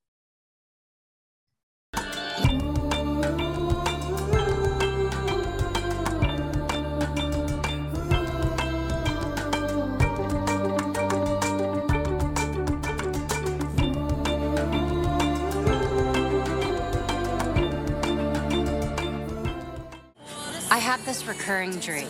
[20.69, 22.09] I have this recurring dream.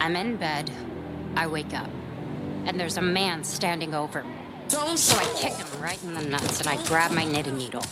[0.00, 0.68] I'm in bed,
[1.36, 1.88] I wake up,
[2.64, 4.34] and there's a man standing over me.
[4.96, 7.84] So I kick him right in the nuts and I grab my knitting needle.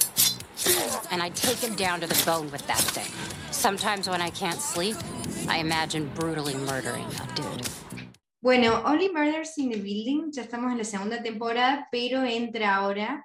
[1.11, 3.11] And I take him down to the bone with that thing.
[3.51, 4.97] Sometimes when I can't sleep,
[5.49, 7.69] I imagine brutally murdering a dude.
[8.43, 13.25] Bueno, Only Murders in the Building, ya estamos en la segunda temporada, pero entra ahora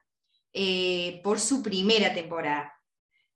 [0.54, 2.72] eh, por su primera temporada,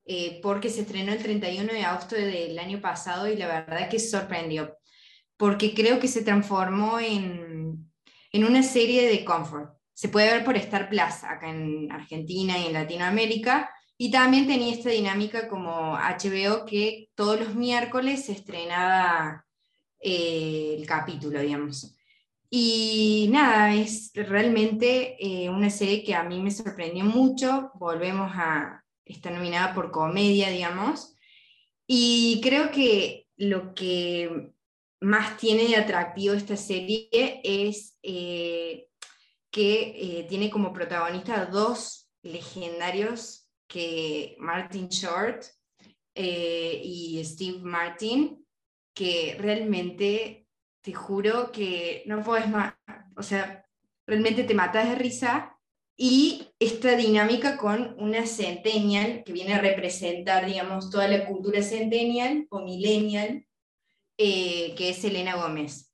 [0.06, 3.98] eh, porque se estrenó el 31 de agosto del año pasado y la verdad que
[3.98, 4.78] sorprendió,
[5.38, 7.92] porque creo que se transformó en,
[8.32, 9.74] en una serie de comfort.
[9.92, 13.72] Se puede ver por Star Plus acá en Argentina y en Latinoamérica.
[14.04, 19.46] Y también tenía esta dinámica como HBO que todos los miércoles se estrenaba
[20.00, 21.96] eh, el capítulo, digamos.
[22.50, 27.70] Y nada, es realmente eh, una serie que a mí me sorprendió mucho.
[27.76, 31.16] Volvemos a, está nominada por comedia, digamos.
[31.86, 34.52] Y creo que lo que
[35.00, 37.08] más tiene de atractivo esta serie
[37.44, 38.88] es eh,
[39.52, 43.41] que tiene como protagonista dos legendarios
[43.72, 45.46] que Martin Short
[46.14, 48.46] eh, y Steve Martin,
[48.94, 50.46] que realmente
[50.82, 52.74] te juro que no puedes más,
[53.16, 53.66] o sea,
[54.06, 55.58] realmente te matas de risa.
[55.96, 62.48] Y esta dinámica con una centennial que viene a representar, digamos, toda la cultura centennial
[62.50, 63.46] o millennial,
[64.18, 65.94] eh, que es Selena Gómez.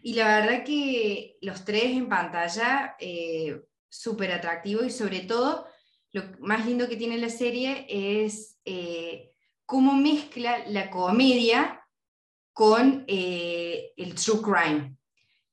[0.00, 5.66] Y la verdad que los tres en pantalla, eh, súper atractivo y sobre todo,
[6.12, 9.32] lo más lindo que tiene la serie es eh,
[9.64, 11.82] cómo mezcla la comedia
[12.52, 14.96] con eh, el true crime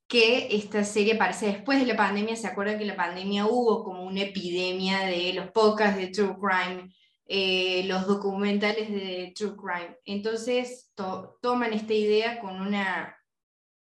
[0.06, 2.36] que esta serie aparece después de la pandemia.
[2.36, 6.36] ¿Se acuerdan que en la pandemia hubo como una epidemia de los podcasts de True
[6.40, 6.94] Crime,
[7.26, 9.96] eh, los documentales de True Crime?
[10.04, 13.16] Entonces toman esta idea con una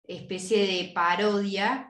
[0.05, 1.89] especie de parodia,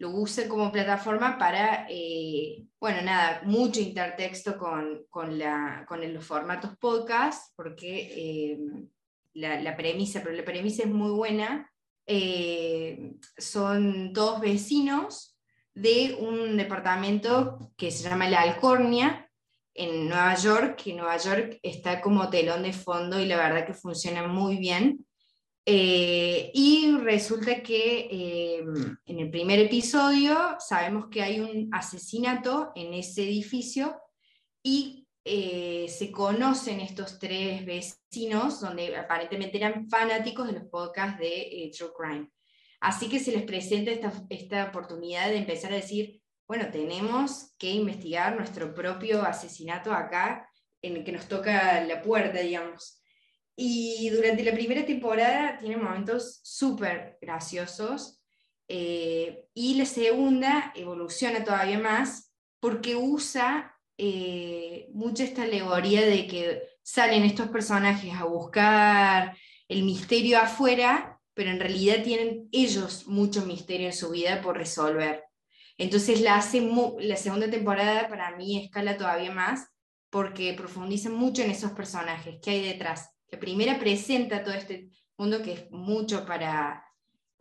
[0.00, 6.24] lo usan como plataforma para, eh, bueno, nada, mucho intertexto con, con, la, con los
[6.24, 8.58] formatos podcast, porque eh,
[9.34, 11.70] la, la premisa, pero la premisa es muy buena
[12.12, 15.38] eh, son dos vecinos
[15.74, 19.30] de un departamento que se llama La Alcornia,
[19.74, 23.74] en Nueva York, que Nueva York está como telón de fondo y la verdad que
[23.74, 25.06] funciona muy bien.
[25.66, 28.64] Eh, y resulta que eh,
[29.04, 34.00] en el primer episodio sabemos que hay un asesinato en ese edificio
[34.62, 41.70] y eh, se conocen estos tres vecinos, donde aparentemente eran fanáticos de los podcasts de
[41.76, 42.30] True Crime.
[42.80, 47.70] Así que se les presenta esta, esta oportunidad de empezar a decir, bueno, tenemos que
[47.70, 50.50] investigar nuestro propio asesinato acá,
[50.82, 52.99] en el que nos toca la puerta, digamos.
[53.56, 58.20] Y durante la primera temporada tiene momentos súper graciosos,
[58.72, 67.24] eh, y la segunda evoluciona todavía más porque usa eh, esta alegoría de que salen
[67.24, 69.36] estos personajes a buscar
[69.66, 75.24] el misterio afuera, pero en realidad tienen ellos mucho misterio en su vida por resolver.
[75.76, 76.60] Entonces la, hace
[77.00, 79.66] la segunda temporada para mí escala todavía más
[80.10, 83.10] porque profundiza mucho en esos personajes que hay detrás.
[83.30, 86.84] La primera presenta todo este mundo que es mucho para,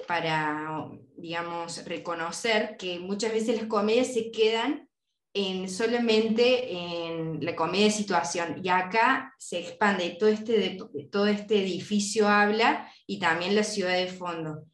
[0.07, 4.89] para digamos, reconocer que muchas veces las comedias se quedan
[5.33, 8.61] en solamente en la comedia de situación.
[8.63, 10.77] Y acá se expande, todo este,
[11.11, 14.65] todo este edificio habla y también la ciudad de fondo.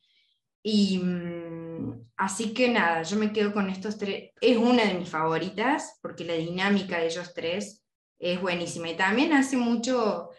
[0.64, 4.32] Y mm, así que nada, yo me quedo con estos tres.
[4.42, 7.86] Es una de mis favoritas porque la dinámica de ellos tres
[8.18, 8.90] es buenísima.
[8.90, 10.30] Y también hace mucho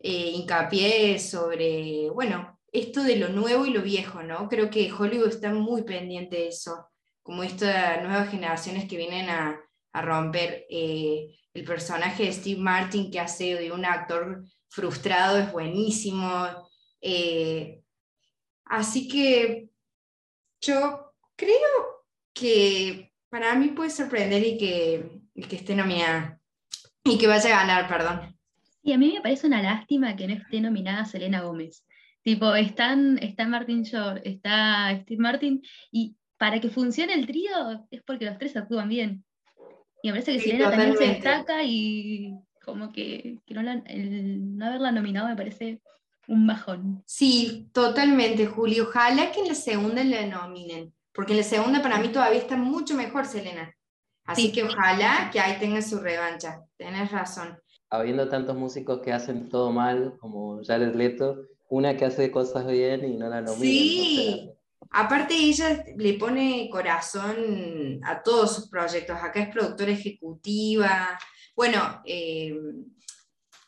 [0.00, 4.48] eh, hincapié sobre, bueno, esto de lo nuevo y lo viejo, ¿no?
[4.48, 6.88] Creo que Hollywood está muy pendiente de eso
[7.22, 9.60] como estas nuevas generaciones que vienen a,
[9.92, 10.66] romper.
[10.70, 16.46] Eh, el personaje de Steve Martin que hace de un actor frustrado es buenísimo.
[17.00, 17.82] Eh,
[18.64, 19.68] así que
[20.60, 26.40] yo creo que para mí puede sorprender y que, que esté nominada.
[27.04, 28.39] Y que vaya a ganar, perdón.
[28.82, 31.84] Y a mí me parece una lástima que no esté nominada Selena Gómez.
[32.22, 38.02] Tipo, están, está Martin Short, está Steve Martin, y para que funcione el trío es
[38.02, 39.24] porque los tres actúan bien.
[40.02, 42.34] Y me parece que Selena también se destaca y
[42.64, 45.80] como que, no el no haberla nominado me parece
[46.28, 47.02] un bajón.
[47.06, 48.88] Sí, totalmente, Julio.
[48.88, 52.56] Ojalá que en la segunda la nominen, porque en la segunda para mí todavía está
[52.56, 53.74] mucho mejor Selena.
[54.24, 56.62] Así que ojalá que ahí tenga su revancha.
[56.76, 57.58] Tienes razón.
[57.90, 63.04] Habiendo tantos músicos que hacen todo mal, como Jared Leto, una que hace cosas bien
[63.04, 63.60] y no la nominan.
[63.60, 64.50] Sí,
[64.92, 69.16] Aparte ella le pone corazón a todos sus proyectos.
[69.16, 71.18] Acá es productora ejecutiva.
[71.54, 72.56] Bueno, eh,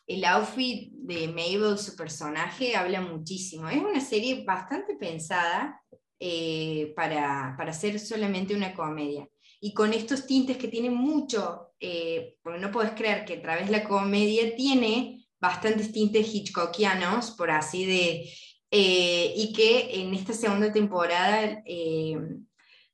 [0.05, 3.69] el outfit de Mabel, su personaje, habla muchísimo.
[3.69, 5.81] Es una serie bastante pensada
[6.19, 9.25] eh, para, para ser solamente una comedia.
[9.65, 13.67] Y con estos tintes que tiene mucho, eh, porque no puedes creer que a través
[13.67, 18.29] de la comedia tiene bastantes tintes hitchcockianos, por así de
[18.69, 22.17] eh, y que en esta segunda temporada, eh,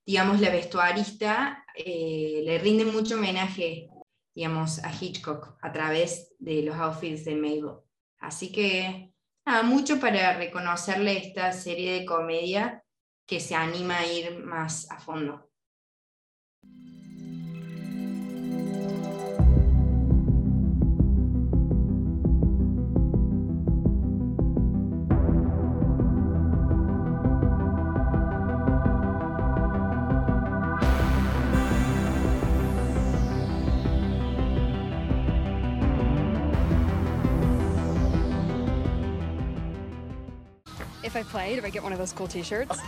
[0.05, 3.89] digamos, la vestuarista le rinde mucho homenaje,
[4.35, 7.79] digamos, a Hitchcock a través de los outfits de Mabel.
[8.19, 9.11] Así que,
[9.43, 12.83] nada, mucho para reconocerle esta serie de comedia
[13.25, 15.48] que se anima a ir más a fondo.
[41.19, 42.79] I play, do I get one of those cool t-shirts?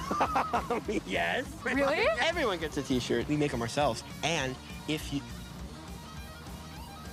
[1.05, 1.45] yes.
[1.65, 2.07] Really?
[2.21, 3.27] Everyone gets a t-shirt.
[3.27, 4.03] We make them ourselves.
[4.23, 4.55] And
[4.87, 5.21] if you...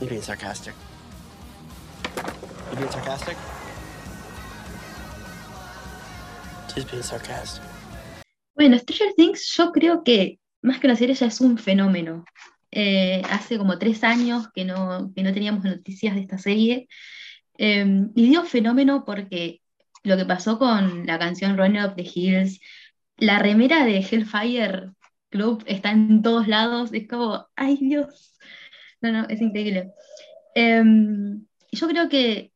[0.01, 0.75] You're being sarcastic.
[2.71, 3.37] You being sarcastic?
[6.73, 7.65] Just being sarcastic.
[8.55, 12.25] Bueno, Stranger Things yo creo que más que una serie ya es un fenómeno.
[12.71, 16.89] Eh, hace como tres años que no, que no teníamos noticias de esta serie.
[17.57, 19.61] Eh, y digo fenómeno porque
[20.09, 22.61] lo que pasó con la canción Running Up the Hills,
[23.17, 24.91] la remera de Hellfire
[25.31, 28.35] Club está en todos lados, es como, ay Dios,
[29.01, 29.93] no, no, es increíble.
[30.55, 30.83] Eh,
[31.73, 32.53] yo creo que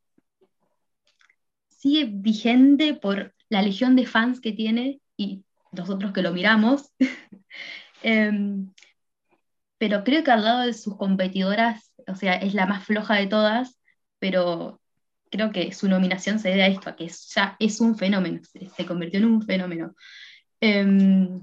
[1.67, 6.93] sigue vigente por la legión de fans que tiene y nosotros que lo miramos.
[8.05, 8.73] Em,
[9.77, 13.27] pero creo que al lado de sus competidoras, o sea, es la más floja de
[13.27, 13.79] todas,
[14.19, 14.81] pero
[15.33, 18.85] creo que su nominación se debe a esto, a que ya es un fenómeno, se,
[18.85, 19.95] convirtió en un fenómeno.
[20.61, 21.41] Em,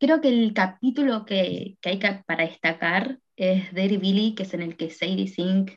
[0.00, 4.62] creo que el capítulo que, que hay que- para destacar es Billy, que es en
[4.62, 5.74] el que Sadie Sink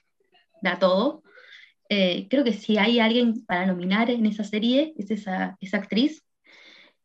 [0.64, 1.22] da todo.
[1.90, 6.24] Eh, creo que si hay alguien para nominar en esa serie, es esa, esa actriz.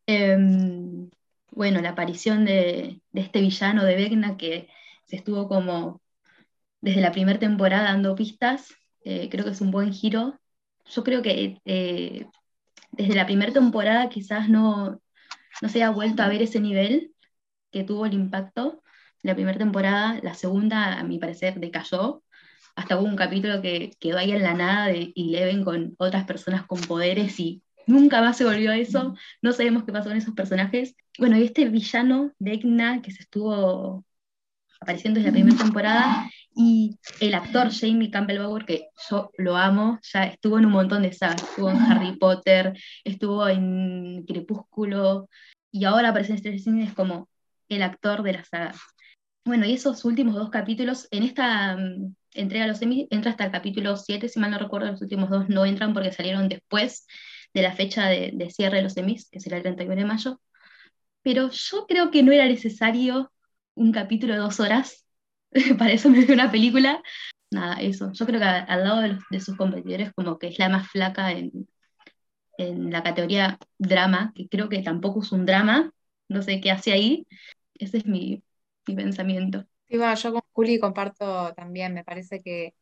[0.07, 1.11] Em,
[1.51, 4.69] bueno, la aparición de, de este villano de Vecna que
[5.07, 6.01] se estuvo como
[6.81, 8.75] desde la primera temporada dando pistas,
[9.05, 10.39] eh, creo que es un buen giro.
[10.87, 12.27] Yo creo que eh,
[12.93, 15.01] desde la primera temporada quizás no,
[15.63, 17.15] no se ha vuelto a ver ese nivel
[17.71, 18.83] que tuvo el impacto.
[19.23, 22.23] La primera temporada, la segunda, a mi parecer, decayó.
[22.77, 26.67] Hasta hubo un capítulo que quedó ahí en la nada de Eleven con otras personas
[26.67, 29.15] con poderes y nunca más se volvió a eso.
[29.43, 30.97] No sabemos qué pasó con esos personajes.
[31.19, 34.05] Bueno, y este villano, Vecna, que se estuvo
[34.85, 39.99] apareciendo desde la primera temporada, y el actor Jamie Campbell Bower, que yo lo amo,
[40.03, 45.29] ya estuvo en un montón de sagas, estuvo en Harry Potter, estuvo en Crepúsculo,
[45.73, 47.29] y ahora aparece en Stranger Things como
[47.69, 48.75] el actor de la saga.
[49.45, 53.45] Bueno, y esos últimos dos capítulos, en esta mm, entrega a los Emmy, entra hasta
[53.45, 57.07] el capítulo 7, si mal no recuerdo, los últimos dos no entran porque salieron después
[57.53, 60.41] de la fecha de, de cierre de los Emmys, que será el 31 de mayo.
[61.23, 63.33] Pero yo creo que no era necesario
[63.75, 65.05] un capítulo de dos horas,
[65.79, 67.03] para eso me dio una película.
[67.51, 68.13] Nada, eso.
[68.13, 71.69] Yo creo que al lado de, sus competidores, como que es la más flaca en,
[72.59, 75.93] en la categoría drama, que creo que tampoco es un drama,
[76.29, 77.27] no sé qué hace ahí.
[77.75, 78.43] Ese es mi,
[78.87, 79.67] mi pensamiento.
[79.89, 82.75] Bueno, yo con Juli comparto también, me parece que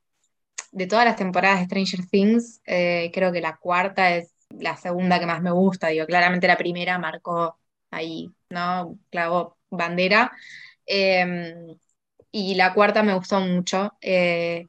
[0.72, 5.18] de todas las temporadas de Stranger Things, eh, creo que la cuarta es la segunda
[5.20, 7.58] que más me gusta, digo, claramente la primera marcó
[7.90, 8.98] ahí, ¿no?
[9.10, 10.32] Clavó bandera.
[10.94, 11.76] Eh,
[12.32, 13.92] y la cuarta me gustó mucho.
[14.00, 14.66] Eh,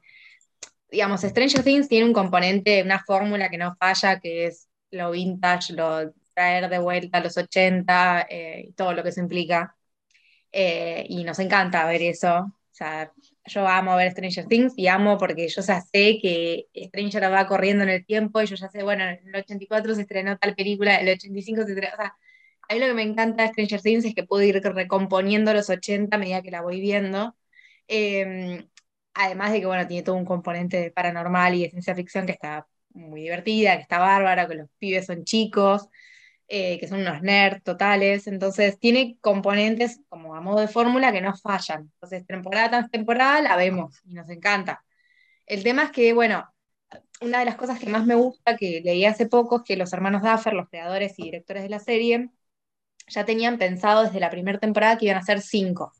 [0.90, 5.72] digamos, Stranger Things tiene un componente, una fórmula que no falla, que es lo vintage,
[5.74, 9.76] lo traer de vuelta los 80, eh, todo lo que eso implica.
[10.52, 12.38] Eh, y nos encanta ver eso.
[12.40, 13.12] O sea,
[13.46, 17.84] yo amo ver Stranger Things y amo porque yo ya sé que Stranger va corriendo
[17.84, 20.96] en el tiempo y yo ya sé, bueno, en el 84 se estrenó tal película,
[21.00, 21.96] en el 85 se estrenó, o
[22.74, 26.16] mí lo que me encanta de Stranger Things es que puedo ir recomponiendo los 80
[26.16, 27.36] a medida que la voy viendo.
[27.88, 28.66] Eh,
[29.14, 32.66] además de que, bueno, tiene todo un componente paranormal y de ciencia ficción que está
[32.90, 35.88] muy divertida, que está bárbara, que los pibes son chicos,
[36.48, 38.26] eh, que son unos nerds totales.
[38.26, 41.82] Entonces, tiene componentes como a modo de fórmula que no fallan.
[41.94, 44.84] Entonces, temporada tras temporada la vemos y nos encanta.
[45.46, 46.48] El tema es que, bueno,
[47.20, 49.92] una de las cosas que más me gusta, que leí hace poco, es que los
[49.92, 52.30] hermanos Duffer, los creadores y directores de la serie,
[53.08, 55.92] ya tenían pensado desde la primera temporada que iban a ser cinco.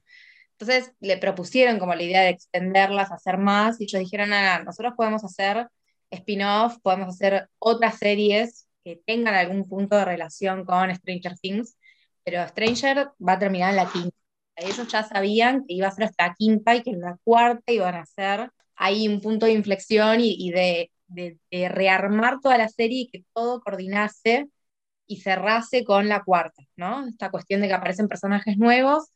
[0.59, 4.95] Entonces le propusieron como la idea de extenderlas, hacer más, y ellos dijeron, nada, nosotros
[4.97, 5.69] podemos hacer
[6.11, 11.77] spin-off, podemos hacer otras series que tengan algún punto de relación con Stranger Things,
[12.25, 14.17] pero Stranger va a terminar en la quinta.
[14.57, 17.73] Ellos ya sabían que iba a ser hasta la quinta y que en la cuarta
[17.73, 22.59] iban a hacer ahí un punto de inflexión y, y de, de- de rearmar toda
[22.59, 24.49] la serie y que todo coordinase
[25.07, 27.07] y cerrase con la cuarta, ¿no?
[27.07, 29.11] Esta cuestión de que aparecen personajes nuevos,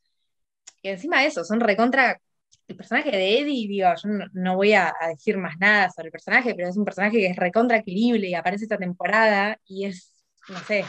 [0.82, 2.20] que encima de eso, son recontra.
[2.66, 6.54] El personaje de Eddie, digo, yo no, voy a, decir más nada sobre el personaje,
[6.54, 10.12] pero es un personaje que es recontra y aparece esta temporada y es,
[10.50, 10.84] no sé,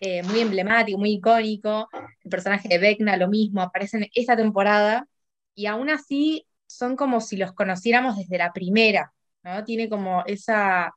[0.00, 1.88] eh, muy emblemático, muy icónico.
[2.24, 5.06] El personaje de Vecna, lo mismo, aparece en esta temporada
[5.54, 9.12] y aún así son como si los conociéramos desde la primera,
[9.44, 9.64] ¿no?
[9.64, 10.92] Tiene como esa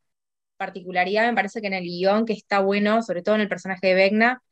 [0.60, 3.88] particularidad, me parece que en el guion que está bueno, sobre todo en el personaje
[3.90, 4.44] de Vecna,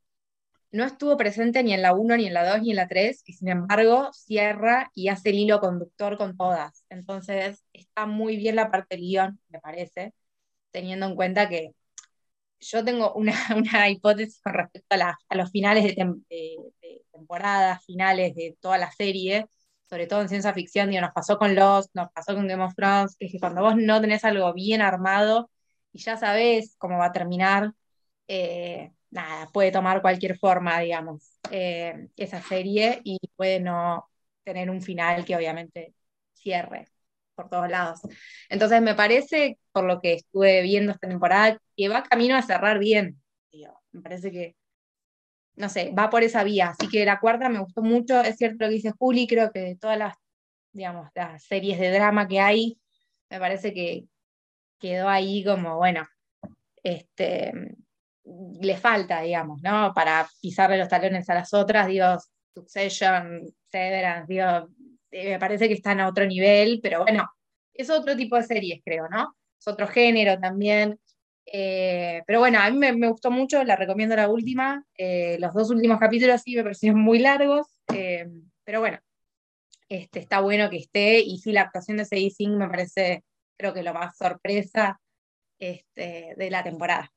[0.72, 3.24] no estuvo presente ni en la 1, ni en la 2, ni en la 3,
[3.26, 6.86] y sin embargo cierra y hace el hilo conductor con todas.
[6.90, 10.14] Entonces está muy bien la parte del guion, me parece,
[10.72, 11.72] teniendo en cuenta que
[12.60, 16.58] yo tengo una, una hipótesis con respecto a, la- a los finales de, tem- de-
[16.82, 19.48] de temporada, finales de toda la serie,
[19.90, 22.76] sobre todo en ciencia ficción, digo, nos pasó con Lost, nos pasó con Game of
[22.76, 25.50] Thrones, que es que cuando vos no tenés algo bien armado
[25.98, 27.74] y ya sabés cómo va a terminar,
[28.28, 34.08] eh, nada, puede tomar cualquier forma, digamos, eh, esa serie y puede no
[34.44, 35.96] tener un final que obviamente
[36.34, 36.88] cierre
[37.34, 38.02] por todos lados.
[38.50, 42.80] Entonces me parece, por lo que estuve viendo esta temporada, que va camino a cerrar
[42.80, 43.22] bien.
[43.92, 44.56] Me parece que,
[45.56, 46.70] no sé, va por esa vía.
[46.70, 48.22] Así que la cuarta me gustó mucho.
[48.22, 50.16] Es cierto lo que dice Juli, creo que de todas las,
[50.74, 52.80] digamos, las series de drama que hay,
[53.30, 54.08] me parece que
[54.80, 56.08] quedó ahí como, bueno,
[56.84, 57.52] este,
[58.62, 59.94] le falta, digamos, ¿no?
[59.94, 62.18] Para pisarle los talones a las otras, digo,
[62.54, 63.42] Succession,
[63.72, 64.70] Severance, digo,
[65.12, 67.30] eh, me parece que están a otro nivel, pero bueno,
[67.74, 69.36] es otro tipo de series, creo, ¿no?
[69.60, 71.00] Es otro género también.
[71.46, 74.84] Eh, pero bueno, a mí me, gustó mucho, la recomiendo la última.
[74.98, 79.00] Eh, los dos últimos capítulos sí me parecieron muy largos, pero bueno,
[79.90, 81.20] este, está bueno que esté.
[81.20, 83.24] Y sí, la actuación de Sadie me parece,
[83.58, 85.00] creo que lo más sorpresa
[85.60, 87.12] este, de la temporada.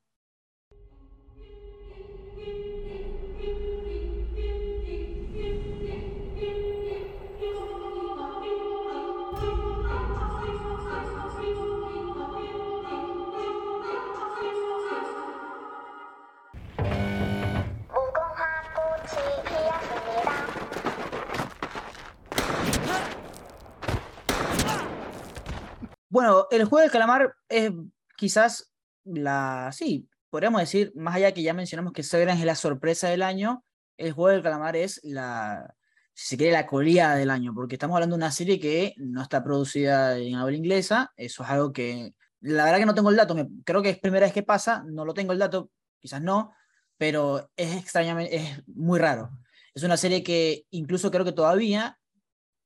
[26.11, 27.71] Bueno, el juego del calamar es
[28.17, 28.73] quizás
[29.05, 29.69] la.
[29.71, 33.63] Sí, podríamos decir, más allá que ya mencionamos que Severance es la sorpresa del año,
[33.95, 35.73] el juego del calamar es la.
[36.13, 39.21] Si se quiere, la colía del año, porque estamos hablando de una serie que no
[39.21, 41.13] está producida en habla inglesa.
[41.15, 42.13] Eso es algo que.
[42.41, 43.33] La verdad que no tengo el dato,
[43.63, 46.53] creo que es primera vez que pasa, no lo tengo el dato, quizás no,
[46.97, 49.29] pero es extrañamente, es muy raro.
[49.73, 52.00] Es una serie que incluso creo que todavía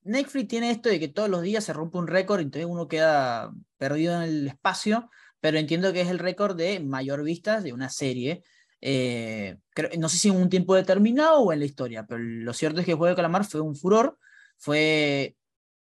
[0.05, 3.51] Netflix tiene esto de que todos los días se rompe un récord, entonces uno queda
[3.77, 5.09] perdido en el espacio,
[5.39, 8.43] pero entiendo que es el récord de mayor vistas de una serie.
[8.81, 9.57] Eh,
[9.97, 12.85] no sé si en un tiempo determinado o en la historia, pero lo cierto es
[12.85, 14.17] que de Calamar fue un furor,
[14.57, 15.35] fue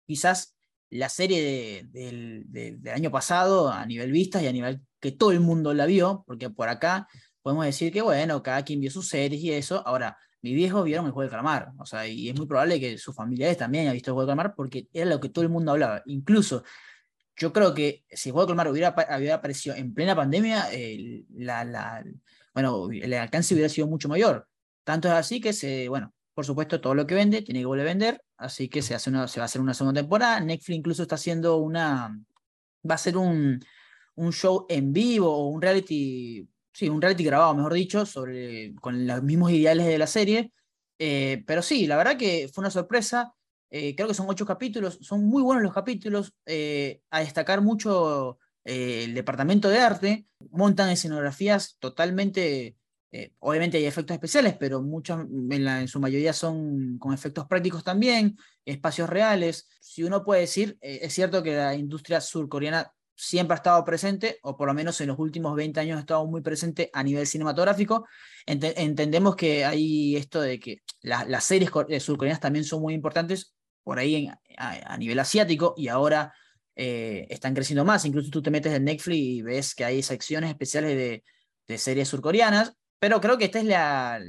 [0.05, 0.55] quizás
[0.89, 5.11] la serie de- del, de- del año pasado a nivel vistas y a nivel que
[5.11, 7.07] todo el mundo la vio, porque por acá
[7.41, 9.85] podemos decir que, bueno, cada quien vio sus series y eso.
[9.85, 12.99] Ahora, mis viejos vieron el juego del calamar, o sea, y es muy probable que
[12.99, 15.49] sus familiares también hayan visto el juego del calamar porque era lo que todo el
[15.49, 16.03] mundo hablaba.
[16.05, 16.63] Incluso,
[17.35, 20.67] yo creo que si el juego del calamar hubiera, apa- hubiera aparecido en plena pandemia,
[22.53, 24.47] bueno, el alcance hubiera sido mucho mayor.
[24.83, 27.87] Tanto es así que se, bueno, por supuesto, todo lo que vende tiene que volver
[27.87, 30.39] a vender, así que se, hace una, se va a hacer una segunda temporada.
[30.39, 32.15] Netflix incluso está haciendo una,
[32.89, 33.59] va a ser un
[34.31, 39.23] show en vivo o un reality, sí, un reality grabado, mejor dicho, sobre, con los
[39.23, 40.51] mismos ideales de la serie.
[40.99, 43.33] Eh, pero sí, la verdad que fue una sorpresa.
[43.69, 46.33] Eh, creo que son ocho capítulos, son muy buenos los capítulos.
[46.45, 50.25] eh, a destacar mucho el departamento de arte.
[50.51, 52.75] Montan escenografías totalmente.
[53.39, 58.37] obviamente hay efectos especiales, pero muchos, en, en su mayoría son con efectos prácticos también,
[58.65, 59.69] espacios reales.
[59.79, 64.57] Si uno puede decir, es cierto que la industria surcoreana siempre ha estado presente, o
[64.57, 68.05] por lo menos en los últimos 20 años ha estado muy presente a nivel cinematográfico.
[68.45, 72.93] Ente- entendemos que hay esto de que la- las series eh, surcoreanas también son muy
[72.93, 76.33] importantes por ahí en- a, a nivel asiático y ahora
[76.75, 78.03] eh, están creciendo más.
[78.05, 81.23] Incluso tú te metes en Netflix y ves que hay secciones especiales de,
[81.67, 84.19] de series surcoreanas, pero creo que esta es la...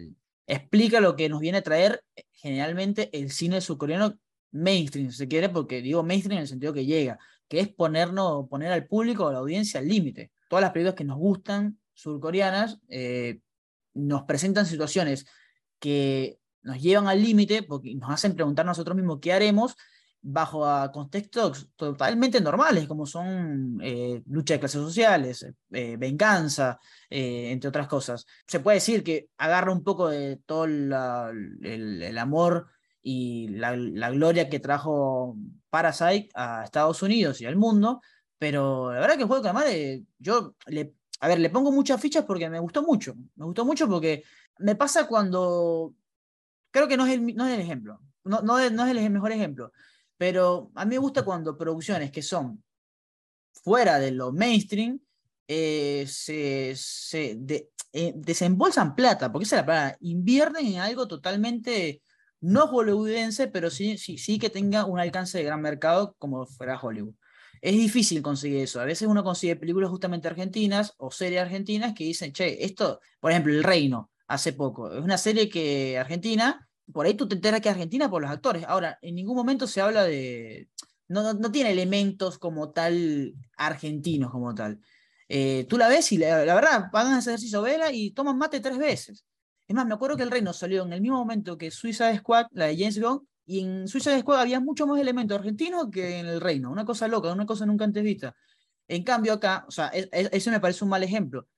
[0.46, 4.18] explica lo que nos viene a traer eh, generalmente el cine surcoreano
[4.52, 7.18] mainstream, si se quiere, porque digo mainstream en el sentido que llega,
[7.48, 10.32] que es ponernos, poner al público, a la audiencia al límite.
[10.48, 13.40] Todas las películas que nos gustan surcoreanas eh,
[13.94, 15.27] nos presentan situaciones
[15.78, 19.77] que nos llevan al límite porque nos hacen preguntar nosotros mismos qué haremos
[20.28, 27.86] bajo contextos totalmente normales, como son eh, lucha de clases sociales, eh, venganza, entre otras
[27.86, 28.27] cosas.
[28.44, 32.66] Se puede decir que agarra un poco de todo el, amor
[33.02, 35.36] y la gloria que trajo
[35.76, 38.00] Parasite a Estados Unidos y al mundo,
[38.38, 39.66] pero la verdad que el juego de calamar,
[40.18, 43.86] yo le, a ver, le pongo muchas fichas porque me gustó mucho, me gustó mucho
[43.86, 44.24] porque
[44.58, 45.92] me pasa cuando,
[46.70, 49.10] creo que no es el, no es el ejemplo, no, no, es, no es el
[49.10, 49.70] mejor ejemplo,
[50.16, 52.62] pero a mí me gusta cuando producciones que son
[53.52, 54.98] fuera de lo mainstream
[55.48, 61.06] eh, se, se de- eh, desembolsan plata, porque esa es la palabra, invierten en algo
[61.06, 62.02] totalmente
[62.47, 66.81] no hollywoodense, pero sí, sí, sí que tenga un alcance de gran mercado como fuera
[66.81, 67.14] Hollywood.
[67.60, 68.81] es difícil conseguir eso.
[68.81, 73.32] A veces uno consigue películas justamente argentinas o series argentinas que dicen, che, esto, por
[73.32, 77.60] ejemplo, El Reino, hace poco, es una serie que argentina, por ahí tú te enteras
[77.60, 78.64] que es argentina por los actores.
[78.68, 80.68] Ahora, en ningún momento se habla de,
[81.09, 84.81] no, no, no tiene elementos como tal argentinos como tal.
[85.28, 88.60] Eh, tú la ves y la, la verdad, pagan ese ejercicio vela y toman mate
[88.60, 89.24] tres veces.
[89.68, 92.47] Es más, me acuerdo que El Reino salió en el mismo momento que Suicide Squad,
[92.52, 96.26] la de James Gunn, y en Suicide Squad había mucho más elementos argentinos que en
[96.26, 96.70] El Reino.
[96.70, 98.34] Una cosa loca, una cosa nunca antes vista.
[98.88, 101.48] En cambio acá, o sea, es- es- eso me parece un mal ejemplo.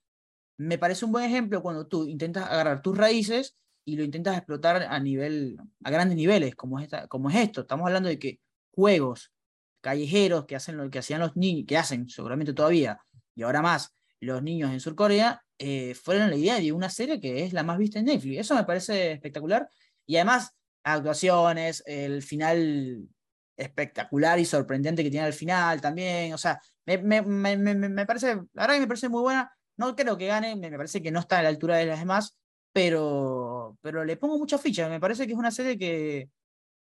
[0.59, 4.83] Me parece un buen ejemplo cuando tú intentas agarrar tus raíces y lo intentas explotar
[4.83, 7.63] a nivel, a grandes niveles, como es, esta, como es esto.
[7.63, 8.41] Estamos hablando de que
[8.73, 9.33] juegos
[9.81, 13.01] callejeros que hacen lo que hacían los niños, que hacen seguramente todavía,
[13.35, 17.45] y ahora más, los niños en Surcorea, eh, fueron la idea de una serie que
[17.45, 18.41] es la más vista en Netflix.
[18.41, 19.69] Eso me parece espectacular.
[20.07, 23.09] Y además, actuaciones, el final
[23.57, 26.33] espectacular y sorprendente que tiene al final también.
[26.33, 29.53] O sea, me, me, me, me, parece, la verdad que me parece muy buena.
[29.77, 32.37] No creo que gane, me, parece que no está a la altura de las demás,
[32.73, 34.89] pero, pero le pongo mucha ficha.
[34.89, 36.31] Me parece que es una serie que,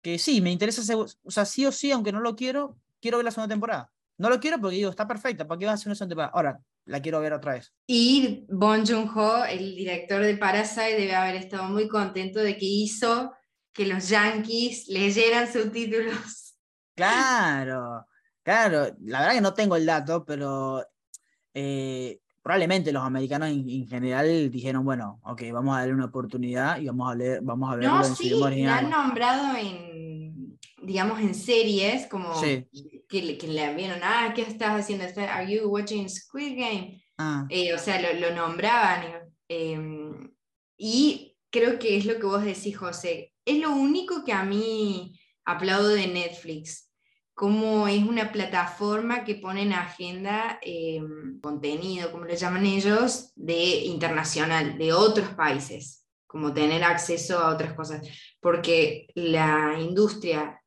[0.02, 3.26] que sí, me interesa, o sea, sí o sí, aunque no lo quiero, quiero ver
[3.26, 3.92] la segunda temporada.
[4.18, 6.32] No lo quiero porque digo, está perfecta, ¿para qué vas a hacer una segunda temporada?
[6.34, 6.60] Ahora,
[6.90, 7.74] la quiero ver otra vez.
[7.88, 13.32] Y Bong Joon-ho, el director de Parasite, debe haber estado muy contento de que hizo
[13.72, 16.56] que los yankees leyeran subtítulos.
[16.96, 18.06] Claro,
[18.44, 20.84] claro, la verdad que no tengo el dato, pero
[21.54, 26.80] eh, probablemente los americanos en, en general dijeron, bueno, ok, vamos a darle una oportunidad
[26.82, 31.20] y vamos a leer, vamos a verlo No, en sí, la han nombrado en, digamos,
[31.22, 32.68] en series, como Sí.
[33.10, 35.06] Que, le- que le vieron, ah, ¿qué estás haciendo?
[35.30, 37.04] ¿Are you watching Squid Game?
[37.18, 39.04] Ah, Eh, o sea, lo, lo nombraban.
[39.50, 39.78] eh,
[40.78, 43.34] y creo que es lo que vos decís, José.
[43.46, 46.92] Es lo único que a mí aplaudo de Netflix.
[47.34, 51.02] Como es una plataforma que pone en agenda eh,
[51.42, 57.74] contenido, como lo llaman ellos, de internacional, de otros países, como tener acceso a otras
[57.74, 58.06] cosas.
[58.42, 60.59] Porque la industria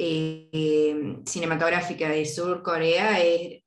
[0.00, 3.64] eh, cinematográfica de Sur Corea es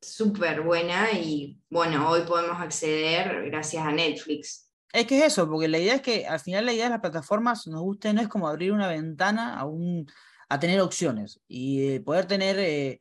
[0.00, 4.70] súper buena y bueno, hoy podemos acceder gracias a Netflix.
[4.92, 7.00] Es que es eso, porque la idea es que al final la idea de las
[7.00, 10.06] plataformas, nos guste, no es como abrir una ventana a, un,
[10.48, 13.00] a tener opciones y eh, poder tener, eh,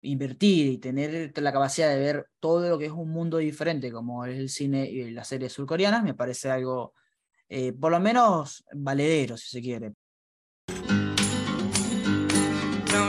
[0.00, 4.24] invertir y tener la capacidad de ver todo lo que es un mundo diferente, como
[4.24, 6.94] es el cine y las series surcoreanas, me parece algo,
[7.80, 9.94] por lo menos, valedero, si se quiere.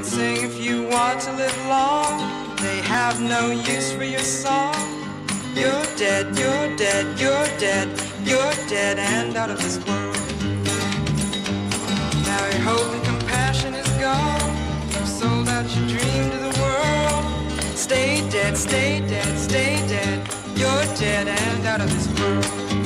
[0.03, 2.55] Sing if you want to live long.
[2.57, 4.73] They have no use for your song.
[5.53, 7.88] You're dead, you're dead, you're dead,
[8.23, 10.15] you're dead and out of this world.
[12.26, 14.55] Now your hope and compassion is gone.
[14.88, 17.77] You've sold out your dream to the world.
[17.77, 20.27] Stay dead, stay dead, stay dead.
[20.55, 22.78] You're dead and out of this world.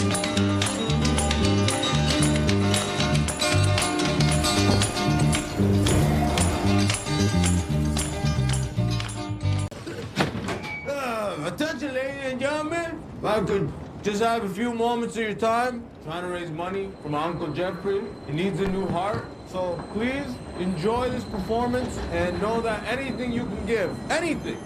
[11.46, 13.04] Attention, ladies and gentlemen.
[13.20, 13.72] If I could
[14.04, 17.48] just have a few moments of your time, trying to raise money for my Uncle
[17.54, 18.02] Jeffrey.
[18.28, 19.26] He needs a new heart.
[19.48, 20.28] So please
[20.60, 24.58] enjoy this performance and know that anything you can give, anything,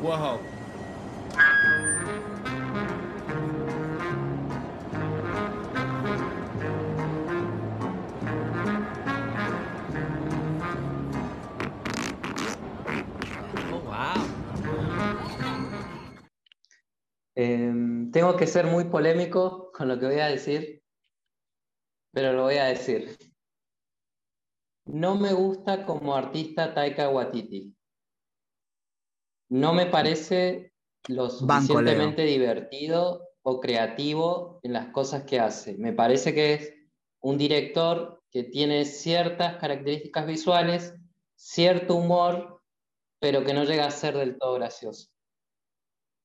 [0.00, 0.42] will help.
[17.38, 20.82] Em, tengo que ser muy polémico con lo que voy a decir,
[22.10, 23.14] pero lo voy a decir.
[24.86, 27.76] No me gusta como artista Taika Waititi.
[29.50, 30.72] No me parece
[31.08, 35.76] lo Banco, suficientemente divertido o creativo en las cosas que hace.
[35.76, 36.74] Me parece que es
[37.20, 40.94] un director que tiene ciertas características visuales,
[41.34, 42.62] cierto humor,
[43.20, 45.10] pero que no llega a ser del todo gracioso.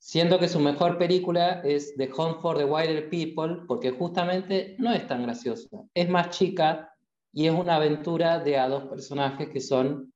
[0.04, 4.92] Siento que su mejor película es The Home for the Wilder People, porque justamente no
[4.92, 5.70] es tan graciosa.
[5.94, 6.92] Es más chica
[7.32, 10.12] y es una aventura de a dos personajes que son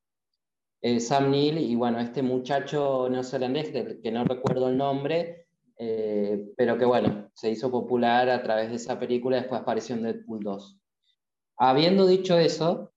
[0.82, 5.46] eh, Sam Neill y bueno, este muchacho neozelandés, que no recuerdo el nombre,
[5.78, 10.02] eh, pero que bueno, se hizo popular a través de esa película, después apareció en
[10.02, 10.80] Deadpool 2.
[11.58, 12.92] Habiendo dicho eso,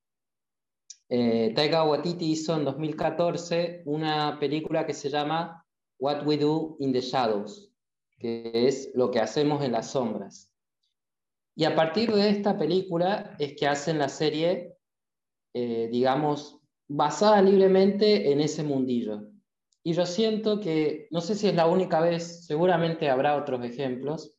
[1.10, 5.66] eh, Taika Waititi hizo en 2014 una película que se llama
[5.98, 7.72] What We Do in the Shadows,
[8.18, 10.52] que es lo que hacemos en las sombras.
[11.54, 14.76] Y a partir de esta película es que hacen la serie,
[15.54, 19.28] eh, digamos, basada libremente en ese mundillo.
[19.82, 24.34] Y yo siento que, no sé si es la única vez, seguramente habrá otros ejemplos,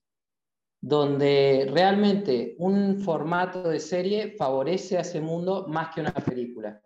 [0.82, 6.82] donde realmente un formato de serie favorece a ese mundo más que una película.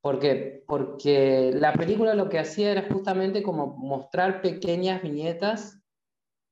[0.00, 0.64] ¿Por qué?
[0.66, 5.78] Porque la película lo que hacía era justamente como mostrar pequeñas viñetas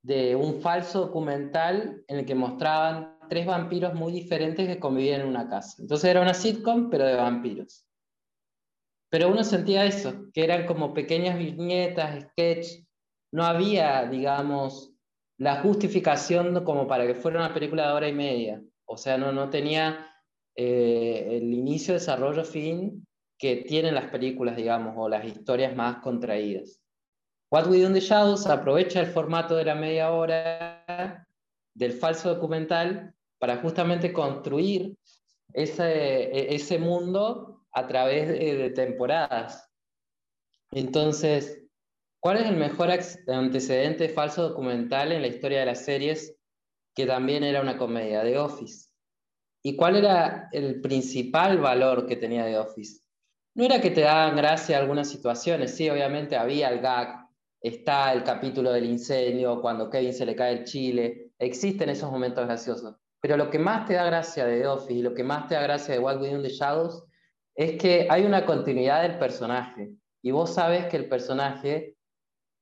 [0.03, 5.29] de un falso documental en el que mostraban tres vampiros muy diferentes que convivían en
[5.29, 5.81] una casa.
[5.81, 7.87] Entonces era una sitcom, pero de vampiros.
[9.11, 12.85] Pero uno sentía eso, que eran como pequeñas viñetas, sketch.
[13.33, 14.93] No había, digamos,
[15.39, 18.63] la justificación como para que fuera una película de hora y media.
[18.85, 20.07] O sea, no, no tenía
[20.55, 23.07] eh, el inicio, desarrollo, fin
[23.39, 26.83] que tienen las películas, digamos, o las historias más contraídas.
[27.51, 31.27] What We Do in the Shadows aprovecha el formato de la media hora
[31.75, 34.97] del falso documental para justamente construir
[35.55, 39.71] ese, ese mundo a través de, temporadas.
[40.73, 41.63] Entonces,
[42.21, 42.91] ¿cuál es el mejor
[43.29, 46.37] antecedente falso documental en la historia de las series
[46.95, 48.23] que también era una comedia?
[48.23, 48.91] The Office.
[49.63, 53.08] ¿Y cuál era el principal valor que tenía The Office?
[53.59, 57.27] No era que te daban gracia algunas situaciones, sí, obviamente había el gag,
[57.61, 62.47] está el capítulo del incendio, cuando Kevin se le cae el chile, existen esos momentos
[62.47, 62.95] graciosos.
[63.21, 65.57] Pero lo que más te da gracia de The Office y lo que más te
[65.57, 67.05] da gracia de What We Do in the Shadows
[67.57, 69.91] es que hay una continuidad del personaje.
[70.23, 71.97] Y vos sabes que el personaje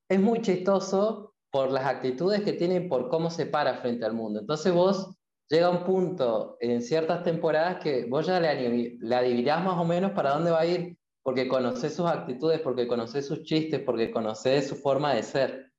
[0.08, 4.14] es muy chistoso por las actitudes que tiene y por cómo se para frente al
[4.14, 4.40] mundo.
[4.40, 5.14] Entonces vos
[5.48, 10.12] llega un punto en ciertas temporadas que vos ya le, le adivinás más o menos
[10.12, 14.68] para dónde va a ir, porque conoces sus actitudes, porque conoces sus chistes, porque conoces
[14.68, 15.72] su forma de ser.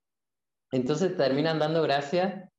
[0.72, 2.52] Entonces terminan dando gracia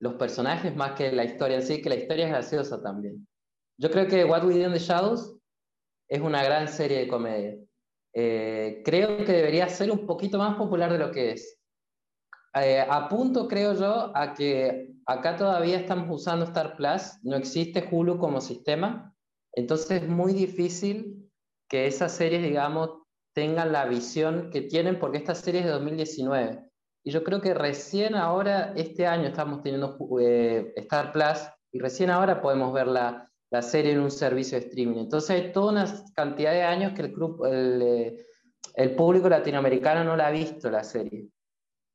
[0.00, 3.26] los personajes más que la historia en sí, que la historia es graciosa también.
[3.78, 5.38] Yo creo que What We Do in the Shadows
[6.08, 7.56] es una gran serie de comedia.
[8.14, 11.58] Eh, creo que debería ser un poquito más popular de lo que es.
[12.58, 18.18] Eh, apunto, creo yo, a que acá todavía estamos usando Star Plus, no existe Hulu
[18.18, 19.14] como sistema,
[19.52, 21.30] entonces es muy difícil
[21.68, 23.02] que esas series, digamos,
[23.34, 26.60] tengan la visión que tienen, porque esta serie es de 2019.
[27.04, 32.08] Y yo creo que recién ahora, este año, estamos teniendo eh, Star Plus y recién
[32.08, 35.00] ahora podemos ver la, la, serie en un servicio de streaming.
[35.00, 38.16] Entonces hay toda una cantidad de años que el, grupo, el, eh,
[38.74, 41.28] el público latinoamericano no la ha visto la serie.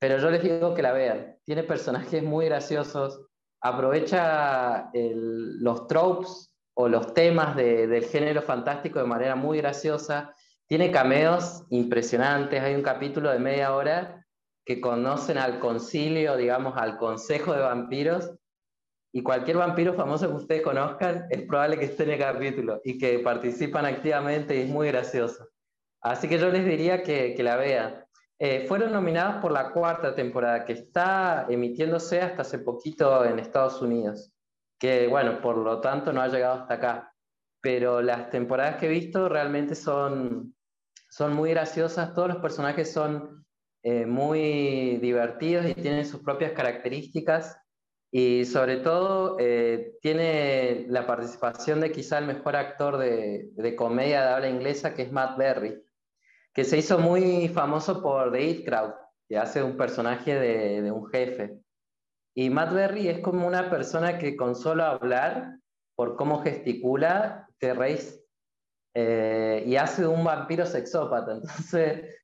[0.01, 1.37] Pero yo les digo que la vean.
[1.45, 3.21] Tiene personajes muy graciosos,
[3.61, 10.33] aprovecha los tropes o los temas de, del género fantástico de manera muy graciosa.
[10.65, 12.59] Tiene cameos impresionantes.
[12.63, 14.25] Hay un capítulo de media hora
[14.65, 18.31] que conocen al concilio, digamos, al consejo de vampiros,
[19.13, 22.97] y cualquier vampiro famoso que ustedes conozcan, es probable que esté en el capítulo y
[22.97, 25.47] que participan activamente y es muy gracioso.
[26.01, 28.03] Así que yo les diría que, que la vean.
[28.43, 33.83] Eh, fueron nominadas por la cuarta temporada, que está emitiéndose hasta hace poquito en Estados
[33.83, 34.31] Unidos,
[34.79, 37.13] que bueno, por lo tanto no ha llegado hasta acá.
[37.61, 40.55] Pero las temporadas que he visto realmente son,
[41.07, 43.45] son muy graciosas, todos los personajes son
[43.83, 47.59] eh, muy divertidos y tienen sus propias características.
[48.11, 54.23] Y sobre todo eh, tiene la participación de quizá el mejor actor de, de, comedia
[54.23, 55.79] de habla inglesa que es Matt Berry,
[56.53, 58.93] que se hizo muy famoso por The It Crowd,
[59.27, 61.59] que hace un personaje de, de un jefe.
[62.35, 65.57] Y Matt Berry es como una persona que con solo hablar,
[65.95, 68.21] por cómo gesticula, te reís.
[68.93, 71.33] Eh, y hace un vampiro sexópata.
[71.35, 72.15] Entonces,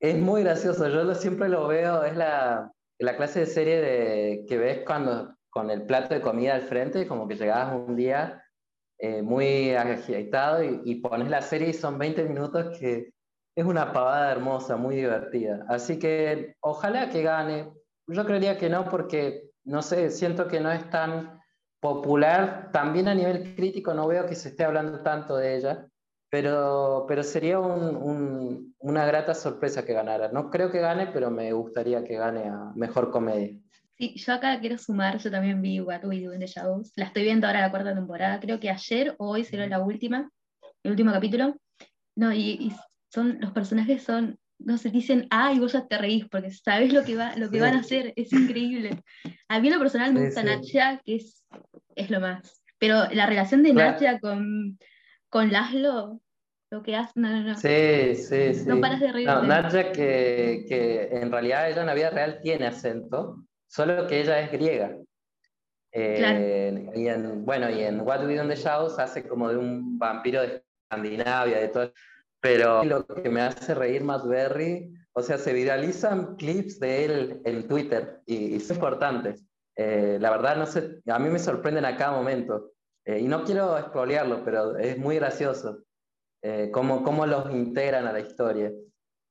[0.00, 4.44] es muy gracioso, yo lo, siempre lo veo, es la, la clase de serie de,
[4.48, 8.44] que ves cuando con el plato de comida al frente, como que llegabas un día
[8.98, 13.13] eh, muy agitado y, y, pones la serie y son 20 minutos que
[13.56, 15.64] es una pavada hermosa, muy divertida.
[15.68, 17.72] Así que ojalá que gane.
[18.06, 21.40] Yo creería que no porque, no sé, siento que no es tan
[21.80, 22.70] popular.
[22.72, 25.86] También a nivel crítico no veo que se esté hablando tanto de ella.
[26.30, 30.32] Pero, pero sería un, un, una grata sorpresa que ganara.
[30.32, 33.56] No creo que gane, pero me gustaría que gane a Mejor Comedia.
[33.96, 36.92] Sí, yo acá quiero sumar, yo también vi What We Do in the Shadows.
[36.96, 40.28] La estoy viendo ahora la cuarta temporada, creo que ayer o hoy será la última,
[40.82, 41.54] el último capítulo.
[42.16, 42.72] No, y, y
[43.14, 47.04] son, los personajes son, no se dicen, ay, vos ya te reís, porque sabes lo
[47.04, 47.62] que, va, lo que sí.
[47.62, 49.02] van a hacer, es increíble.
[49.48, 51.46] A mí en lo personal me gusta sí, Nacha, que es,
[51.94, 52.62] es lo más.
[52.78, 53.92] Pero la relación de claro.
[53.92, 54.78] Nacha con,
[55.28, 56.20] con Laszlo,
[56.70, 57.56] lo que hace, no, no, no.
[57.56, 58.64] Sí, sí, sí.
[58.66, 59.32] No paras de reírte.
[59.32, 64.20] No, Nadia que, que en realidad ella en la vida real tiene acento, solo que
[64.20, 64.96] ella es griega.
[65.92, 66.98] Eh, claro.
[66.98, 69.96] y en, bueno, y en What We Do in the Shadows hace como de un
[69.96, 71.92] vampiro de Escandinavia, de todo.
[72.44, 77.40] Pero lo que me hace reír Matt Berry, o sea, se viralizan clips de él
[77.46, 79.46] en Twitter y, y son importantes.
[79.74, 82.72] Eh, la verdad, no sé, a mí me sorprenden a cada momento.
[83.06, 85.84] Eh, y no quiero expoliarlo, pero es muy gracioso
[86.42, 88.70] eh, cómo, cómo los integran a la historia.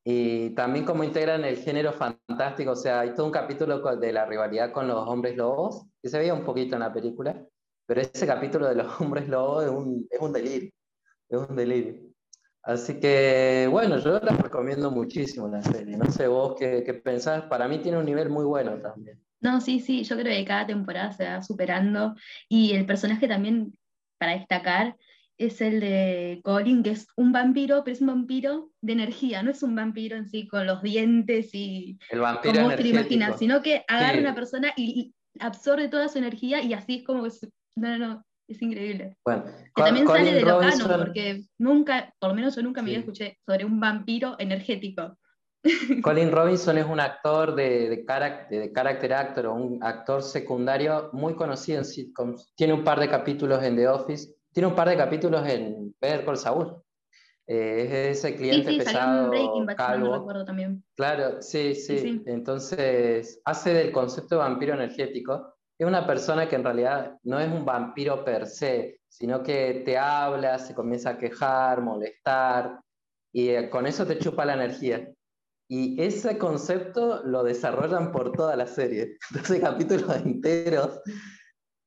[0.04, 4.26] Y también cómo integran el género fantástico, o sea, hay todo un capítulo de la
[4.26, 7.46] rivalidad con los hombres lobos, que se veía un poquito en la película,
[7.86, 10.72] pero ese capítulo de los hombres lobos es un, es un delirio,
[11.30, 12.13] es un delirio.
[12.64, 15.98] Así que, bueno, yo la recomiendo muchísimo la serie.
[15.98, 19.22] No sé vos qué, qué pensás, para mí tiene un nivel muy bueno también.
[19.42, 22.16] No, sí, sí, yo creo que cada temporada se va superando
[22.48, 23.74] y el personaje también,
[24.18, 24.96] para destacar,
[25.38, 29.52] es el de Colin, que es un vampiro, pero es un vampiro de energía, no
[29.52, 33.38] es un vampiro en sí con los dientes y El vampiro como vos te imaginas,
[33.40, 34.20] sino que agarra a Sí.
[34.22, 37.30] una persona y, y absorbe toda su energía y así es como que,
[37.76, 39.18] no, no, no, es increíble.
[39.26, 39.46] Bueno,
[39.76, 42.82] Que también sale Colin de lo Robinson- canon, porque nunca, por lo menos yo nunca
[42.82, 42.96] me Sí.
[42.96, 45.18] escuché sobre un vampiro energético.
[46.04, 51.10] Colin Robinson es un actor de, de, carac- de character actor o un actor secundario
[51.14, 52.54] muy conocido en sitcoms.
[52.56, 56.26] Tiene un par de capítulos en The Office, tiene un par de capítulos en Better
[56.26, 56.76] Call Saul.
[57.48, 60.14] Eh, es ese Sí, cliente sí, en pesado, Bad, no calvo.
[60.16, 60.84] recuerdo también.
[60.96, 61.98] Claro, sí, sí.
[61.98, 62.22] Sí, sí.
[62.26, 65.53] Entonces, hace del concepto de vampiro energético.
[65.84, 69.98] Es una persona que en realidad no es un vampiro per se, sino que te
[69.98, 72.80] habla, se comienza a quejar, molestar,
[73.34, 75.12] y eh, con eso te chupa la energía.
[75.68, 79.18] Y ese concepto lo desarrollan por toda la serie.
[79.32, 81.02] Entonces, capítulos enteros.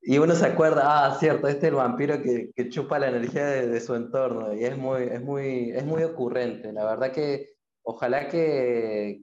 [0.02, 3.80] Y uno se acuerda, ah, cierto, este es el vampiro que, chupa la energía de,
[3.80, 4.52] su entorno.
[4.52, 6.70] Y es muy, es, muy, es muy ocurrente.
[6.70, 9.22] La verdad que ojalá que,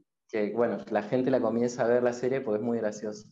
[0.55, 3.27] bueno, la gente la comience a ver la serie porque es muy graciosa.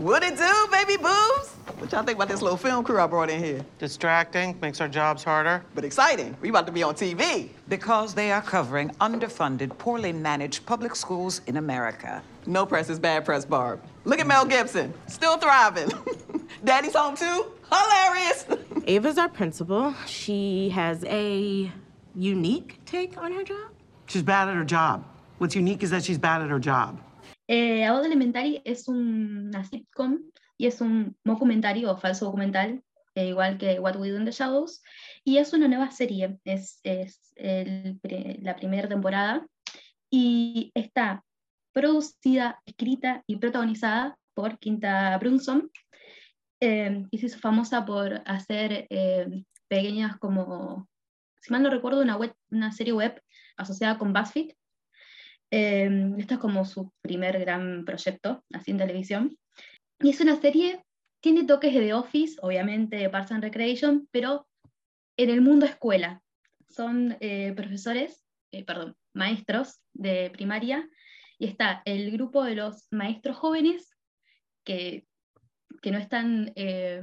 [0.00, 1.54] What it do, baby boobs?
[1.78, 3.64] What y'all think about this little film crew I brought in here?
[3.78, 5.64] Distracting, makes our jobs harder.
[5.74, 6.36] But exciting.
[6.40, 7.50] We about to be on TV.
[7.68, 12.22] Because they are covering underfunded, poorly managed public schools in America.
[12.46, 13.82] No press is bad press, Barb.
[14.04, 15.90] Look at Mel Gibson, still thriving.
[16.64, 17.46] Daddy's home too.
[17.70, 18.46] Hilarious.
[18.86, 19.94] Ava's our principal.
[20.06, 21.70] She has a
[22.14, 23.70] unique take on her job.
[24.06, 25.04] She's bad at her job.
[25.38, 27.00] What's unique is that she's bad at her job.
[27.48, 30.18] Eh, Abbott Elementary es un- una sitcom
[30.58, 32.82] y es un documentario o falso documental,
[33.14, 34.82] eh, igual que What We Do in the Shadows,
[35.24, 37.32] y es una nueva serie, es, es
[38.42, 39.46] la primera temporada
[40.10, 41.24] y está
[41.72, 45.70] producida, escrita y protagonizada por Quinta Brunson,
[46.60, 50.88] eh, que se hizo famosa por hacer eh, pequeñas como,
[51.40, 53.22] si mal no recuerdo, una, web, una serie web
[53.56, 54.52] asociada con BuzzFeed,
[55.50, 59.38] eh, esto es como su primer gran proyecto, así en televisión.
[60.00, 60.84] Y es una serie,
[61.20, 64.46] tiene toques de The Office, obviamente de Parks and Recreation, pero
[65.16, 66.22] en el mundo escuela.
[66.68, 70.88] Son eh, profesores, eh, perdón, maestros de primaria,
[71.38, 73.90] y está el grupo de los maestros jóvenes
[74.64, 75.06] que,
[75.82, 77.00] que no están, eh,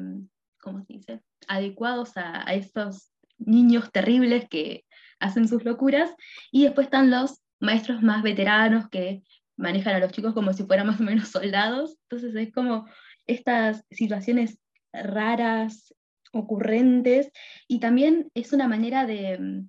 [0.61, 4.85] ¿cómo se dice?, adecuados a, a estos niños terribles que
[5.19, 6.13] hacen sus locuras,
[6.51, 9.23] y después están los maestros más veteranos que
[9.57, 11.97] manejan a los chicos como si fueran más o menos soldados.
[12.09, 12.85] Entonces es como
[13.27, 14.59] estas situaciones
[14.93, 15.93] raras,
[16.31, 17.31] ocurrentes,
[17.67, 19.63] y también es una manera de,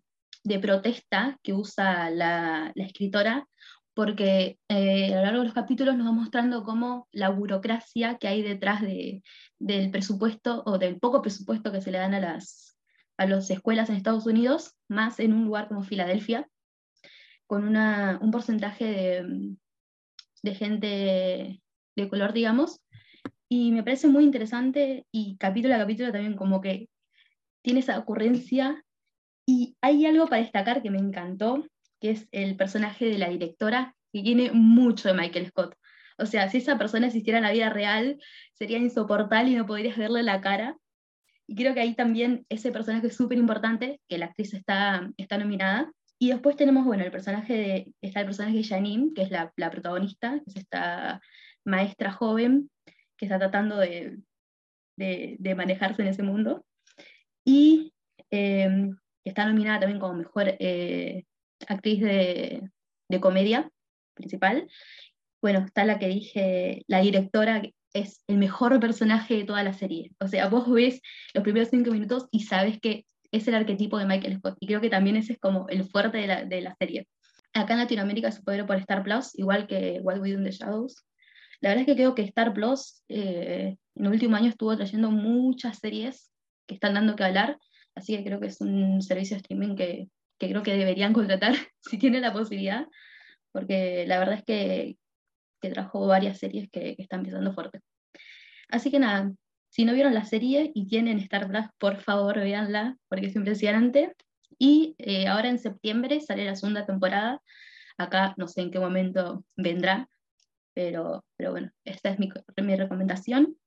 [0.44, 3.46] de protesta que usa la, la escritora,
[3.94, 8.28] porque eh, a lo largo de los capítulos nos va mostrando cómo la burocracia que
[8.28, 9.22] hay detrás de,
[9.58, 12.76] del presupuesto o del poco presupuesto que se le dan a las,
[13.16, 16.46] a las escuelas en Estados Unidos, más en un lugar como Filadelfia,
[17.46, 19.56] con un porcentaje de,
[20.42, 21.60] de gente
[21.96, 22.80] de color, digamos,
[23.48, 26.88] y me parece muy interesante y capítulo a capítulo también como que
[27.62, 28.84] tiene esa ocurrencia
[29.46, 31.64] y hay algo para destacar que me encantó,
[32.00, 35.76] que es el personaje de la directora, que tiene mucho de Michael Scott.
[36.18, 38.18] O sea, si esa persona existiera en la vida real,
[38.54, 40.76] sería insoportable y no podrías verle la cara.
[41.46, 45.38] Y creo que ahí también ese personaje es súper importante, que la actriz está, está
[45.38, 45.92] nominada.
[46.18, 49.52] Y después tenemos, bueno, el personaje de, está el personaje de Janine, que es la,
[49.70, 51.20] protagonista, que es esta
[51.64, 52.70] maestra joven
[53.16, 54.18] que está tratando de,
[54.96, 56.64] de, de manejarse en ese mundo.
[57.44, 57.92] Y
[58.30, 58.90] eh,
[59.24, 61.24] está nominada también como mejor eh,
[61.68, 62.62] actriz de,
[63.08, 63.70] de comedia
[64.14, 64.68] principal.
[65.42, 67.62] Bueno, está la que dije, la directora,
[67.92, 70.12] es el mejor personaje de toda la serie.
[70.20, 71.00] O sea, vos ves
[71.34, 73.06] los primeros cinco minutos y sabes que
[73.36, 76.18] es el arquetipo de Michael Scott y creo que también ese es como el fuerte
[76.18, 77.08] de la, de la serie.
[77.52, 80.44] Acá en Latinoamérica se puede ver por Star Plus, igual que What We Do in
[80.44, 81.06] the Shadows.
[81.60, 85.10] La verdad es que creo que Star Plus eh, en el último año estuvo trayendo
[85.10, 86.30] muchas series
[86.66, 87.58] que están dando que hablar,
[87.94, 90.08] así que creo que es un servicio de streaming que,
[90.38, 92.86] que creo que deberían contratar si tienen la posibilidad,
[93.52, 94.98] porque la verdad es que,
[95.62, 97.80] que trajo varias series que, que están empezando fuerte.
[98.68, 99.32] Así que nada,
[99.76, 104.16] si no vieron la serie y tienen Star Plus, por favor véanla, porque es impresionante.
[104.58, 107.42] Y eh, ahora en septiembre sale la segunda temporada.
[107.98, 110.08] Acá no sé en qué momento vendrá,
[110.72, 112.30] pero, pero bueno, esta es mi,
[112.62, 113.58] mi recomendación.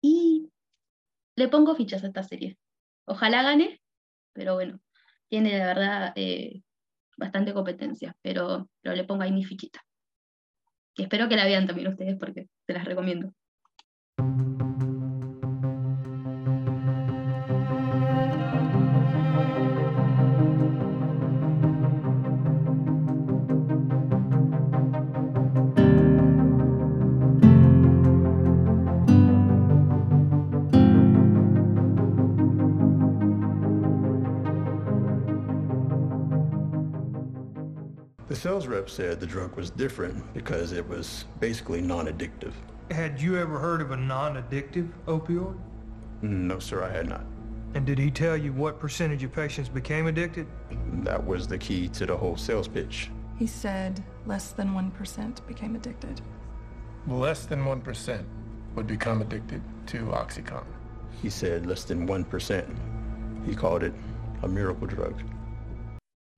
[0.00, 0.48] Y
[1.34, 2.56] le pongo fichas a esta serie.
[3.04, 3.80] Ojalá gane,
[4.34, 4.78] pero bueno,
[5.26, 6.62] tiene la verdad eh,
[7.16, 9.84] bastante competencia, pero, pero le pongo ahí mi fichita.
[10.94, 13.34] Y espero que la vean también ustedes porque se las recomiendo.
[38.38, 42.52] Sales rep said the drug was different because it was basically non-addictive.
[42.90, 45.58] Had you ever heard of a non-addictive opioid?
[46.22, 47.24] Mm, no, sir, I had not.
[47.74, 50.46] And did he tell you what percentage of patients became addicted?
[51.02, 53.10] That was the key to the whole sales pitch.
[53.38, 56.20] He said less than 1% became addicted.
[57.06, 58.24] Less than 1%
[58.74, 60.64] would become addicted to Oxycontin.
[61.20, 63.46] He said less than 1%.
[63.46, 63.94] He called it
[64.42, 65.20] a miracle drug.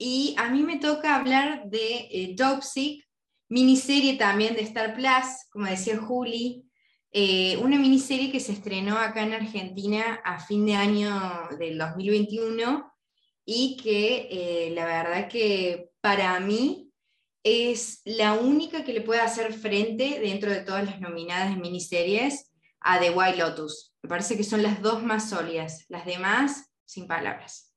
[0.02, 3.06] Y a mí me toca hablar de eh, Toxic,
[3.50, 6.64] miniserie también de Star Plus, como decía Juli,
[7.12, 11.20] eh, una miniserie que se estrenó acá en Argentina a fin de año
[11.58, 12.90] del 2021
[13.44, 16.90] y que eh, la verdad que para mí
[17.42, 22.50] es la única que le puede hacer frente dentro de todas las nominadas de miniseries
[22.80, 23.92] a The White Lotus.
[24.02, 27.69] Me parece que son las dos más sólidas, las demás sin palabras.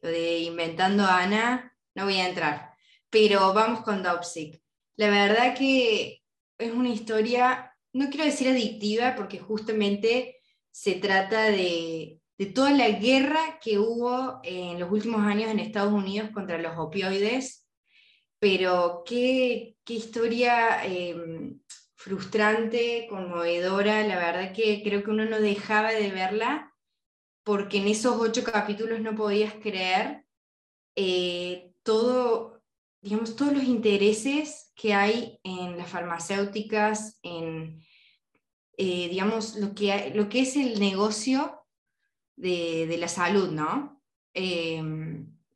[0.00, 2.74] Lo de inventando Ana, no voy a entrar.
[3.10, 4.62] Pero vamos con Dopsic.
[4.96, 6.22] La verdad que
[6.58, 10.36] es una historia, no quiero decir adictiva, porque justamente
[10.70, 15.92] se trata de, de toda la guerra que hubo en los últimos años en Estados
[15.92, 17.66] Unidos contra los opioides.
[18.38, 21.16] Pero qué, qué historia eh,
[21.96, 24.06] frustrante, conmovedora.
[24.06, 26.67] La verdad que creo que uno no dejaba de verla
[27.48, 30.22] porque en esos ocho capítulos no podías creer
[30.94, 32.62] eh, todo,
[33.00, 37.82] digamos, todos los intereses que hay en las farmacéuticas, en,
[38.76, 41.64] eh, digamos, lo que, lo que es el negocio
[42.36, 44.02] de, la salud, ¿no?
[44.34, 44.82] Eh,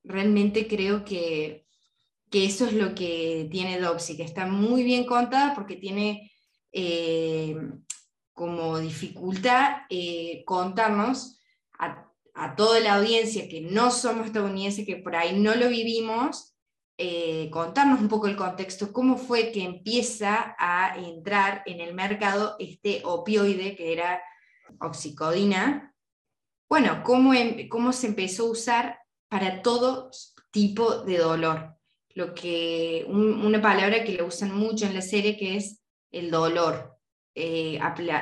[0.02, 1.66] realmente creo que,
[2.31, 6.32] que, eso es lo que tiene Dopsy, que está muy bien contada porque tiene
[8.32, 9.82] como dificultad
[10.47, 11.40] contarnos
[11.83, 16.53] a, a, toda la audiencia que no somos estadounidenses, que por ahí no lo vivimos,
[16.99, 22.55] eh, contarnos un poco el contexto, cómo fue que empieza a entrar en el mercado
[22.59, 24.23] este opioide que era
[24.79, 25.95] oxicodina.
[26.69, 28.99] Bueno, cómo, em, cómo se empezó a usar
[29.29, 30.11] para todo
[30.51, 31.77] tipo de dolor.
[32.15, 36.31] Lo que, un, una palabra que le usan mucho en la serie que es el
[36.31, 36.99] dolor.
[37.35, 37.81] Eh,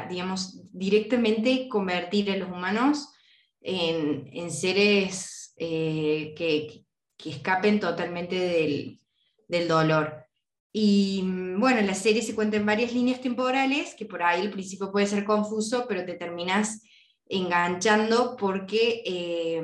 [0.09, 3.13] digamos, directamente convertir a los humanos
[3.61, 6.85] en, seres eh, que,
[7.17, 9.01] que, escapen totalmente del,
[9.49, 10.27] del, dolor.
[10.73, 14.51] Y mm, bueno, la serie se cuenta en varias líneas temporales, que por ahí al
[14.51, 16.83] principio puede ser confuso, pero te terminas
[17.27, 19.63] enganchando porque eh,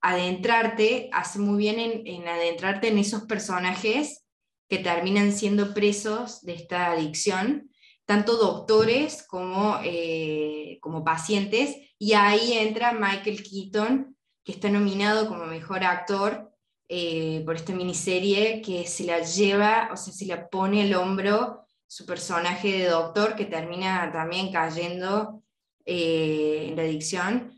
[0.00, 4.26] adentrarte, hace muy bien en, en, adentrarte en esos personajes
[4.68, 7.70] que terminan siendo presos de esta adicción,
[8.04, 15.46] tanto doctores como, eh, como pacientes, y ahí entra Michael Keaton, que está nominado como
[15.46, 16.52] mejor actor
[16.88, 21.66] eh, por esta miniserie, que se la lleva, o sea, se la pone al hombro
[21.86, 25.42] su personaje de doctor, que termina también cayendo
[25.84, 27.52] eh, en la adicción.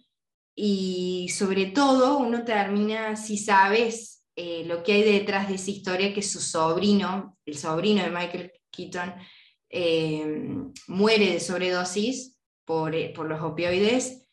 [0.54, 6.14] Y sobre todo, uno termina, si sabes eh, lo que hay detrás de esa historia,
[6.14, 9.14] que su sobrino, el sobrino de Michael Keaton,
[10.86, 14.27] muere de sobredosis por, por los opioides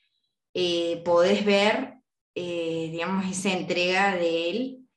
[0.58, 1.96] eh, podés ver,
[2.34, 4.88] eh, digamos, esa entrega de él.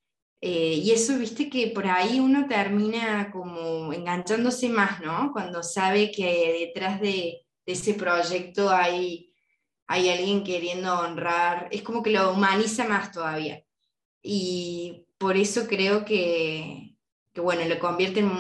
[0.41, 5.33] Eh, y eso, viste, que por ahí uno termina como enganchándose más, ¿no?
[5.33, 9.35] Cuando sabe que detrás de, de ese proyecto hay,
[9.89, 13.61] hay alguien queriendo honrar, es como que lo humaniza más todavía.
[14.23, 16.95] Y por eso creo que,
[17.35, 18.31] que bueno, lo convierte en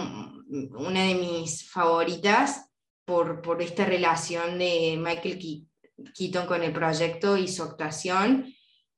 [0.77, 2.71] una de mis favoritas
[3.05, 5.68] por, por esta relación de Michael
[6.15, 8.55] Keaton con el proyecto y su actuación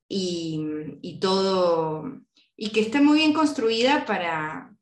[0.08, 0.60] y,
[1.02, 2.20] y todo,
[2.56, 4.74] y que está muy bien construida para,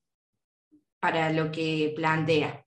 [1.00, 2.64] para lo que plantea.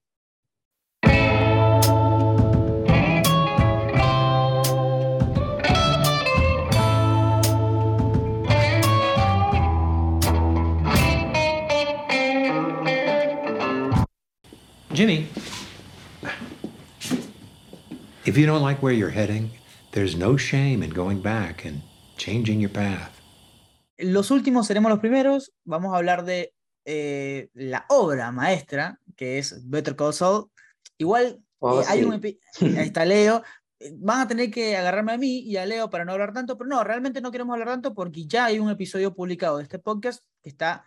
[14.94, 15.26] Jimmy,
[18.24, 19.50] if you don't like where you're heading,
[19.92, 21.82] there's no shame in going back and
[22.16, 23.10] changing your path.
[23.98, 25.52] Los últimos seremos los primeros.
[25.64, 26.52] Vamos a hablar de
[26.84, 30.50] eh, la obra maestra, que es Better Call Saul.
[30.98, 32.04] Igual Oh, eh, hay sí.
[32.04, 32.38] un epi-
[32.76, 33.42] ahí está Leo.
[33.94, 36.68] Van a tener que agarrarme a mí y a Leo para no hablar tanto, pero
[36.68, 40.24] no, realmente no queremos hablar tanto porque ya hay un episodio publicado de este podcast
[40.42, 40.84] que está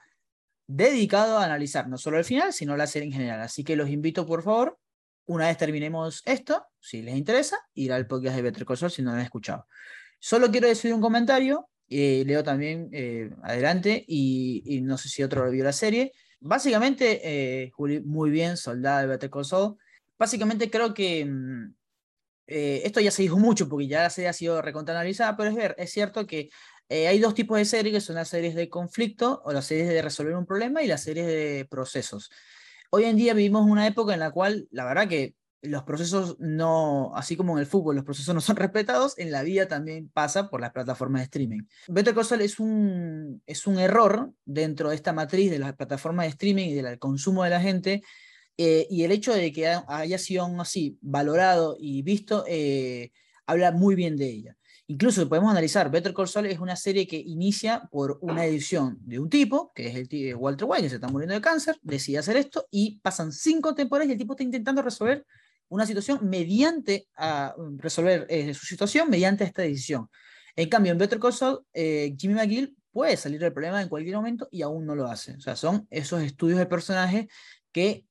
[0.67, 3.39] dedicado a analizar no solo el final, sino la serie en general.
[3.41, 4.77] Así que los invito, por favor,
[5.25, 9.01] una vez terminemos esto, si les interesa, ir al podcast de Better Call Saul si
[9.01, 9.67] no lo han escuchado.
[10.19, 15.49] Solo quiero decir un comentario, eh, Leo también eh, adelante, y, no sé si otro
[15.49, 16.13] vio la serie.
[16.39, 19.77] Básicamente, eh, Juli, muy bien, soldada de Better Call Saul.
[20.17, 21.73] Básicamente creo que mm,
[22.47, 25.75] esto ya se dijo mucho porque ya la serie ha sido recontraanalizada, pero es, ver,
[25.77, 26.49] es cierto que
[26.87, 30.01] hay dos tipos de series, que son las series de conflicto o las series de
[30.03, 32.29] resolver un problema y las series de procesos.
[32.97, 37.11] Hoy en día vivimos una época en la cual, la verdad que los procesos no,
[37.13, 40.49] así como en el fútbol, los procesos no son respetados, en la vida también pasa
[40.49, 41.63] por las plataformas de streaming.
[41.89, 46.29] Better Call es un, es un error dentro de esta matriz de las plataformas de
[46.29, 48.01] streaming y del consumo de la gente,
[48.57, 53.11] eh, y el hecho de que ha- haya sido así valorado y visto, eh,
[53.45, 54.57] habla muy bien de ella.
[54.87, 59.17] Incluso podemos analizar, Better Call Saul es una serie que inicia por una edición de
[59.19, 62.19] un tipo, que es el ti- Walter White, que se está muriendo de cáncer, decide
[62.19, 65.25] hacer esto y pasan cinco temporadas y el tipo está intentando resolver
[65.69, 70.07] una situación mediante a resolver eh, su situación mediante esta decisión.
[70.55, 74.15] En cambio, en Better Call Saul, eh, Jimmy McGill puede salir del problema en cualquier
[74.15, 75.33] momento y aún no lo hace.
[75.33, 77.25] O sea, son esos estudios de personajes
[77.71, 78.05] que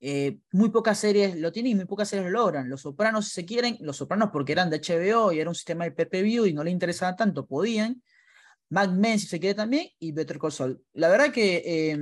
[0.00, 2.68] eh, muy pocas series lo tienen y muy pocas series lo logran.
[2.68, 5.84] Los Sopranos, si se quieren, Los Sopranos porque eran de HBO y era un sistema
[5.84, 8.02] de PPV y no le interesaba tanto, podían.
[8.70, 10.82] Mad Men, si se quiere también, y Better Call Saul.
[10.92, 11.98] La verdad que, eh,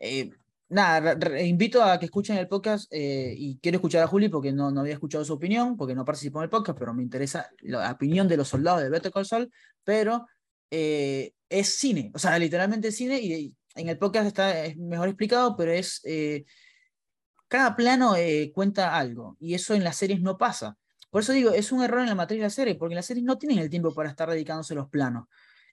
[0.00, 0.30] eh,
[0.68, 4.70] nada, invito a que escuchen el podcast eh, y quiero escuchar a Juli porque no,
[4.70, 7.92] no había escuchado su opinión, porque no participó en el podcast, pero me interesa la
[7.92, 9.50] opinión de los soldados de Better Call Saul,
[9.84, 10.26] pero
[10.70, 15.08] eh, es cine, o sea, literalmente cine y y en el podcast está es mejor
[15.08, 16.00] explicado, pero es...
[16.04, 16.44] eh,
[17.48, 20.76] cada plano eh, cuenta algo y eso en las series no pasa.
[21.10, 23.24] Por eso digo, es un error en la matriz de la serie, porque las series
[23.24, 25.26] no tienen el tiempo para estar dedicándose a los planos.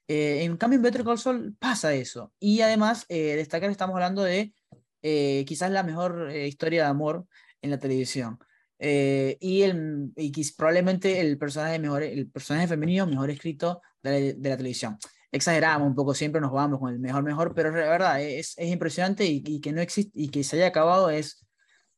[0.08, 2.32] Eh, en cambio, en Better Call Saul pasa eso.
[2.38, 4.54] Y además, eh, destacar, estamos hablando de
[5.02, 7.26] eh, quizás la mejor eh, historia de amor
[7.60, 8.38] en la televisión.
[8.78, 14.16] Eh, y, el, y probablemente el personaje, mejor, el personaje femenino mejor escrito de la,
[14.16, 14.98] de la televisión.
[15.32, 18.70] Exageramos un poco, siempre nos vamos con el mejor, mejor, pero la verdad es, es
[18.70, 21.45] impresionante y, y que no existe y que se haya acabado es,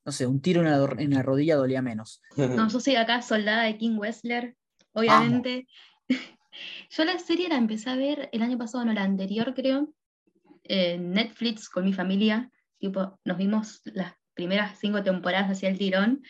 [0.09, 2.23] no sé, un tiro en la, en la rodilla dolía menos.
[2.57, 4.57] No, yo soy acá soldada de King Wessler,
[4.93, 5.69] obviamente.
[6.91, 9.93] Yo la serie la empecé a ver el año pasado, no, la anterior creo,
[10.65, 12.51] en Netflix con mi familia.
[12.79, 16.23] Tipo, nos vimos las primeras cinco temporadas hacia el tirón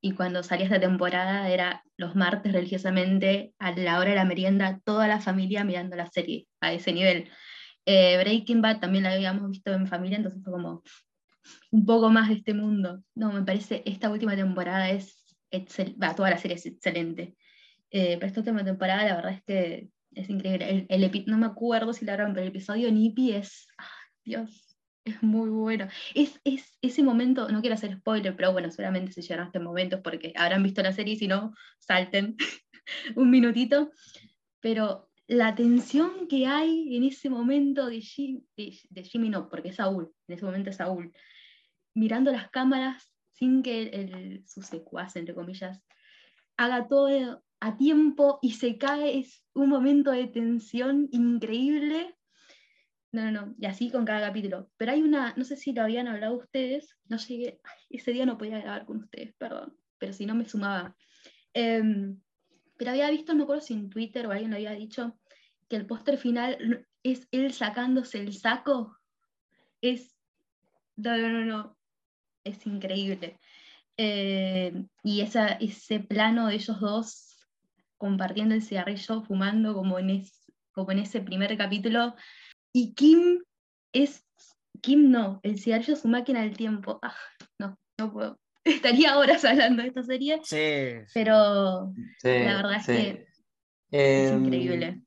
[0.00, 4.80] y cuando salía esta temporada era los martes religiosamente a la hora de la merienda,
[4.84, 7.30] toda la familia mirando la serie a ese nivel.
[7.86, 10.82] Eh, Breaking Bad también la habíamos visto en familia, entonces fue como
[11.70, 13.02] un poco más de este mundo.
[13.14, 17.36] No, me parece esta última temporada es excel- va, toda la serie es excelente.
[17.90, 20.86] Eh, pero esta última temporada la verdad es que es increíble.
[20.88, 23.88] El, el no me acuerdo si la grabaron, pero el episodio Nippy es, ah,
[24.24, 25.88] Dios, es muy bueno.
[26.14, 29.60] Es, es ese momento, no quiero hacer spoiler, pero bueno, seguramente se llegaron a este
[29.60, 32.36] momento porque habrán visto la serie si no, salten
[33.16, 33.90] un minutito.
[34.60, 39.68] Pero la tensión que hay en ese momento de, Jim- de, de Jimmy, no, porque
[39.68, 41.12] es Saúl, en ese momento es Saúl,
[41.94, 45.80] mirando las cámaras sin que el, su secuaz, entre comillas,
[46.56, 52.16] haga todo a tiempo y se cae, es un momento de tensión increíble.
[53.12, 54.68] No, no, no, y así con cada capítulo.
[54.76, 58.36] Pero hay una, no sé si lo habían hablado ustedes, no llegué, ese día no
[58.36, 60.96] podía grabar con ustedes, perdón, pero si no me sumaba.
[61.54, 62.20] Em,
[62.76, 65.19] pero había visto, no me acuerdo si en Twitter o alguien lo había dicho,
[65.70, 68.96] que el póster final es él sacándose el saco.
[69.80, 70.14] Es,
[70.96, 71.76] no, no, no, no,
[72.44, 73.38] es increíble.
[73.96, 77.46] Eh, y esa, ese plano de ellos dos
[77.96, 82.14] compartiendo el cigarrillo, fumando como en, es- como en ese primer capítulo.
[82.72, 83.42] Y Kim
[83.92, 84.24] es,
[84.80, 86.98] Kim no, el cigarrillo es su máquina del tiempo.
[87.02, 87.14] Ah,
[87.58, 88.38] no, no puedo.
[88.64, 91.04] Estaría horas hablando de esta serie, Sí.
[91.14, 93.26] pero Sí, la verdad es que
[93.92, 95.02] es Em, increíble.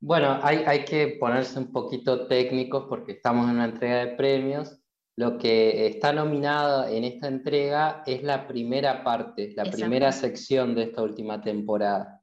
[0.00, 4.78] Bueno, hay, hay que ponerse un poquito técnicos porque estamos en una entrega de premios.
[5.16, 10.84] Lo que está nominado en esta entrega es la primera parte, la primera sección de
[10.84, 12.22] esta última temporada.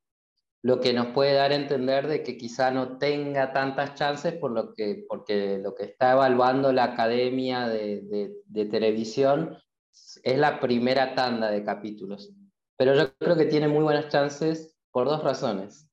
[0.63, 4.51] Lo que nos puede dar a entender de que quizá no tenga tantas chances por
[4.51, 9.57] lo que, porque lo que está evaluando la Academia de, de- de Televisión
[10.23, 12.33] es la primera tanda de capítulos.
[12.77, 15.89] Pero yo creo que tiene muy buenas chances por dos razones.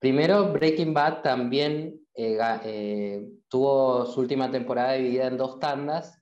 [0.00, 6.18] Primero, Breaking Bad también eh, eh, tuvo su última temporada dividida en dos tandas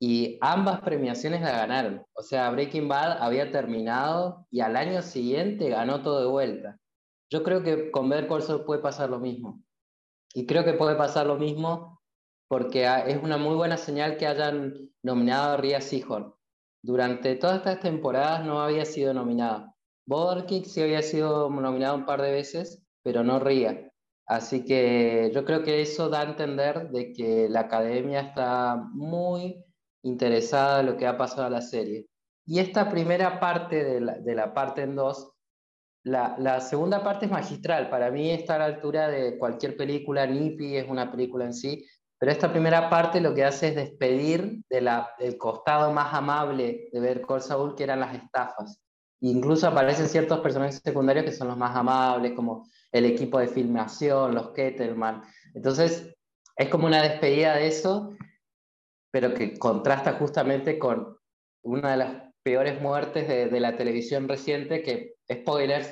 [0.00, 2.06] y ambas premiaciones la ganaron.
[2.14, 6.78] O sea, Breaking Bad había terminado y al año siguiente ganó todo de vuelta.
[7.28, 9.62] Yo creo que con Better Call puede pasar lo mismo.
[10.34, 12.00] Y creo que puede pasar lo mismo
[12.48, 16.34] porque ah, es una muy buena señal que hayan nominado a Rhea Seehorn.
[16.84, 19.74] Durante todas estas temporadas no había sido nominada.
[20.06, 23.90] Boderkick sí había sido nominado un par de veces, pero no Rhea.
[24.26, 29.64] Así que yo creo que eso da a entender de que la academia está muy
[30.02, 32.06] interesada en lo que ha pasado a la serie.
[32.46, 35.32] Y esta primera parte de la, de la parte en dos,
[36.04, 37.90] la, la segunda parte es magistral.
[37.90, 40.26] Para mí está a la altura de cualquier película.
[40.26, 41.84] Nippy es una película en sí.
[42.18, 46.88] Pero esta primera parte lo que hace es despedir de la, del costado más amable
[46.92, 48.80] de ver Saul, que eran las estafas.
[49.20, 54.34] Incluso aparecen ciertos personajes secundarios que son los más amables, como el equipo de filmación,
[54.34, 55.22] los Kettleman.
[55.54, 56.14] Entonces,
[56.56, 58.14] es como una despedida de eso,
[59.10, 61.16] pero que contrasta justamente con
[61.62, 65.88] una de las peores muertes de, la televisión reciente, que, spoilers,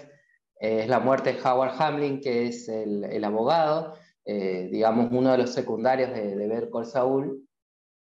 [0.60, 3.94] eh, es la muerte de Howard Hamlin, que es el, el abogado,
[4.24, 7.48] eh, digamos, uno de los secundarios de, de Better Call Saul.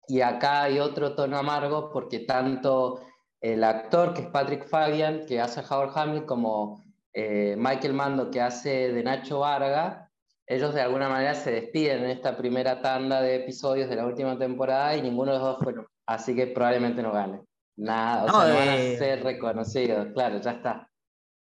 [0.08, 3.00] Y acá hay otro tono amargo porque tanto
[3.40, 6.85] el actor, que es Patrick Fabian, que hace a Howard Hamlin, como
[7.18, 10.10] eh, Michael Mando, que hace de Nacho Varga,
[10.46, 14.38] ellos de alguna manera se despiden en esta primera tanda de episodios de la última
[14.38, 15.86] temporada y ninguno de los dos fueron.
[16.06, 17.40] Así que probablemente no gane.
[17.78, 20.88] Nada, o No, sea, no van a eh, ser reconocidos, claro, ya está.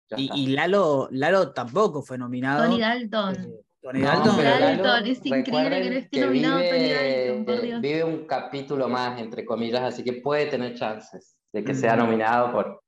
[0.10, 0.38] Ya Y, está.
[0.38, 2.64] y Lalo, Lalo tampoco fue nominado.
[2.66, 3.36] Tony Dalton.
[3.82, 4.44] Tony No, Dalton.
[4.44, 7.82] Lalo, Dalton, es increíble que no esté nominado vive, Tony Dalton, por eh, Dios.
[7.82, 12.00] vive un capítulo más, entre comillas, así que puede tener chances de que sea Mm.
[12.00, 12.83] nominado por...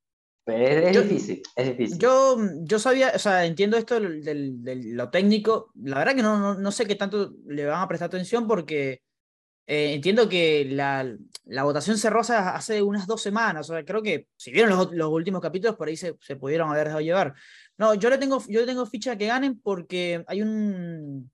[0.45, 1.97] Es, Yo- difícil, es difícil.
[1.97, 5.71] Yo, yo sabía, o sea, entiendo esto del- lo técnico.
[5.81, 9.01] La verdad que no, no, no sé qué tanto le van a prestar atención porque
[9.67, 11.15] eh, entiendo que la,
[11.45, 13.69] la votación cerró hace- hace unas dos semanas.
[13.69, 16.69] O sea, creo que si vieron los, los últimos capítulos, por ahí se, se pudieron
[16.69, 17.33] haber dejado llevar.
[17.77, 21.31] No, yo le tengo, yo le tengo ficha que ganen porque hay un,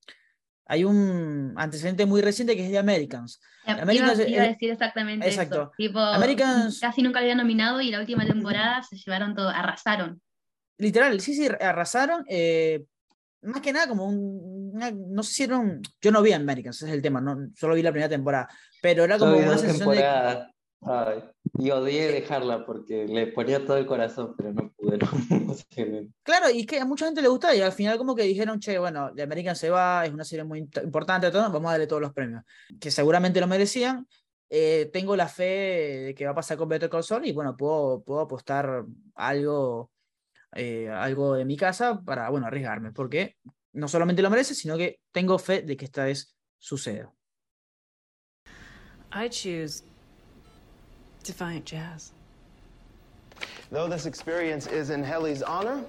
[0.72, 3.41] hay un antecedente muy reciente que es de Americans.
[3.65, 5.64] Americans iba a decir exactamente exacto.
[5.64, 5.72] eso.
[5.77, 10.22] Tipo, Americans- casi nunca había nominado y la última temporada se llevaron todo, arrasaron.
[10.77, 12.23] Literal, sí, sí, arrasaron.
[12.30, 12.85] eh,
[13.41, 14.72] más que nada, como un.
[14.76, 15.81] una- no sé si era un.
[16.02, 18.48] Yo no vi Americans, ese es el tema, no, solo vi la primera temporada.
[18.81, 20.45] Pero era como una sensación de.
[20.84, 21.24] Ay,
[21.60, 24.98] y odié dejarla porque le ponía todo el corazón, pero no pude.
[25.30, 25.56] No,
[26.24, 28.60] Claro, y es que a mucha gente le gustaba y al final, como que dijeron,
[28.60, 31.88] che, bueno, The American se va, es una serie muy importante, todo, vamos a darle
[31.88, 32.44] todos los premios.
[32.80, 34.08] Que seguramente lo merecían.
[34.49, 35.44] eh, tengo la fe
[36.08, 38.84] de que va a pasar con Better Call Saul y bueno, puedo, puedo apostar
[39.16, 39.91] algo,
[40.53, 43.38] eh, algo de mi casa para, bueno, arriesgarme, porque
[43.74, 47.14] no solamente lo merece, sino que tengo fe de que esta vez suceda.
[49.14, 49.84] I choose
[51.23, 52.11] Defiant Jazz.
[53.72, 55.84] Though this experience is in Helly's honor,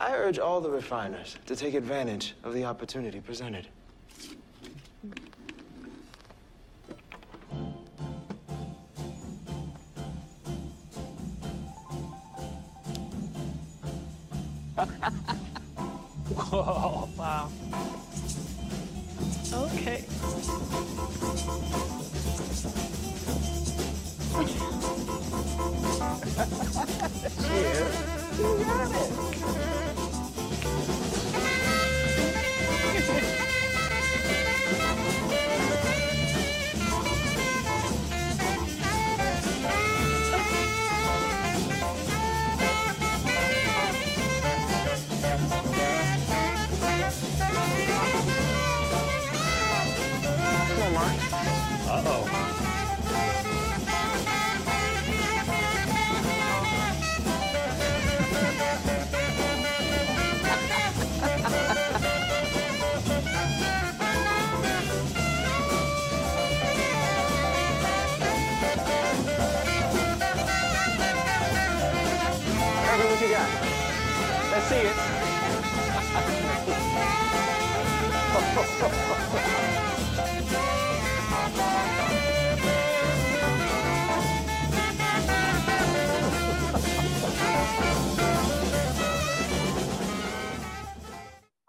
[0.00, 3.68] I urge all the refiners to take advantage of the opportunity presented.
[16.34, 17.48] Whoa, wow.
[19.52, 20.04] Okay.
[51.94, 52.41] Uh-oh.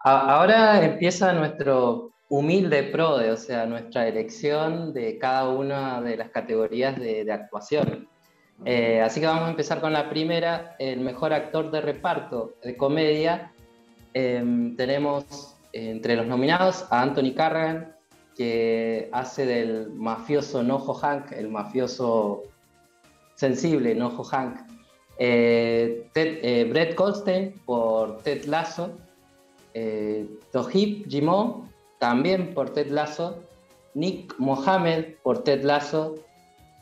[0.06, 6.98] Ahora empieza nuestro humilde PRODE, o sea, nuestra elección de cada una de las categorías
[7.00, 8.06] de actuación.
[8.64, 12.76] Eh, así que vamos a empezar con la primera, el mejor actor de reparto de
[12.76, 13.52] comedia.
[14.14, 17.94] Em, tenemos eh, entre los nominados a Anthony Carragan,
[18.36, 22.42] que hace del mafioso Nojo Hank, el mafioso
[23.34, 24.60] sensible Nojo Hank.
[25.18, 28.90] Eh, Ted- Brett Goldstein por Ted Lasso.
[30.52, 31.68] Tohib Jimo,
[31.98, 33.42] también por Ted Lasso,
[33.94, 36.14] Nick Mohammed por Ted Lasso,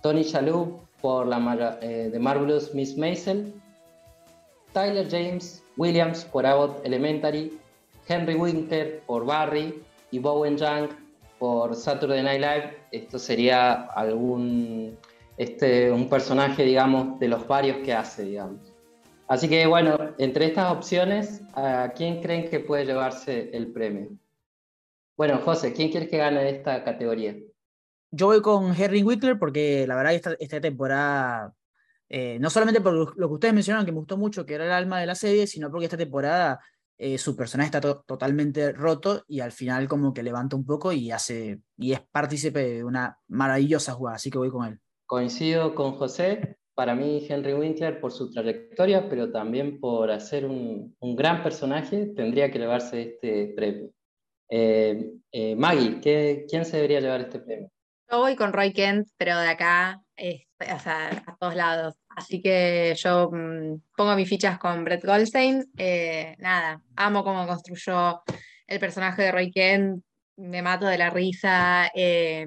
[0.03, 3.53] Tony Shalhoub por la eh, The Marvelous Miss Maisel,
[4.73, 7.59] Tyler James Williams por Abbott Elementary,
[8.09, 10.89] Henry Winkler por Barry y Bowen Young
[11.39, 12.79] por Saturday Night Live.
[12.93, 14.97] Esto sería algún
[15.37, 18.73] este, un personaje, digamos, de los varios que hace, digamos.
[19.29, 24.09] Así que bueno, entre estas opciones, ¿a quién creen que puede llevarse el premio?
[25.17, 27.35] Bueno, José, ¿quién quieres que gane esta categoría?
[28.15, 31.55] Yo voy con Henry Winkler porque la verdad esta, esta temporada,
[32.11, 34.73] eh, no solamente por lo que ustedes mencionaron, que me gustó mucho, que era el
[34.73, 36.61] alma de la serie, sino porque esta temporada
[36.99, 40.93] eh, su personaje está to- totalmente roto y al final como que levanta un poco
[40.93, 44.79] y hace y es partícipe de una maravillosa jugada, así que voy con él.
[45.07, 50.95] Coincido con José, para mí Henry Winkler por su trayectoria, pero también por hacer un,
[51.01, 53.91] un gran personaje, tendría que llevarse este premio.
[54.51, 57.71] Eh, eh, Maggie, ¿qué- ¿quién se debería llevar este premio?
[58.11, 61.95] Yo voy con Roy Kent, pero de acá, es- o sea, a todos lados.
[62.11, 65.65] Así que yo mm, pongo mis fichas con Brett Goldstein.
[65.79, 68.23] Eh, nada, amo cómo construyó
[68.67, 70.05] el personaje de Roy Kent,
[70.37, 71.91] me mato de la risa.
[71.95, 72.47] eh,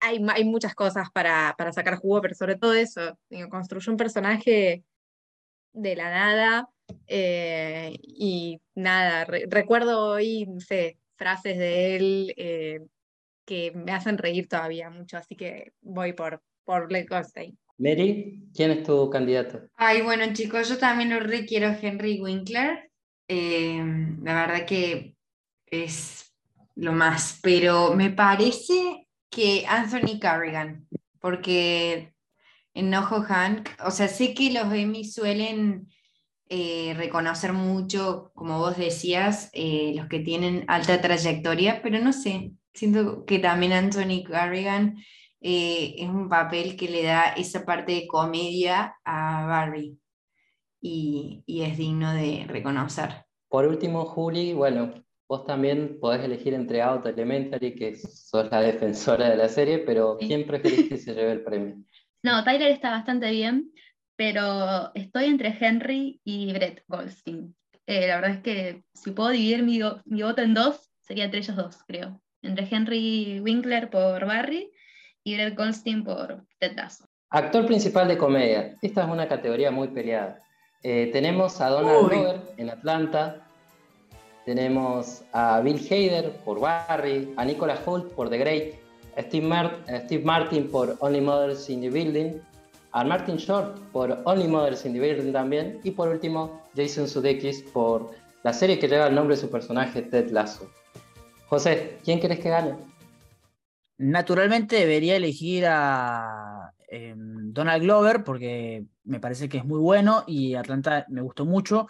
[0.00, 3.18] hay, hay muchas cosas para, para sacar jugo, pero sobre todo eso,
[3.50, 4.84] construyó un personaje
[5.72, 6.68] de la nada.
[7.06, 12.90] eh, y nada, re- recuerdo hoy, no sé, frases de él.
[13.44, 17.58] Que me hacen reír todavía mucho, así que voy por, por Blake Goldstein.
[17.76, 19.60] Mary, ¿quién es tu candidato?
[19.76, 22.90] Ay, bueno, chicos, yo también lo requiero a Henry Winkler.
[23.26, 23.82] Eh,
[24.22, 25.16] la verdad que
[25.66, 26.32] es
[26.76, 30.86] lo más, pero me parece que Anthony Carrigan,
[31.20, 32.14] porque
[32.74, 35.88] en Nojo Hank, o sea, sé que los Emmy suelen
[36.48, 42.52] eh, reconocer mucho, como vos decías, eh, los que tienen alta trayectoria, pero no sé,
[42.74, 44.98] siento que también Anthony Carrigan
[45.40, 49.98] eh, es un papel que le da esa parte de comedia a Barry
[50.80, 53.24] y, y es digno de reconocer.
[53.48, 54.92] Por último, Juli, bueno,
[55.28, 60.18] vos también podés elegir entre Out Elementary, que sos la defensora de la serie, pero
[60.18, 61.76] ¿quién preferís que se lleve el premio?
[62.22, 63.70] No, Tyler está bastante bien,
[64.16, 67.54] pero estoy entre Henry y Brett Goldstein.
[67.86, 71.40] Eh, la verdad es que si puedo dividir mi, mi voto en dos, sería entre
[71.40, 72.20] ellos dos, creo.
[72.44, 74.70] Entre Henry Winkler por Barry
[75.24, 77.06] y Brett Goldstein por Ted Lasso.
[77.30, 78.76] Actor principal de comedia.
[78.82, 80.40] Esta es una categoría muy peleada.
[80.82, 82.08] Eh, tenemos a Donald.
[82.10, 83.40] Glover en Atlanta.
[84.44, 88.74] Tenemos a Bill Hader por Barry, a Nicolas Hoult por The Great,
[89.16, 92.34] a Steve, Mar- a Steve Martin por Only Mothers in the Building,
[92.92, 97.62] a Martin Short por Only Mothers in the Building también, y por último Jason Sudeikis
[97.72, 98.10] por
[98.42, 100.70] la serie que lleva el nombre de su personaje Ted Lasso.
[101.46, 102.74] José, ¿quién querés que gane?
[103.98, 110.54] Naturalmente debería elegir a em, Donald Glover porque me parece que es muy bueno y
[110.54, 111.86] Atlanta me gustó mucho,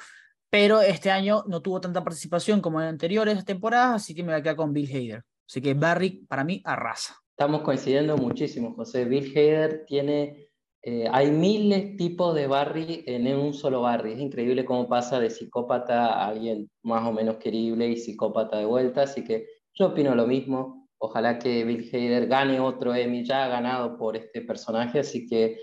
[0.50, 4.40] pero este año no tuvo tanta participación como en anteriores temporadas, así que me voy
[4.40, 5.24] a quedar con Bill Hader.
[5.48, 7.16] Así que Barry para mí arrasa.
[7.30, 9.04] Estamos coincidiendo muchísimo, José.
[9.04, 10.43] Bill Hader tiene,
[10.86, 14.12] eh, hay miles tipos de Barry en un solo Barry.
[14.12, 18.66] Es increíble cómo pasa de psicópata a alguien más o menos querible y psicópata de
[18.66, 19.02] vuelta.
[19.02, 20.90] Así que yo opino lo mismo.
[20.98, 24.98] Ojalá que Bill Hader gane otro Emmy, ya ha ganado por este personaje.
[24.98, 25.58] Así que,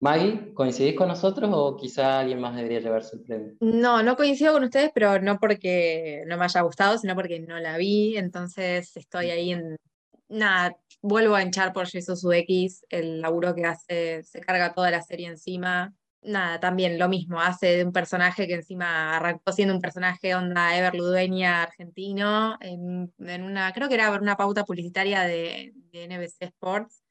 [0.00, 3.54] Maggie, ¿coincidís con nosotros o quizá alguien más debería llevarse el premio?
[3.60, 7.58] No, no coincido con ustedes, pero no porque no me haya gustado, sino porque no
[7.58, 9.76] la vi, entonces estoy ahí en...
[10.28, 15.02] Nada, vuelvo a hinchar por Jesus Sudeikis, el laburo que hace, se carga toda la
[15.02, 15.94] serie encima.
[16.22, 20.78] Nada, también lo mismo, hace de un personaje que encima arrancó siendo un personaje onda
[20.78, 27.02] Ever Ludueña argentino, en, una, creo que era una pauta publicitaria de, NBC Sports,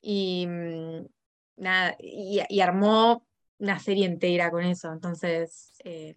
[0.00, 1.06] y mm,
[1.56, 3.26] nada, y, y armó
[3.58, 6.14] una serie entera con eso, entonces, eh,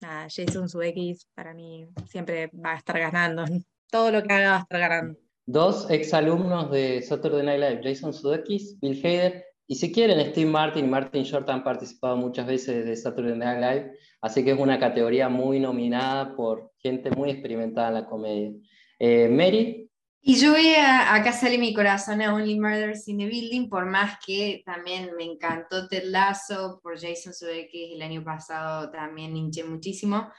[0.00, 3.44] nada, Jason Sudeikis para mí siempre va a estar ganando.
[3.90, 5.23] Todo lo que haga va a estar ganando.
[5.46, 10.84] Dos exalumnos de Saturday Night Live, Jason Sudeikis, Bill Hader, y si quieren, Steve Martin
[10.84, 14.78] y Martin Short han participado muchas veces de Saturday Night Live, así que es una
[14.78, 18.52] categoría muy nominada por gente muy experimentada en la comedia.
[18.98, 19.90] Eh, Mary,
[20.20, 23.84] Y yo voy a, acá sale mi corazón a Only Murders in the Building, por
[23.84, 29.64] más que también me encantó Ted Lasso, por Jason Sudeikis el año pasado también hinché
[29.64, 30.30] muchísimo,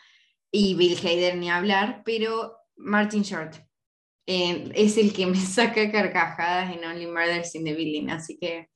[0.51, 3.55] y Bill Hader ni hablar, pero Martin Short
[4.27, 8.69] eh, es el que me saca carcajadas en Only Murders in the Building, así que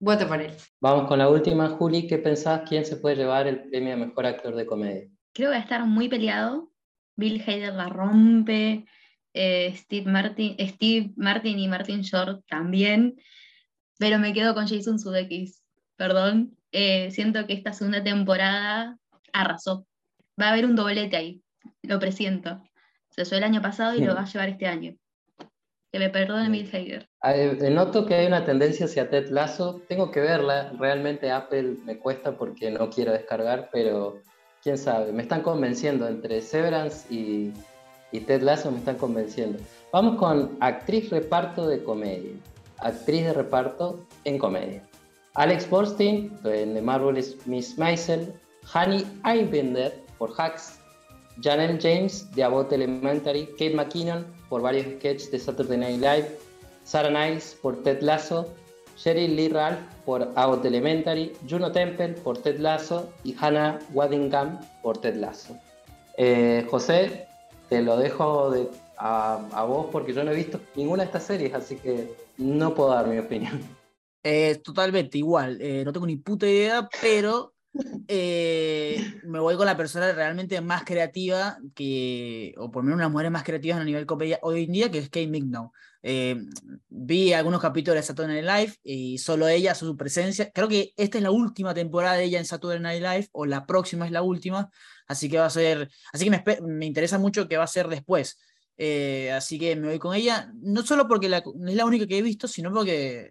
[0.00, 0.52] voto por él.
[0.80, 1.68] vamos con la última.
[1.70, 2.62] Juli, ¿qué pensás?
[2.68, 5.08] ¿Quién se puede llevar el premio a mejor actor de comedia?
[5.32, 6.70] Creo que va a estar muy peleado.
[7.16, 8.84] Bill Hader la rompe.
[9.34, 13.16] eh, Steve, Martin, Steve Martin y Martin Short también.
[13.98, 15.62] Pero me quedo con Jason Sudeikis.
[15.96, 16.56] Perdón.
[16.72, 18.98] Eh, siento que esta segunda temporada
[19.32, 19.86] arrasó.
[20.40, 21.42] Va a haber un doblete ahí.
[21.82, 22.62] Lo presiento.
[23.14, 24.96] Se hizo el año pasado y lo va a llevar este año.
[25.92, 27.08] Que me perdone Bill Hader.
[27.22, 29.80] Eh, Noto que hay una tendencia hacia Ted Lasso.
[29.88, 30.72] Tengo que verla.
[30.80, 34.20] Realmente Apple me cuesta porque no quiero descargar, pero
[34.64, 35.12] quién sabe.
[35.12, 37.52] Me están convenciendo entre Severance y,
[38.10, 38.72] y Ted Lasso.
[38.72, 39.60] Me están convenciendo.
[39.92, 42.32] Vamos con actriz reparto de comedia.
[42.78, 44.82] Actriz de reparto en comedia.
[45.34, 48.34] Alex Borstein en The Marvelous Miss Maisel.
[48.74, 50.80] Honey Eibender por Hacks.
[51.40, 53.46] Janelle James de Abbott Elementary.
[53.58, 56.28] Kate McKinnon por varios sketches de Saturday Night Live.
[56.84, 58.46] Sarah Niles por Ted Lasso,
[58.98, 64.98] Sheryl Lee Ralph por Abbott Elementary, Juno Temple por Ted Lasso y Hannah Waddingham por
[64.98, 65.56] Ted Lasso.
[66.18, 67.26] Eh, José,
[67.70, 71.24] te lo dejo de- a, a vos porque yo no he visto ninguna de estas
[71.24, 73.60] series, así que no puedo dar mi opinión.
[74.22, 77.53] Eh, totalmente igual, eh, no tengo ni puta idea, pero
[78.08, 83.08] eh, me voy con la persona realmente más creativa que, o por lo menos una
[83.08, 85.72] mujeres más creativas a nivel comedia hoy en día, que es Kate Mignow.
[86.02, 86.36] Eh,
[86.88, 91.18] vi algunos capítulos de Saturday Night Live y solo ella, su presencia, creo que esta
[91.18, 94.22] es la última temporada de ella en Saturday Night Live, o la próxima es la
[94.22, 94.70] última,
[95.06, 97.88] así que va a ser, así que me, me interesa mucho qué va a ser
[97.88, 98.38] después.
[98.76, 102.18] Eh, así que me voy con ella, no solo porque la- es la única que
[102.18, 103.30] he visto, sino porque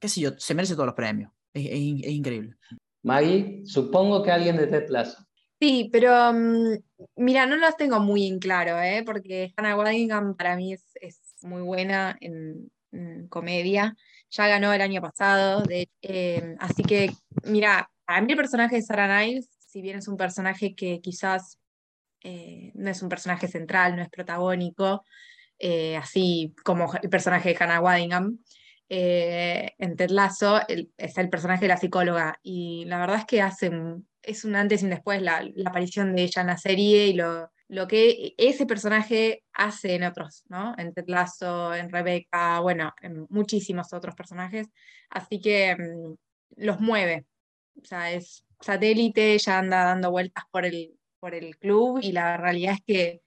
[0.00, 1.32] qué sé yo, se merece todos los premios.
[1.52, 1.72] Es, es
[2.04, 2.56] es increíble.
[3.02, 5.18] Maggie, supongo que alguien de Ted Lasso.
[5.60, 6.78] Sí, pero mm,
[7.16, 9.02] mira, no las tengo muy en claro, ¿eh?
[9.04, 10.84] Porque Hannah Waddingham para mí es,
[11.42, 13.96] muy buena en, en comedia.
[14.30, 17.10] Ya ganó el año pasado, de- eh, así que,
[17.44, 21.58] mira, para mí el personaje de Sarah Niles, si bien es un personaje que quizás
[22.22, 25.04] eh, no es un personaje central, no es protagónico,
[25.58, 28.38] eh, así como el personaje de Hannah Waddingham,
[28.90, 33.40] eh, en Ted Lasso el- el personaje de la psicóloga y la verdad es que
[33.40, 37.06] hace un- es un antes y un después la, aparición de ella en la serie
[37.06, 40.74] y lo, lo que ese personaje hace en otros, ¿no?
[40.76, 44.68] En Ted en Rebecca, bueno, en muchísimos otros personajes,
[45.08, 46.14] así que mm,
[46.64, 47.26] los mueve,
[47.80, 52.36] o sea, es satélite, ella anda dando vueltas por el, por el club y la
[52.36, 53.22] realidad es que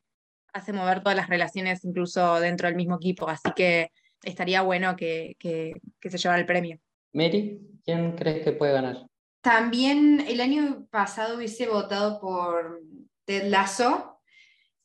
[0.53, 3.91] hace mover todas las relaciones incluso dentro del mismo equipo, así que
[4.23, 6.79] estaría bueno que, que, que se llevara el premio.
[7.13, 9.05] Mary, ¿quién crees que puede ganar?
[9.41, 12.81] También el año pasado hubiese votado por
[13.25, 14.19] Ted Lasso,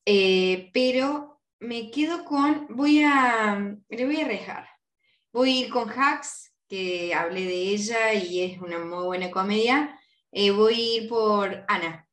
[0.05, 4.69] eh, pero me quedo con, voy a, le voy a arriesgar.
[5.32, 9.98] Voy a ir con Hacks, que hablé de ella y es una muy buena comedia.
[10.32, 12.09] Eh, voy a ir por Anna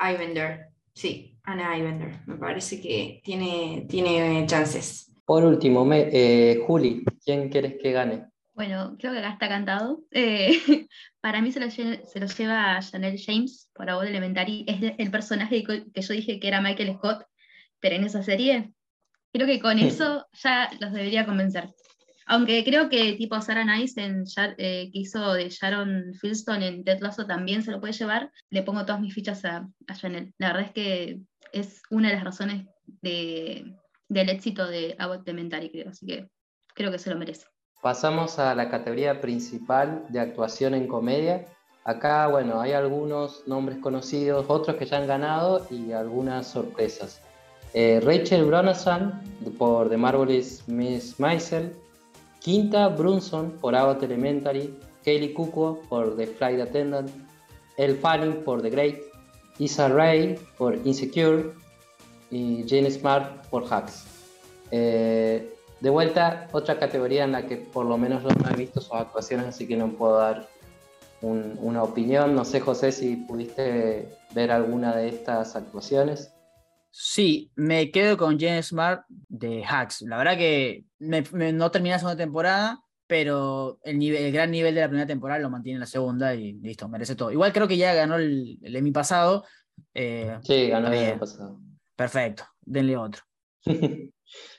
[0.00, 0.68] Ivender.
[0.94, 2.20] Sí, Anna Ivender.
[2.26, 5.07] Me parece que tiene, tiene chances.
[5.28, 8.28] Por último, me- eh, Juli, ¿quién quieres que gane?
[8.54, 10.00] Bueno, creo que acá está cantado.
[10.10, 10.48] Eh,
[11.20, 14.64] para mí se lo, se lo lleva Janelle James por Abbott Elementary.
[14.66, 17.26] Es el personaje que yo dije que era Michael Scott,
[17.78, 18.72] pero en esa serie.
[19.30, 21.74] Creo que con eso ya los debería convencer.
[22.24, 24.24] Aunque creo que tipo Sarah Nice en
[24.56, 28.62] eh, que hizo de Sharon Filston en Ted Lasso también se lo puede llevar, le
[28.62, 30.32] pongo todas mis fichas a, a Janelle.
[30.38, 31.20] La verdad es que
[31.52, 32.64] es una de las razones
[33.02, 33.74] de,
[34.08, 35.90] del éxito de Abbott Elementary, creo.
[35.90, 36.28] Así que
[36.74, 37.46] creo que se lo merece.
[37.82, 41.46] Pasamos a la categoría principal de actuación en comedia.
[41.84, 47.22] Acá, bueno, hay algunos nombres conocidos, otros que ya han ganado y algunas sorpresas.
[47.74, 49.22] Eh, Rachel Brosnahan
[49.58, 51.72] por The Marvelous Miss Maisel,
[52.40, 54.74] Quinta Brunson por Abbott Elementary,
[55.04, 57.10] Kaylee Cuoco por The Flight Attendant,
[57.76, 58.96] Elle Fanning por The Great,
[59.58, 61.52] Issa Rae por Insecure
[62.30, 64.04] y Jane Smart por Hacks.
[64.70, 68.80] Eh, de vuelta, otra categoría en la que por lo menos yo no he visto
[68.80, 70.48] sus actuaciones, así que no puedo dar
[71.22, 72.34] un- una opinión.
[72.34, 76.32] No sé, José, si pudiste ver alguna de estas actuaciones?
[76.90, 80.02] Sí, me quedo con Jen Smart de Hacks.
[80.02, 84.50] La verdad que me- me- no terminé la segunda temporada, pero el, nivel, el gran
[84.50, 87.30] nivel de la primera temporada lo mantiene en la segunda y listo, merece todo.
[87.30, 89.44] Igual creo que ya ganó el, el Emmy pasado.
[89.94, 91.10] eh, Sí, ganó el bien.
[91.12, 91.60] año pasado.
[91.98, 93.22] Perfecto, denle otro.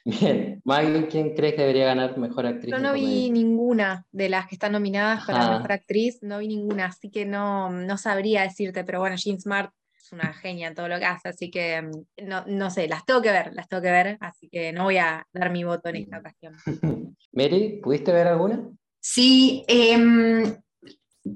[0.03, 2.75] Bien, Maggie, ¿quién crees que debería ganar mejor actriz?
[2.75, 5.51] Yo no vi ninguna de las que están nominadas para Ajá.
[5.53, 9.71] Mejor Actriz, no vi ninguna, así que no, no sabría decirte, pero bueno, Jean Smart
[9.95, 13.05] es una genia en todo lo que hace, así que mm, no, no sé, las
[13.05, 15.87] tengo que ver, las tengo que ver, así que no voy a dar mi voto
[15.87, 16.55] en esta ocasión.
[17.31, 18.69] Mary, ¿pudiste ver alguna?
[18.99, 20.43] Sí, em,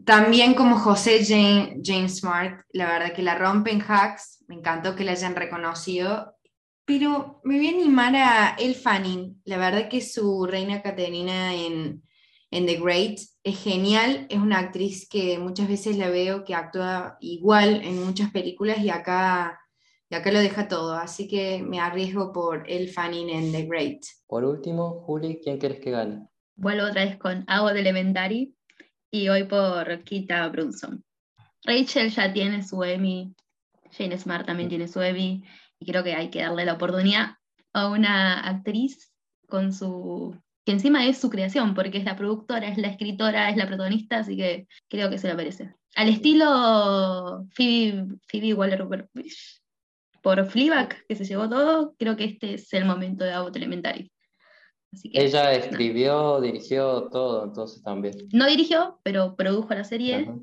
[0.05, 4.95] también como José Jane, Jane Smart, la verdad que la rompe en hacks, me encantó
[4.95, 6.35] que la hayan reconocido,
[6.85, 12.03] pero me voy a animar a Elle Fanning, la verdad que su reina Caterina en,
[12.51, 17.17] en The Great es genial, es una actriz que muchas veces la veo que actúa
[17.21, 19.59] igual en muchas películas y acá,
[20.09, 24.01] y acá lo deja todo, así que me arriesgo por Elle Fanning en The Great.
[24.27, 26.27] Por último, Juli, ¿quién quieres que gane?
[26.55, 28.55] Vuelvo otra vez con Agua de Elementary
[29.13, 31.03] y voy por Kita Brunson.
[31.63, 33.31] Rachel ya tiene su Emmy,
[33.91, 35.43] Jane Smart también tiene su Emmy
[35.79, 37.35] y creo que hay que darle la oportunidad
[37.73, 39.13] a una actriz
[39.47, 40.35] con su
[40.65, 44.17] que encima es su creación porque es la productora, es la escritora, es la protagonista,
[44.17, 45.75] así que creo que se lo merece.
[45.95, 49.61] Al estilo Phoebe, Phoebe Waller-Bridge
[50.23, 54.12] por Fleabag, que se llevó todo, creo que este es el momento de de Elementary.
[54.93, 58.13] Así que, Ella escribió, dirigió todo, entonces también.
[58.31, 60.35] No dirigió, pero produjo la serie, Ajá.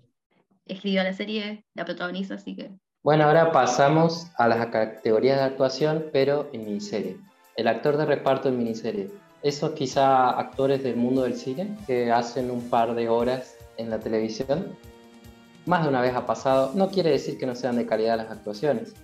[0.67, 2.71] escribió la serie, la protagoniza, así que
[3.03, 7.17] Bueno, ahora pasamos a las categorías de actuación, pero en miniserie.
[7.57, 9.11] El actor de reparto en miniserie.
[9.43, 13.99] Esos quizá actores del mundo del cine que hacen un par de horas en la
[13.99, 14.77] televisión.
[15.67, 16.73] Más de una vez ha pasado.
[16.75, 18.95] No quiere decir que no sean de calidad las actuaciones.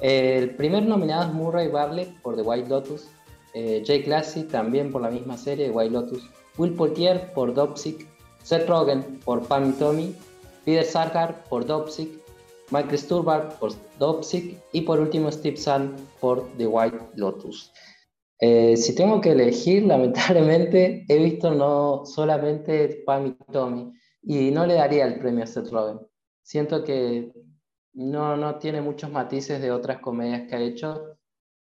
[0.00, 3.06] El primer nominado es Murray Bartlett por The White Lotus.
[3.54, 4.08] Eh, Jake
[4.50, 6.28] también por la misma serie, White Lotus.
[6.58, 8.06] Will Poitier por Dopsic.
[8.42, 10.14] Seth Rogen por Pam y Tommy.
[10.64, 12.20] Peter Sarsgaard por Dopsic.
[12.70, 17.72] Michael Stuhlbarg por Dopsic y por último Steve Zahn por The White Lotus.
[18.38, 24.66] Eh, si tengo que elegir, lamentablemente he visto no solamente Pam y Tommy y no
[24.66, 26.00] le daría el premio a Seth Rogen.
[26.42, 27.32] Siento que
[27.92, 31.09] no, no tiene muchos matices de otras comedias que ha hecho.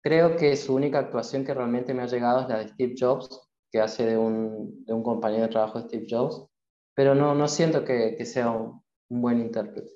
[0.04, 3.50] Creo que su única actuación que realmente me ha llegado es la de Steve Jobs,
[3.72, 6.46] que hace de un, de un compañero de trabajo de Steve Jobs,
[6.94, 9.92] pero no, no siento que, que sea un, buen intérprete.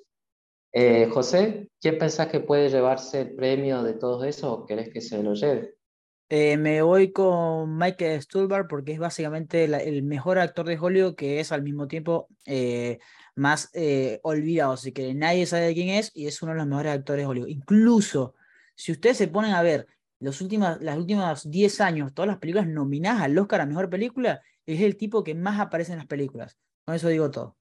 [0.72, 5.00] Eh, José, ¿quién pensás que puede llevarse el premio de todo eso o querés que
[5.00, 5.74] se lo lleve?
[6.30, 11.40] Eh, me voy con Michael Stuhlbarg porque es básicamente el mejor actor de Hollywood que
[11.40, 12.98] es al mismo tiempo eh,
[13.34, 13.72] más
[14.22, 17.26] olvidado, así que nadie sabe quién es y es uno de los mejores actores de
[17.26, 17.48] Hollywood.
[17.48, 18.34] Incluso,
[18.74, 19.86] si ustedes se ponen a ver
[20.20, 24.40] los últimas, las últimas 10 años, todas las películas nominadas al Oscar a Mejor Película,
[24.66, 26.58] es el tipo que más aparece en las películas.
[26.84, 27.56] Con eso digo todo.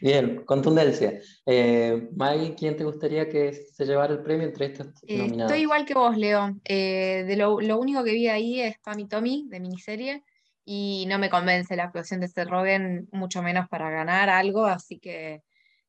[0.00, 1.20] Bien, contundencia.
[1.44, 5.50] Eh, Maggie, ¿quién te gustaría que se llevara el premio entre estos Eh, nominados?
[5.52, 6.54] estoy igual que vos, Leo.
[6.64, 10.22] Eh, de lo, lo único que vi ahí es Pam y Tommy, de miniserie,
[10.64, 14.98] y no me convence la actuación de Seth Rogen, mucho menos para ganar algo, así
[14.98, 15.42] que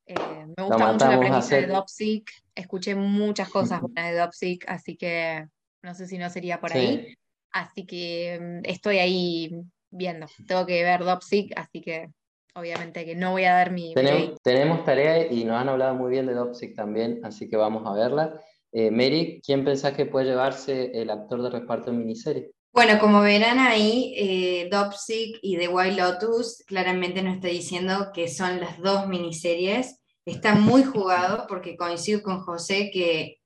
[0.07, 0.15] eh,
[0.57, 1.67] me gusta mucho la premisa de.
[1.67, 5.47] Dopsic, escuché muchas cosas buenas de Dopsic, así que
[5.85, 6.77] no sé si no sería por Sí.
[6.77, 7.15] ahí,
[7.51, 9.51] así que mm, estoy ahí
[9.91, 12.09] viendo, tengo que ver Dopsic, así que
[12.55, 16.09] obviamente que no voy a dar mi Tenemos, tenemos tarea y nos han hablado muy
[16.09, 18.37] bien de Dopsic también, así que vamos a verla.
[18.73, 22.51] Eh, Mary, ¿quién pensás que puede llevarse el actor de reparto en miniserie?
[22.73, 28.27] Bueno, como verán ahí, eh, Dopsic y The White Lotus claramente nos está diciendo que
[28.27, 30.01] son las dos miniseries.
[30.25, 33.37] Está muy jugado porque coincido con José que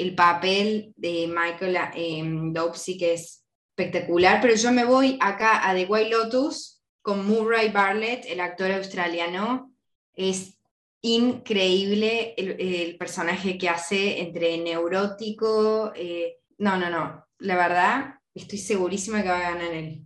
[0.00, 2.22] el papel de Michael eh,
[2.52, 3.44] Dopsic es
[3.76, 8.70] espectacular, pero yo me voy acá a The White Lotus con Murray Bartlett, el actor
[8.72, 9.72] australiano.
[10.14, 10.58] Es
[11.02, 15.92] increíble el, el personaje que hace entre neurótico.
[15.94, 17.26] eh, no, no, no.
[17.38, 20.04] La verdad, estoy segurísima que va a ganar él.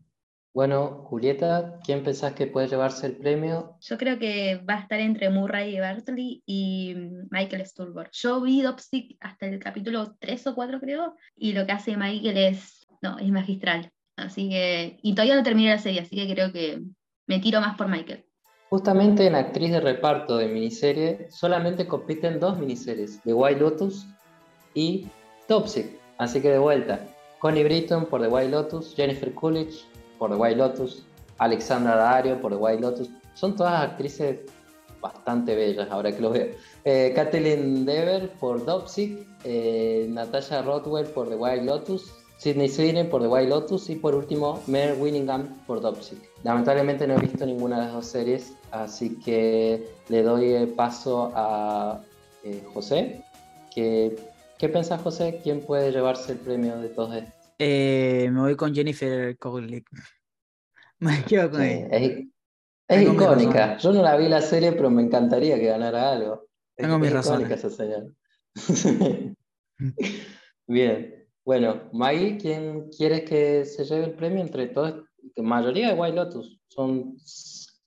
[0.55, 3.77] Bueno, Julieta, ¿quién pensás que puede llevarse el premio?
[3.81, 8.11] yo creo que va a estar entre Murray Bartley y mm, Michael Stuhlbarg.
[8.13, 12.39] Yo vi Dopsic hasta el capítulo 3 o 4 creo, y lo que hace Michael
[12.39, 13.91] es, no, es magistral.
[14.17, 16.81] Así que, y todavía no terminé la serie, así que creo que
[17.27, 18.25] me tiro más por Michael.
[18.71, 24.07] Justamente en actriz de reparto de miniserie solamente compiten dos miniseries, The White Lotus
[24.73, 25.09] y
[25.49, 25.99] Topsic.
[26.19, 27.01] Así que de vuelta,
[27.41, 29.85] Connie Britton por The White Lotus, Jennifer Coolidge
[30.19, 31.05] por The White Lotus,
[31.39, 33.11] Alexandra Daddario por The White Lotus.
[33.35, 34.41] Son todas actrices
[35.01, 36.49] bastante bellas, ahora que lo veo.
[36.85, 43.21] Eh, Kathleen Dever por Dopsic, eh, Natasha Rothwell por The Wild Lotus, Sidney Sweeney por
[43.23, 46.19] The Wild Lotus y por último Mare Winningham por Dopsic.
[46.43, 51.33] Lamentablemente no he visto ninguna de las dos series, así que le doy eh, paso
[51.35, 52.01] a
[52.43, 53.23] eh, José.
[53.75, 55.41] ¿Qué pensás, José?
[55.43, 57.44] ¿Quién puede llevarse el premio de todos estos?
[57.59, 59.85] Eh, me voy con Jennifer Connelly.
[61.01, 61.89] Me quedo con Sí, ella.
[61.89, 62.27] es,
[62.89, 63.77] es icónica.
[63.79, 66.49] Yo no la vi la serie, pero me encantaría que ganara algo.
[66.77, 67.65] Es, Tengo mis es icónica razones.
[67.65, 68.07] esa señora.
[70.67, 71.27] Bien.
[71.45, 75.05] Bueno, Maggie, ¿quién quieres que se lleve el premio entre todos?
[75.37, 76.59] La mayoría de White Lotus.
[76.69, 77.17] Son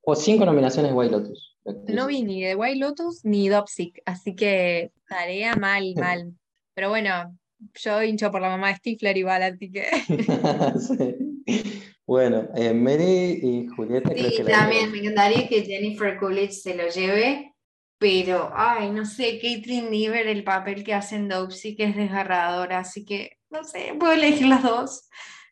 [0.01, 1.57] o cinco nominaciones de White Lotus.
[1.87, 6.33] No vi ni de White Lotus ni Dopsic, así que tarea mal, mal.
[6.75, 7.35] Pero bueno,
[7.73, 9.85] yo hincho por la mamá de Stifler igual, así que.
[10.79, 11.81] Sí.
[12.05, 16.75] Bueno, eh, Mary y Julieta creo Sí, la también me encantaría que Jennifer Coolidge se
[16.75, 17.53] lo lleve,
[17.97, 21.95] pero, ay, no sé, Caitlin Dever, el papel que hace en Dope sí que es
[21.97, 25.09] desgarrador, así que, no sé, puedo elegir las dos.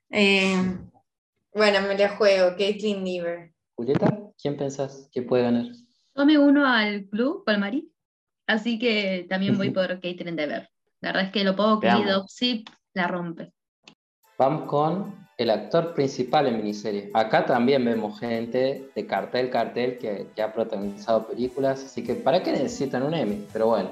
[0.09, 0.55] Eh,
[1.53, 3.53] bueno, me la juego, Caitlin Dever.
[3.75, 5.65] Julieta, ¿quién pensás que puede ganar?
[6.15, 7.91] Yo me uno al club Palmarí,
[8.47, 10.69] así que también voy por Caitlin Dever.
[11.05, 11.87] La verdad es que lo poco que.
[11.87, 13.53] Dopsic la rompe.
[14.39, 17.11] Vamos con el actor principal en miniserie.
[17.13, 22.41] Acá también vemos gente de cartel, cartel que, que ha protagonizado películas, así que ¿para
[22.41, 23.45] qué necesitan un Emmy?
[23.53, 23.91] Pero bueno.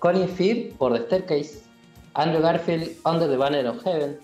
[0.00, 1.62] Colin Firth por The Staircase,
[2.12, 4.18] Andrew Garfield Under the Banner of Heaven,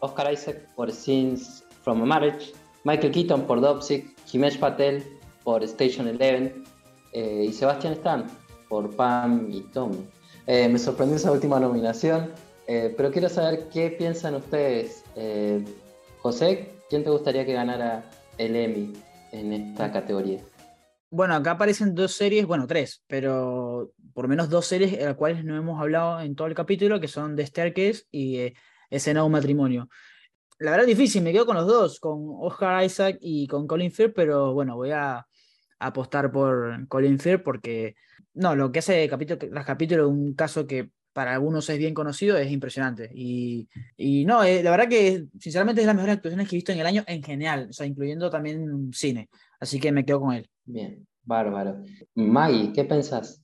[0.00, 5.04] Oscar Isaac por Scenes from a Marriage, Michael Keaton por Dopsic, Himesh Patel
[5.44, 6.64] por Station Eleven
[7.12, 8.26] eh, y Sebastian Stan
[8.70, 10.08] por Pam y Tommy.
[10.50, 12.32] Eh, me sorprendió esa última nominación,
[12.66, 15.04] eh, pero quiero saber qué piensan ustedes.
[15.14, 15.62] Eh,
[16.20, 18.94] José, ¿quién te gustaría que ganara el Emmy
[19.30, 20.40] en esta categoría?
[21.10, 25.44] Bueno, acá aparecen dos series, bueno, tres, pero por menos dos series de las cuales
[25.44, 28.54] no hemos hablado en todo el capítulo, que son The Staircase y
[28.88, 29.90] Escena de un matrimonio.
[30.58, 33.92] La verdad es difícil, me quedo con los dos, con Oscar Isaac y con Colin
[33.92, 35.26] Firth, pero bueno, voy a
[35.78, 37.96] apostar por Colin Firth porque,
[38.38, 42.38] no, lo que hace capítulo tras capítulo, un caso que para algunos es bien conocido,
[42.38, 43.10] es impresionante.
[43.12, 46.58] Y, y no, eh, la verdad que sinceramente es de las mejores actuaciones que he
[46.58, 49.28] visto en el año en general, o sea, incluyendo también cine.
[49.58, 50.48] Así que me quedo con él.
[50.64, 51.82] Bien, bárbaro.
[52.14, 53.42] Maggie, ¿qué pensás?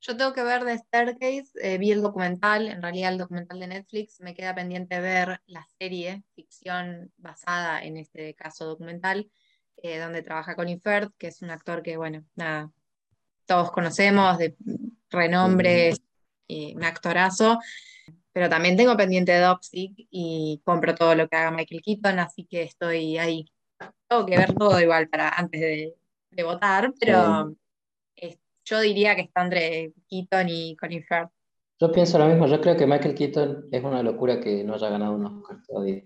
[0.00, 3.66] Yo tengo que ver The Staircase, eh, vi el documental, en realidad el documental de
[3.66, 9.30] Netflix, me queda pendiente ver la serie, ficción basada en este caso documental,
[9.76, 12.70] eh, donde trabaja Colin Firth, que es un actor que, bueno, nada,
[13.46, 14.54] todos conocemos, de
[15.10, 15.94] renombre,
[16.46, 17.58] y un actorazo,
[18.32, 22.62] pero también tengo pendiente Dopsic y compro todo lo que haga Michael Keaton, así que
[22.62, 23.46] estoy ahí.
[24.08, 25.94] Tengo que ver todo igual para antes de,
[26.30, 27.54] de votar, pero
[28.16, 31.30] eh, yo diría que está entre Keaton y Colin Firth.
[31.80, 34.90] Yo pienso lo mismo, yo creo que Michael Keaton es una locura que no haya
[34.90, 36.02] ganado un Oscar todavía.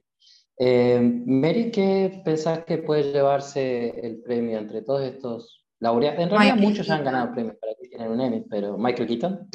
[0.58, 6.20] Eh, Mary, ¿qué pensás que puede llevarse el premio entre todos estos laureados?
[6.20, 9.48] En realidad Michael muchos han ganado premios para que tienen un Emmy, pero Michael Keaton,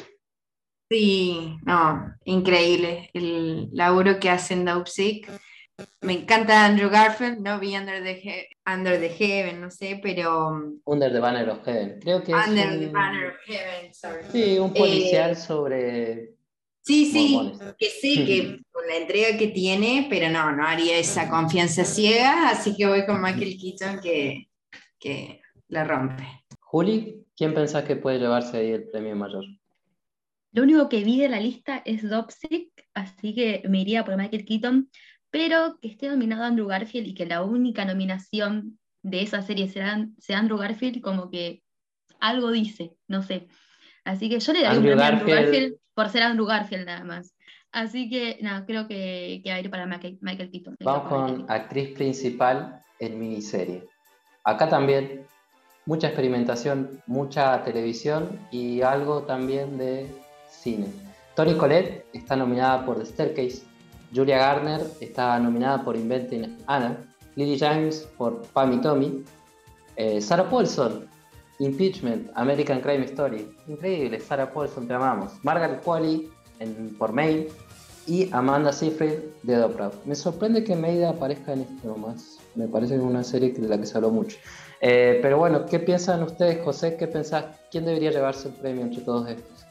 [0.90, 5.30] Sí, no, increíble el laburo que hace en Dopesick.
[6.02, 10.48] Me encanta Andrew Garfield, no vi Under the, He- Under the Heaven, no sé, pero
[10.50, 11.98] um, Under the Banner of Heaven.
[12.00, 14.24] Creo que es Under the un, Banner of Heaven, sorry.
[14.30, 16.34] sí, un Eh, policial sobre
[16.82, 17.74] Sí, sí, mormones.
[17.78, 22.50] que sí, que con la entrega que tiene, pero no, no haría esa confianza ciega,
[22.50, 24.48] así que voy con Michael Keaton que,
[25.00, 26.24] que la rompe.
[26.60, 29.44] Juli, ¿quién pensás que puede llevarse ahí el premio mayor?
[30.52, 34.44] Lo único que vi de la lista es Dopsic, así que me iría por Michael
[34.44, 34.88] Keaton,
[35.30, 40.06] pero que esté nominado Andrew Garfield y que la única nominación de esa serie sea,
[40.18, 41.62] sea Andrew Garfield, como que
[42.20, 43.48] algo dice, no sé.
[44.04, 45.76] Así que yo le daría un Andrew premio a Andrew Garfield.
[45.94, 47.34] Por ser Andrew Garfield nada más.
[47.72, 50.76] Así que, nada, creo que, que va a ir para Michael, Michael Keaton.
[50.80, 53.88] Vamos con actriz principal en miniserie.
[54.44, 55.26] Acá también
[55.86, 60.06] mucha experimentación, mucha televisión y algo también de
[60.48, 60.86] cine.
[61.34, 63.62] Toni Collette está nominada por The Staircase,
[64.14, 66.96] Julia Garner está nominada por Inventing Anna,
[67.34, 69.24] Lily James por Pam y Tommy,
[69.96, 71.06] eh, Sarah Paulson,
[71.58, 73.48] Impeachment, American Crime Story.
[73.66, 75.32] Increíble, Sarah Paulson, te amamos.
[75.42, 76.28] Margaret Qualley
[76.60, 77.48] en, por Mail
[78.06, 79.92] y Amanda Seyfried de The Proud.
[80.04, 82.38] Me sorprende que Maida aparezca en esto nomás.
[82.54, 84.36] Me parece que es una serie de la que se habló mucho.
[84.86, 86.96] Eh, pero bueno, ¿qué piensan ustedes, José?
[86.98, 87.46] ¿Qué pensás?
[87.70, 89.64] ¿Quién debería llevarse el premio entre todos estos?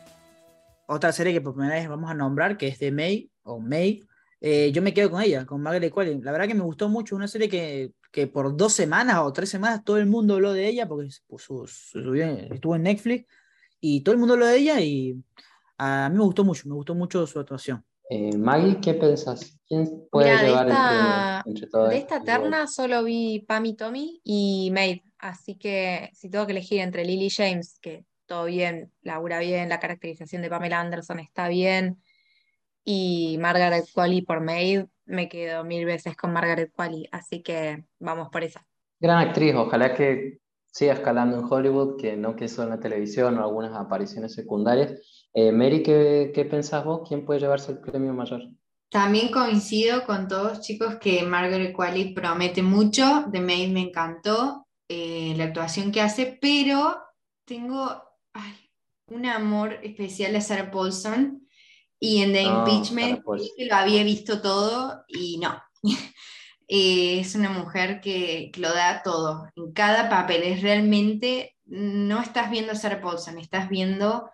[0.87, 4.03] Otra serie que por primera vez vamos a nombrar, que es de May, o May,
[4.41, 6.19] eh, yo me quedo con ella, con Margaret Qualley.
[6.21, 9.49] La verdad que me gustó mucho, una serie que que por dos semanas o tres
[9.49, 13.25] semanas todo el mundo habló de ella porque puso- subió- estuvo en Netflix
[13.81, 15.15] y todo el mundo habló de ella y
[15.79, 17.83] a mí me gustó mucho, me gustó mucho su actuación.
[18.09, 19.59] Eh, Maggie, ¿qué pensás?
[19.67, 21.89] ¿Quién puede Mira, llevar el esta, premio entre todas?
[21.89, 26.51] de esta terna solo vi Pam y Tommy y Maid, así que si tengo que
[26.51, 31.47] elegir entre Lily James, que todo bien, labura bien, la caracterización de Pamela Anderson está
[31.47, 32.01] bien,
[32.85, 38.29] y Margaret Qualley por Maid, me quedo mil veces con Margaret Qualley, así que vamos
[38.29, 38.65] por esa.
[38.99, 43.37] Gran actriz, ojalá que siga escalando en Hollywood, que no que solo en la televisión
[43.37, 45.22] o algunas apariciones secundarias.
[45.33, 47.07] Eh, Mary, ¿qué, qué pensás vos?
[47.07, 48.43] ¿Quién puede llevarse el premio mayor?
[48.89, 53.25] También coincido con todos, chicos, que Margaret Qualley promete mucho.
[53.31, 56.97] The Maid me encantó eh, la actuación que hace, pero
[57.45, 58.03] tengo
[58.33, 58.53] ay,
[59.07, 61.47] un amor especial a Sarah Paulson.
[61.99, 63.23] Y en The No, Impeachment
[63.57, 65.61] que lo había visto todo y no.
[66.69, 70.43] Eh, es una mujer que, que lo da todo en cada papel.
[70.43, 74.31] Es realmente, no estás viendo a Sarah Paulson, estás viendo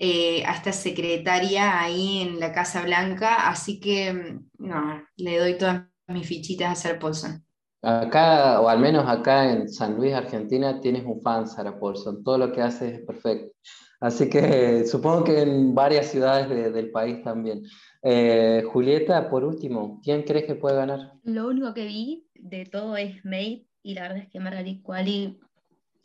[0.00, 5.58] eh, a esta secretaria ahí en la Casa Blanca, así que mm, no, le doy
[5.58, 7.44] todas mis fichitas a Sarah Paulson.
[7.82, 12.24] Acá, o al menos acá en San Luis, Argentina, tienes un fan, Sarah Paulson.
[12.24, 13.52] Todo lo que hace es perfecto.
[14.00, 17.62] Así que supongo que en varias ciudades de- del país también.
[18.02, 21.12] Eh, Julieta, por último, ¿quién crees que puede ganar?
[21.24, 25.38] Lo único que vi de todo es Maid y la verdad es que Margaret Qualley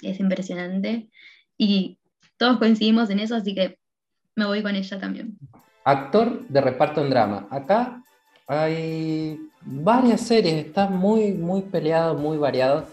[0.01, 1.09] es impresionante
[1.57, 1.97] y
[2.37, 3.77] todos coincidimos en eso, así que
[4.35, 5.37] me voy con ella también.
[5.83, 7.47] Actor de reparto en drama.
[7.49, 8.01] Acá
[8.47, 12.85] hay varias series, está muy, muy peleado, muy variado.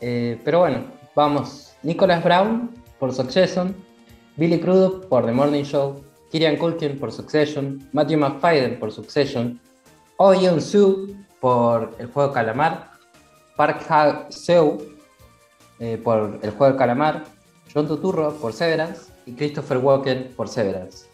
[0.00, 1.74] Eh, pero bueno, vamos.
[1.82, 3.74] Nicholas Brown por Succession,
[4.36, 9.60] Billy Crudup por The Morning Show, Kieran Culkin por Succession, Matthew McFadden por Succession,
[10.16, 12.90] Oh Yeon-soo por El Juego de Calamar,
[13.56, 14.78] Park Ha-seo
[15.80, 17.24] eh, por El Juego de Calamar,
[17.72, 21.06] John Turturro por Severance y Christopher Walken por Severance.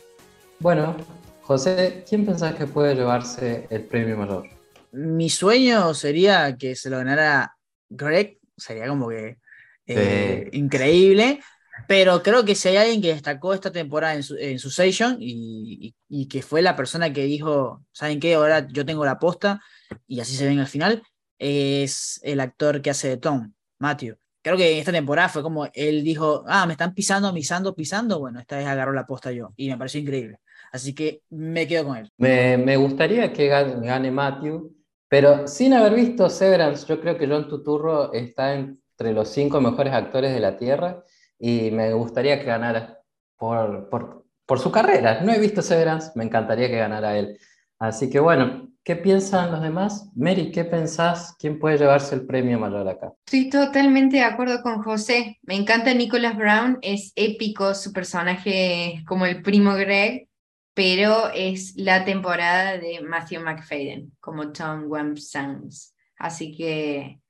[0.58, 0.96] Bueno,
[1.42, 4.48] José, ¿quién pensás que puede llevarse el premio mayor?
[4.92, 7.56] Mi sueño sería que se lo ganara
[7.88, 9.38] Greg, sería como que
[9.86, 11.40] eh, increíble,
[11.88, 15.94] pero creo que si hay alguien que destacó esta temporada en, su, en Succession y,
[16.08, 18.34] y- y que fue la persona que dijo, ¿saben qué?
[18.34, 19.60] Ahora yo tengo la posta
[20.06, 21.02] y así se ven al final,
[21.38, 24.16] es el actor que hace de Tom, Matthew.
[24.42, 28.40] Creo que esta temporada fue como él dijo, ah, me están pisando, pisando, pisando, bueno,
[28.40, 30.38] esta vez agarró la posta yo y me pareció increíble.
[30.72, 32.10] Así que me quedo con él.
[32.16, 34.74] Me, me gustaría que gane, gane Matthew,
[35.08, 39.92] pero sin haber visto Severance, yo creo que John Turturro está entre los cinco mejores
[39.92, 41.02] actores de la Tierra
[41.38, 43.00] y me gustaría que ganara
[43.36, 45.20] por, por, por su carrera.
[45.22, 47.38] No he visto Severance, me encantaría que ganara él.
[47.78, 50.10] Así que bueno, ¿qué piensan los demás?
[50.16, 51.36] Mary, ¿qué pensás?
[51.38, 53.12] ¿Quién puede llevarse el premio mayor acá?
[53.24, 55.38] Estoy totalmente de acuerdo con José.
[55.42, 60.28] Me encanta Nicholas Brown, es épico su personaje como el primo Greg,
[60.74, 65.94] pero es la temporada de Matthew McFadden como Tom Wemp Sands.
[66.18, 67.20] Así que,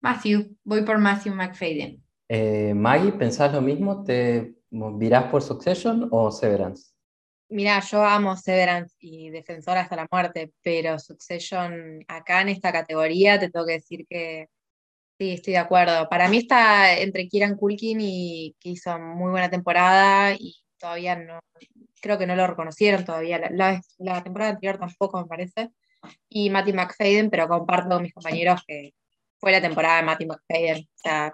[0.00, 2.02] Matthew, voy por Matthew McFadden.
[2.30, 4.04] Eh, Maggie, ¿pensás lo mismo?
[4.04, 6.94] ¿Te virás por Succession o Severance?
[7.50, 13.38] Mira, yo amo Severance y Defensor hasta la muerte, pero Succession acá en esta categoría
[13.38, 14.48] te tengo que decir que
[15.18, 16.08] sí, estoy de acuerdo.
[16.10, 21.40] Para mí está entre Kieran Culkin y que hizo muy buena temporada y todavía no,
[22.02, 23.38] creo que no lo reconocieron todavía.
[23.38, 25.70] La, la- la temporada anterior tampoco me parece.
[26.28, 28.94] Y Matty McFadden, pero comparto con mis compañeros que
[29.38, 30.78] fue la temporada de Matty McFadden.
[30.84, 31.32] O sea,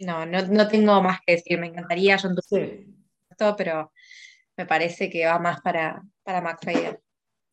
[0.00, 1.58] no, no, no tengo más que decir.
[1.60, 3.92] Me encantaría John Turturro, pero
[4.56, 6.98] me parece que va más para, para McFadden.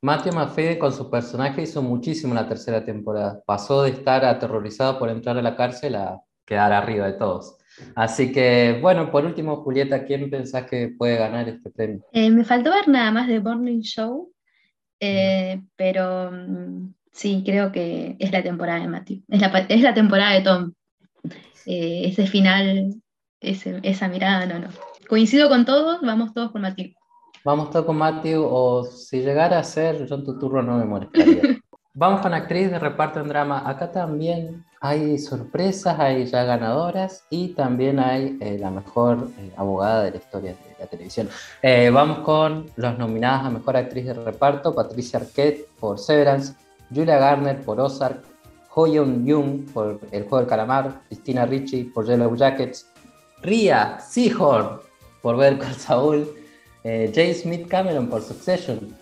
[0.02, 3.42] Matthew McFadden con su personaje hizo muchísimo en la tercera temporada.
[3.46, 7.58] Pasó de estar aterrorizado por entrar a la cárcel a quedar arriba de todos.
[7.96, 12.06] Así que, bueno, por último, Julieta, ¿quién pensás que puede ganar este premio?
[12.12, 14.32] Eh, me faltó ver nada más de Morning Show,
[15.00, 19.22] eh, pero mm, sí, creo que es la temporada de Matthew.
[19.30, 20.74] Es la, es la temporada de Tom.
[21.66, 22.96] Eh, ese final,
[23.40, 24.68] ese- esa mirada, no, no.
[25.14, 26.95] Coincido con todos, vamos todos por Matthew.
[27.45, 31.61] Vamos todo con Matthew, o si llegara a ser John Turturro no me molestaría.
[31.93, 33.61] Vamos con actriz de reparto en drama.
[33.64, 40.01] Acá también hay sorpresas, hay ya ganadoras y también hay eh, la mejor eh, abogada
[40.01, 41.30] de la historia de la televisión.
[41.61, 46.56] Eh, vamos con los nominadas a mejor actriz de reparto: Patricia Arquette por Severance,
[46.90, 48.24] Julia Garner por Ozark,
[48.74, 52.88] Ho Yeon Jung por El Juego del Calamar, Christina Ricci por Yellow Jackets,
[53.43, 54.83] Ria Seahorn
[55.24, 56.27] por Better Call Saul,
[56.84, 57.34] eh.
[57.34, 58.93] Smith Cameron por Succession,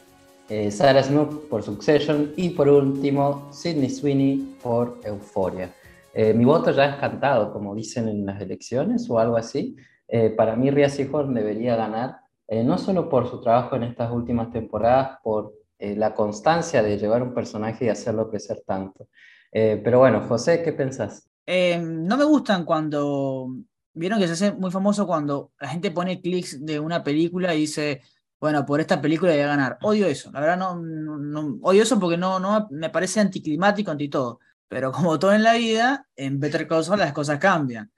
[0.48, 5.74] eh, Sarah Snook por Succession y por último Sidney Sweeney por Euphoria.
[6.14, 9.76] Eh, mi voto ya es cantado, como dicen en las elecciones o algo así.
[10.08, 12.18] Eh, para mí, Rhea Seahorn debería ganar,
[12.48, 17.24] eh, no solo por su trabajo en estas últimas temporadas, por la constancia de llevar
[17.24, 19.08] un personaje y hacerlo crecer tanto.
[19.52, 21.28] pero bueno, José, ¿qué pensás?
[21.48, 23.48] no me gustan cuando.
[23.94, 27.62] Vieron que se hace muy famoso cuando la gente pone clics de una película y
[27.62, 28.02] dice,
[28.40, 29.78] bueno, por esta película voy a ganar.
[29.82, 34.10] Odio eso, la verdad no, no, odio eso porque no, no me parece anticlimático, anti
[34.10, 34.40] todo.
[34.68, 37.92] Pero como todo en la vida, en Better Call Saul las cosas cambian.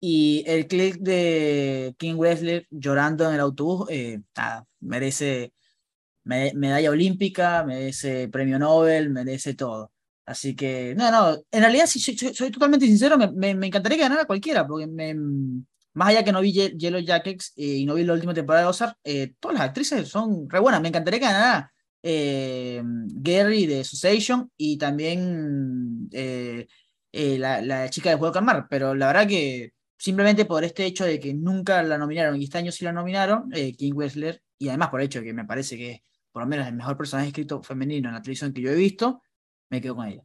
[0.00, 4.20] Y el clip de King Wesley llorando en el autobús, eh,
[4.80, 5.52] merece
[6.24, 9.92] medalla olímpica, merece premio Nobel, merece todo.
[10.28, 14.26] Así que, no, no, en realidad, si soy, totalmente sincero, me, me, encantaría que ganara
[14.26, 14.86] cualquiera, porque
[15.94, 18.68] más allá que no vi Yellow Jackets eh, y no vi la última temporada de
[18.68, 20.82] Ozark, eh, todas las actrices son re buenas.
[20.82, 28.42] Me encantaría que ganara eh, Gary de Association y también la, la, chica de Juego
[28.42, 32.44] Mar, pero la verdad que simplemente por este hecho de que nunca la nominaron y
[32.44, 35.46] este año sí la nominaron, King Wessler, y además por el hecho de que me
[35.46, 36.00] parece que es
[36.30, 39.22] por lo menos el mejor personaje escrito femenino en la televisión que yo he visto,
[39.70, 40.22] me quedo con ella.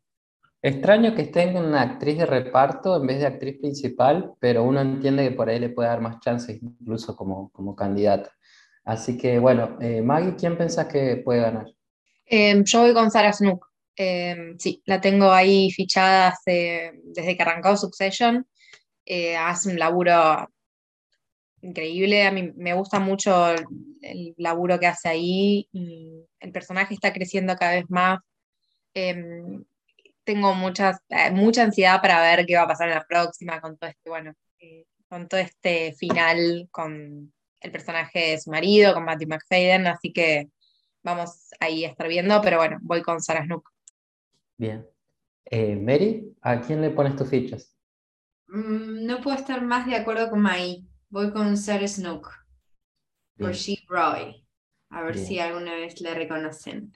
[0.61, 5.27] Extraño que esté una actriz de reparto en vez de actriz principal, pero uno entiende
[5.27, 8.31] que por ahí le puede dar más chances incluso como, como candidata.
[8.85, 11.65] Así que bueno, eh, Maggie, ¿quién pensás que puede ganar?
[12.25, 13.67] Em, yo voy con Sarah Snook.
[13.95, 18.47] Em, sí, la tengo ahí fichada desde que arrancó Succession.
[19.05, 20.49] Eh, hace un laburo
[21.61, 22.25] increíble.
[22.25, 23.65] A mí me gusta mucho el,
[24.01, 25.67] el, laburo que hace ahí.
[25.73, 28.19] Y el personaje está creciendo cada vez más.
[28.93, 29.63] Em,
[30.23, 33.77] tengo muchas, eh, mucha ansiedad para ver qué va a pasar en la próxima con
[33.77, 39.05] todo este, bueno, eh, con todo este final con el personaje de su marido, con
[39.05, 40.49] Matthew McFadden, así que
[41.01, 43.69] vamos ahí a estar viendo, pero bueno, voy con Sarah Snook.
[44.57, 44.87] Bien.
[45.45, 47.75] Eh, Mary, ¿a quién le pones tus fichas?
[48.47, 50.85] Mm, no puedo estar más de acuerdo con Mai.
[51.09, 52.31] Voy con Sarah Snook.
[53.37, 54.45] Por She Roy.
[54.89, 56.93] A ver si alguna vez le reconocen.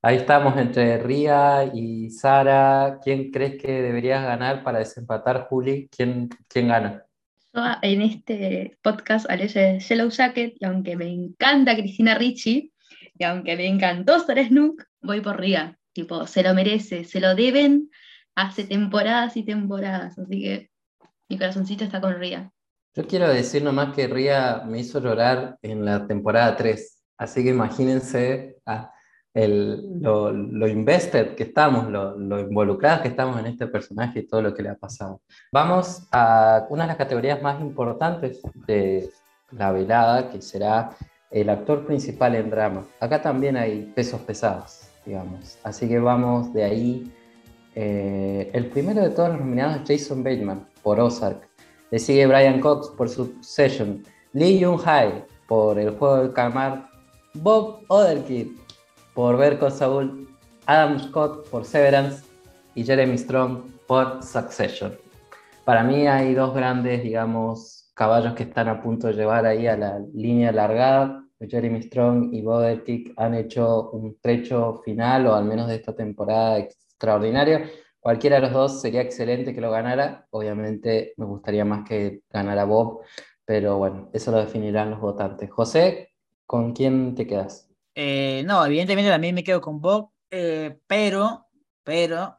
[0.00, 3.00] Ahí estamos entre Ria y Sara.
[3.02, 5.88] ¿Quién crees que deberías ganar para desempatar, Juli?
[5.88, 7.04] ¿Quién, quién gana?
[7.52, 12.72] Yo en este podcast de Yellow Jacket y aunque me encanta Cristina Ricci
[13.18, 15.76] y aunque me encantó Sara Snook, voy por Ria.
[15.92, 17.90] Tipo, se lo merece, se lo deben
[18.36, 20.16] hace temporadas y temporadas.
[20.16, 20.70] Así que
[21.28, 22.52] mi corazoncito está con Ria.
[22.94, 27.02] Yo quiero decir nomás que Ria me hizo llorar en la temporada 3.
[27.16, 28.58] Así que imagínense.
[28.64, 28.92] a
[29.44, 34.52] el, lo, invested que estamos, lo, lo, que estamos en este personaje y todo lo
[34.52, 35.20] que le ha pasado.
[35.52, 39.08] Vamos a una de las categorías más importantes de
[39.52, 40.90] la velada, que será
[41.30, 42.84] el actor principal en drama.
[42.98, 45.56] Acá también hay pesos pesados, digamos.
[45.62, 47.14] Así que vamos de ahí.
[47.76, 51.48] Eh, el primero de todos los nominados es Jason Bateman por Ozark.
[51.92, 54.02] Le sigue Brian Cox por Succession.
[54.32, 56.88] Lee Jung-hae por El Juego del Calamar.
[57.34, 58.67] Bob Odenkirk
[59.18, 60.28] por ver con Saúl,
[60.66, 62.24] Adam Scott por Severance
[62.76, 64.96] y Jeremy Strong por Succession.
[65.64, 69.76] Para mí hay dos grandes, digamos, caballos que están a punto de llevar ahí a
[69.76, 71.24] la línea largada.
[71.40, 76.56] Jeremy Strong y Bodetic han hecho un trecho final, o al menos de esta temporada,
[76.56, 77.62] extraordinario.
[77.98, 80.28] Cualquiera de los dos sería excelente que lo ganara.
[80.30, 83.00] Obviamente me gustaría más que ganara Bob,
[83.44, 85.50] pero bueno, eso lo definirán los votantes.
[85.50, 86.10] José,
[86.46, 87.67] ¿con quién te quedas?
[88.00, 91.48] Eh, no, evidentemente también me quedo con Bob, eh, pero,
[91.82, 92.38] pero,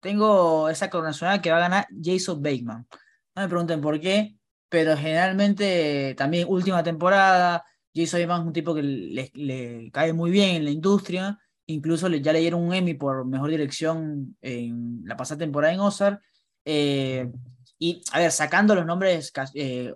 [0.00, 2.86] tengo esa coronación que va a ganar Jason Bateman.
[3.34, 4.36] No me pregunten por qué,
[4.68, 7.64] pero generalmente también última temporada,
[7.94, 12.34] Jason Bateman es un tipo que le, cae muy bien en la industria, incluso ya
[12.34, 16.20] le dieron un Emmy por mejor dirección en la pasada temporada en Ozark.
[16.66, 17.32] Eh,
[17.78, 19.32] y, a ver, sacando los nombres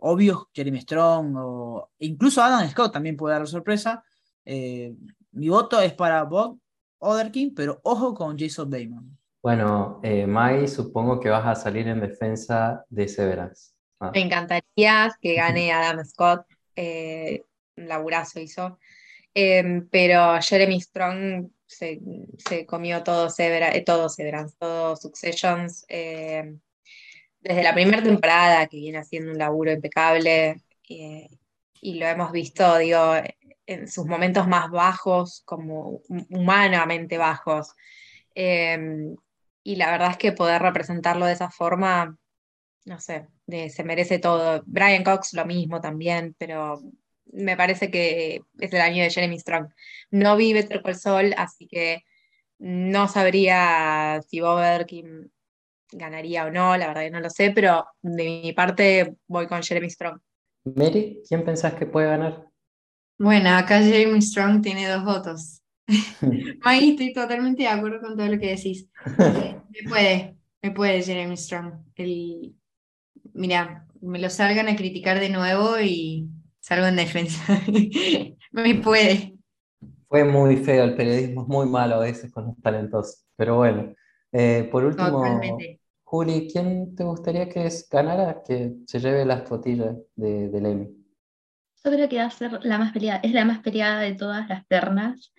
[0.01, 4.05] obvios, Jeremy Strong o incluso Adam Scott también puede dar sorpresa.
[4.53, 4.93] Eh,
[5.31, 6.59] mi voto es para Bob
[6.99, 9.17] Oderkin, pero ojo con Jason Bateman.
[9.41, 13.71] Bueno, eh, Mai, supongo que vas a salir en defensa de Severance.
[14.01, 14.11] Ah.
[14.13, 17.45] Me encantaría que gane Adam Scott, eh,
[17.77, 18.81] un laburazo hizo,
[19.33, 22.01] em, pero Jeremy Strong se,
[22.67, 26.59] comió todo, Severance, todo Severance, todo Successions, em,
[27.39, 30.61] desde la primera temporada que viene haciendo un laburo impecable
[31.83, 33.15] y lo hemos visto, digo,
[33.71, 37.75] en sus momentos más bajos, como humanamente bajos.
[38.35, 39.17] Em,
[39.63, 42.19] y la verdad es que poder representarlo de esa forma,
[42.85, 43.29] no sé,
[43.69, 44.63] se merece todo.
[44.67, 46.81] Brian Cox lo mismo también, pero
[47.33, 49.69] me parece que es el año de Jeremy Strong.
[50.11, 52.05] No vi Better Call Saul, así que
[52.59, 54.61] no sabría si Bob
[55.93, 59.63] ganaría o no, la verdad que no lo sé, pero de mi parte voy con
[59.63, 60.21] Jeremy Strong.
[60.65, 62.50] Mary, ¿quién pensás que puede ganar?
[63.21, 65.61] Bueno, acá Jeremy Strong tiene dos votos.
[66.65, 68.89] Maggie, estoy totalmente de acuerdo con todo lo que decís.
[69.15, 71.73] Me puede, me puede Jeremy Strong.
[71.97, 72.55] El,
[73.35, 77.61] mira, me lo salgan a criticar de nuevo y salgo en defensa.
[78.53, 79.35] me puede.
[80.09, 83.27] Fue muy feo, el periodismo es muy malo a veces con los talentosos.
[83.37, 83.95] Pero bueno,
[84.33, 85.81] eh, por último, Totalmente.
[86.05, 91.00] Juli, ¿quién te gustaría que ganara, que se lleve las flotillas de, del Emmy?
[91.85, 94.49] Yo creo que va a ser la más peleada, es la más peleada de todas
[94.49, 95.33] las ternas.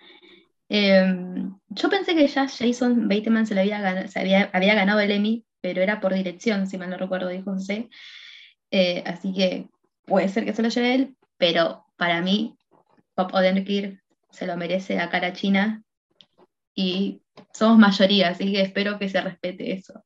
[0.69, 4.99] Em, yo pensé que ya Jason Bateman se, le había, gana- se había, había ganado
[5.01, 7.89] el Emmy, pero era por dirección, si mal no recuerdo, dijo José.
[8.71, 9.67] Eh, así que
[10.05, 12.57] puede ser que se lo lleve él, pero para mí,
[13.15, 15.83] Bob Odenkirk se lo merece a cara china
[16.73, 17.21] y
[17.53, 20.03] somos mayoría, así que espero que se respete eso.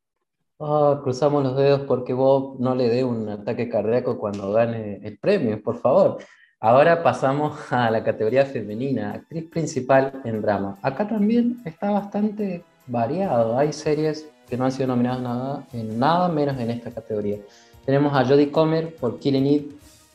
[0.59, 5.17] Ah, cruzamos los dedos porque Bob no le dé un ataque cardíaco cuando gane el
[5.17, 6.19] premio, por favor.
[6.61, 10.77] Ahora pasamos a la categoría femenina, actriz principal en drama.
[10.82, 13.58] Acá también está bastante variado.
[13.58, 17.38] Hay series que no han sido nominadas nada, en nada menos en esta categoría.
[17.85, 19.67] Tenemos a Jodie Comer por Killing Eve,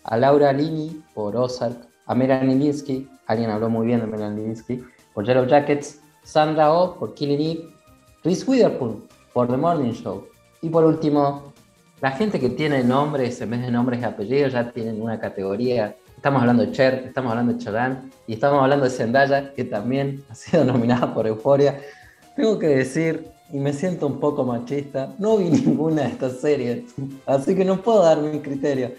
[0.04, 4.82] a Laura Linney por Ozark, a Melanie Linsky, alguien habló muy bien de Melanie Linsky,
[5.12, 7.68] por Yellow Jackets, Sandra Oh por Killing Eve,
[8.24, 9.04] Reese Witherspoon
[9.34, 10.29] por The Morning Show.
[10.62, 11.52] Y por último,
[12.00, 15.96] la gente que tiene nombres en vez de nombres y apellidos ya tienen una categoría.
[16.16, 20.22] Estamos hablando de Cher, estamos hablando de Charan y estamos hablando de Zendaya, que también
[20.30, 21.80] ha sido nominada por Euphoria.
[22.36, 26.94] Tengo que decir, y me siento un poco machista, no vi ninguna de estas series,
[27.26, 28.92] así que no puedo dar mi criterio.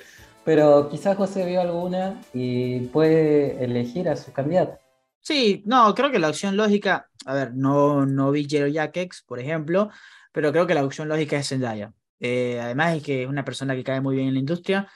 [0.43, 4.79] Pero quizás José vio alguna y puede elegir a su candidato.
[5.19, 9.39] Sí, no, creo que la opción lógica, a ver, no, no vi Yellow Jackets, por
[9.39, 9.91] ejemplo,
[10.31, 11.93] pero creo que la opción lógica es Zendaya.
[12.19, 14.87] Eh, además es que es una persona que cae muy bien en la industria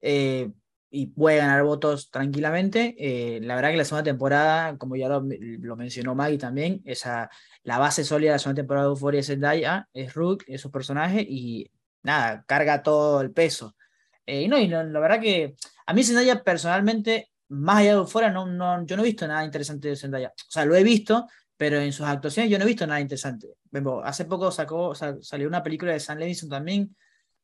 [0.00, 0.50] eh,
[0.90, 2.94] y puede ganar votos tranquilamente.
[2.98, 7.30] Eh, la verdad que la segunda temporada, como ya lo, lo mencionó Maggie también, esa,
[7.62, 10.70] la base sólida de la segunda temporada de Euphoria es Zendaya, es Rook, es su
[10.70, 11.70] personaje y
[12.02, 13.76] nada, carga todo el peso.
[14.24, 15.54] Eh, y no, y no, la verdad que
[15.86, 19.44] a mí Zendaya personalmente, más allá de Euphoria, no, no, yo no he visto nada
[19.44, 20.28] interesante de Zendaya.
[20.28, 23.48] O sea, lo he visto, pero en sus actuaciones yo no he visto nada interesante.
[24.04, 26.94] Hace poco sacó, sa- salió una película de Sam Levinson también,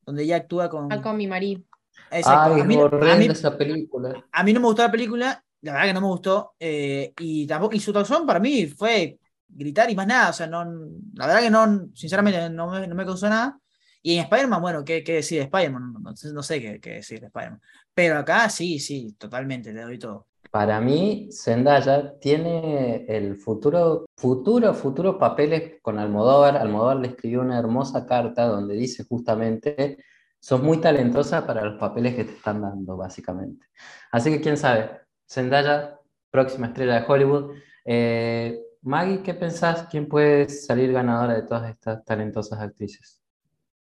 [0.04, 0.88] donde ella actúa con...
[1.02, 1.62] Con mi marido.
[2.10, 2.54] Exacto.
[2.54, 4.24] Ay, a, mí, es a horrenda mí- esa película.
[4.32, 7.46] a mí no me gustó la película, la verdad que no me gustó, eh, y
[7.46, 10.64] tampoco, y su actuación para mí fue gritar y más nada, o sea, no,
[11.14, 13.58] la verdad que no, sinceramente no me, no me causó nada.
[14.04, 15.92] Y en Spider-Man, bueno, ¿qué, qué decir de Spider-Man?
[15.92, 17.60] No, no sé- no sé qué, qué decir de Spider-Man.
[17.94, 20.26] Pero acá sí, sí, totalmente, le doy todo.
[20.52, 26.58] Para mí, Zendaya tiene el futuro, futuro, futuro papeles con Almodóvar.
[26.58, 29.96] Almodóvar le escribió una hermosa carta donde dice justamente,
[30.38, 33.64] sos muy talentosa para los papeles que te están dando, básicamente.
[34.10, 34.90] Así que quién sabe,
[35.26, 35.98] Zendaya,
[36.30, 37.54] próxima estrella de Hollywood.
[37.86, 39.86] Eh, Maggie, ¿qué pensás?
[39.90, 43.22] ¿Quién puede salir ganadora de todas estas talentosas actrices?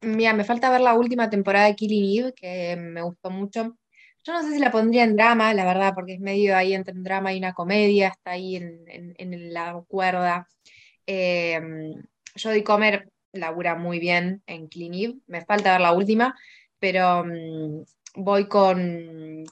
[0.01, 3.75] Mira, me falta ver la última temporada de Killing Eve, que me gustó mucho.
[4.23, 6.93] Yo no sé si la pondría en drama, la verdad, porque es medio ahí entre
[6.93, 10.47] un drama y una comedia, está ahí en, en- la cuerda.
[11.07, 11.59] Eh,
[12.41, 16.35] Jodie Comer labura muy bien en Killing Eve, me falta ver la última,
[16.79, 17.83] pero mm,
[18.15, 19.45] voy con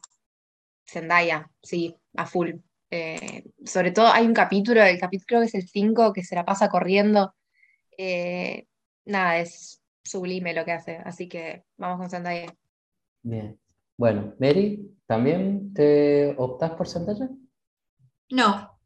[0.85, 2.51] Zendaya, sí, a full.
[2.89, 6.35] Eh, sobre todo hay un capítulo, el capítulo creo que es el 5, que se
[6.35, 7.35] la pasa corriendo.
[7.97, 8.67] Eh,
[9.05, 12.53] nada, es sublime lo que hace, así que vamos con Zendaya.
[13.23, 13.59] Bien.
[13.98, 17.30] Bueno, Mary, ¿también te optás por Zendaya?
[18.30, 18.80] No,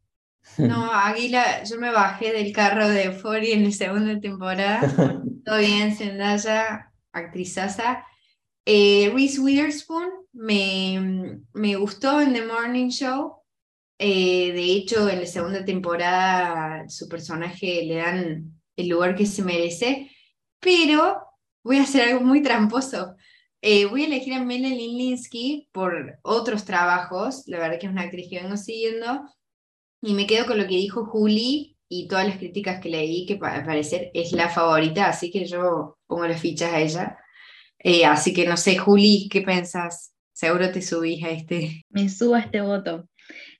[0.57, 4.79] no, Águila, yo me bajé del carro de Euphoria en la segunda temporada.
[5.45, 8.05] Todo bien, Zendaya, actrizaza.
[8.65, 13.37] Eh, Reese Witherspoon me, me gustó en The Morning Show.
[13.97, 19.43] Eh, de hecho, en la segunda temporada su personaje le dan el lugar que se
[19.43, 20.09] merece.
[20.59, 21.17] Pero
[21.63, 23.15] voy a hacer algo muy tramposo.
[23.61, 27.43] Eh, voy a elegir a Melanie Linsky por otros trabajos.
[27.45, 29.29] La verdad que es una actriz que vengo siguiendo.
[30.01, 33.37] Y me quedo con lo que dijo Juli y todas las críticas que leí, que
[33.41, 37.17] al parecer es la favorita, así que yo pongo las fichas a ella.
[37.77, 40.13] Eh, así que no sé, Juli, ¿qué pensás?
[40.33, 41.83] Seguro te subís a este.
[41.89, 43.07] Me subo a este voto.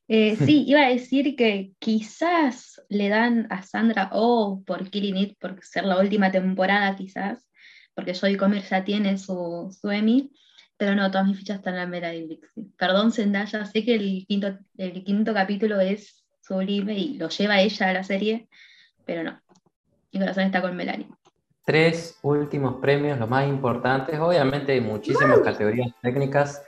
[0.08, 5.38] Eh, sí, iba a decir que quizás le dan a Sandra O por Killing It,
[5.40, 7.48] por ser la última temporada, quizás,
[7.94, 10.32] porque Jodie Comer ya tiene su, su Emmy,
[10.78, 12.64] pero no, todas mis fichas están en la Melanie Linsky.
[12.78, 17.90] Perdón, Zendaya, sé que el quinto, el quinto capítulo es sublime y lo lleva ella
[17.90, 18.48] a la serie,
[19.06, 19.40] pero no,
[20.12, 21.08] mi corazón está con Melanie.
[21.64, 24.20] tres últimos premios, los más importantes.
[24.20, 26.64] Obviamente hay muchísimas categorías técnicas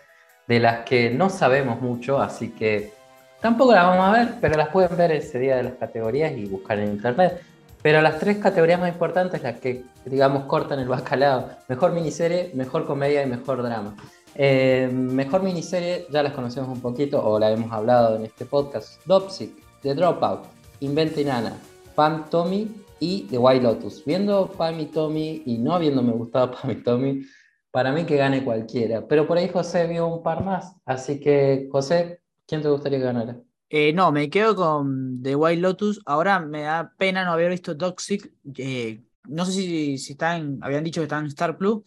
[0.47, 2.93] de las que no sabemos mucho, así que
[3.41, 6.45] tampoco las vamos a ver, pero las pueden ver ese día de las categorías y
[6.45, 7.41] buscar en internet.
[7.83, 12.85] Pero las tres categorías más importantes, las que, digamos, cortan el bacalao, mejor miniserie, mejor
[12.85, 13.93] comedia y mejor drama.
[14.35, 19.05] Eh, mejor miniserie, ya las conocemos un poquito, o la hemos hablado en este podcast.
[19.05, 20.45] Dopsic, The Dropout,
[20.79, 21.57] Inventing Anna,
[21.93, 22.71] Pam Tommy
[23.01, 24.05] y The White Lotus.
[24.05, 27.25] Viendo Pam y Tommy y no habiéndome gustado Pam y Tommy,
[27.69, 29.05] para mí que gane cualquiera.
[29.05, 30.73] Pero por ahí José vio un par más.
[30.85, 33.37] Así que, José, ¿quién te gustaría que ganara?
[33.75, 35.99] Eh, no, me quedo con The White Lotus.
[36.05, 38.31] Ahora me da pena no haber visto Toxic.
[38.55, 41.81] Eh, no sé si, si están, habían dicho que están en Star Plus.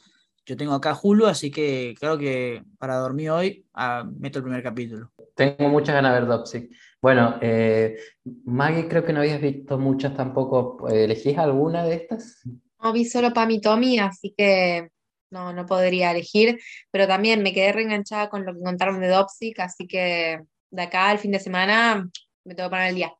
[0.44, 4.64] Yo tengo acá Hulu, así que creo que para dormir hoy ah, meto el primer
[4.64, 5.12] capítulo.
[5.36, 6.70] Tengo muchas ganas de ver Toxic.
[7.00, 7.96] Bueno, eh,
[8.44, 10.88] Maggie, creo que no habías visto muchas tampoco.
[10.88, 12.42] ¿Elegís alguna de estas?
[12.82, 14.90] No vi solo Pam y Tommy, así que
[15.30, 16.58] no, no podría elegir.
[16.90, 21.10] Pero también me quedé reenganchada con lo que contaron de Toxic, así que de acá
[21.10, 22.08] al fin de semana
[22.44, 23.12] me tengo que poner el día.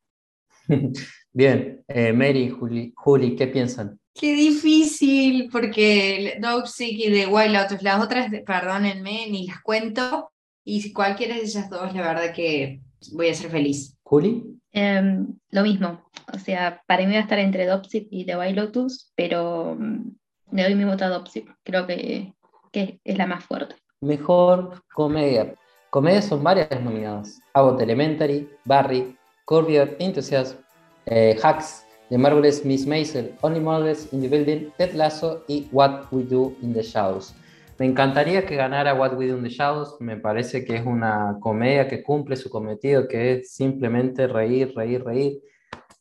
[1.33, 3.99] Bien, eh, Mary, Juli, Juli, ¿qué piensan?
[4.15, 10.31] Qué difícil, porque Dopesick y The Wild Lotus, las otras, perdónenme, ni las cuento.
[10.65, 12.81] Y si cualquiera de ellas dos, la verdad que
[13.12, 13.94] voy a ser feliz.
[14.02, 14.42] ¿Juli?
[14.73, 16.10] Em, lo mismo.
[16.33, 20.16] O sea, para mí va a estar entre Dopsic y The Wild Lotus, pero mm,
[20.52, 21.55] le doy mi voto a Dopsic.
[21.62, 22.33] Creo que,
[22.73, 23.76] que es la más fuerte.
[24.00, 25.55] Mejor comedia.
[25.97, 27.41] Comedias son varias nominadas.
[27.55, 29.16] Abbott Elementary, Barry,
[29.47, 30.58] Curb Enthusiasm,
[31.07, 36.08] eh, Hacks, The Marvelous Miss Maisel, Only Models in the Building, Ted Lasso y What
[36.10, 37.34] We Do in the Shadows.
[37.78, 39.97] Me encantaría que ganara What We Do in the Shadows.
[39.99, 45.02] Me parece que es una comedia que cumple su cometido, que es simplemente reír, reír,
[45.02, 45.41] reír.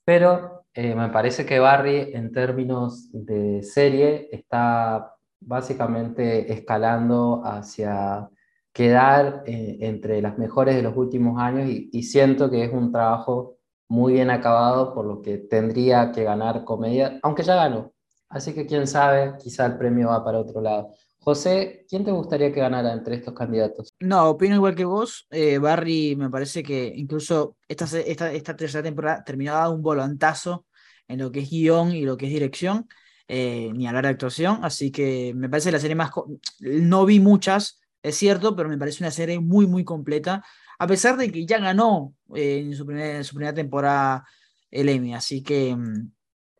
[0.04, 8.30] Pero eh, me parece que Barry, en términos de serie, está básicamente escalando hacia
[8.76, 12.92] quedar eh, entre las mejores de los últimos años y, y, siento que es un
[12.92, 17.94] trabajo muy bien acabado, por lo que tendría que ganar comedia, aunque ya ganó.
[18.28, 20.90] Así que quién sabe, quizá el premio va para otro lado.
[21.20, 23.94] José, ¿quién te gustaría que ganara entre estos candidatos?
[24.02, 25.26] No, opino igual que vos.
[25.32, 30.66] Eh, Barry me parece que incluso esta, esta, esta tercera temporada terminaba un volantazo
[31.08, 32.90] en lo que es guion y lo que es dirección,
[33.30, 36.12] eh, ni hablar de actuación, así que me parece la serie más...
[36.60, 40.44] No vi muchas, es cierto, pero me parece una serie muy, muy completa,
[40.78, 44.26] a pesar de que ya ganó eh, en, su primera, en su primera temporada
[44.70, 46.12] el Emmy, así que mm,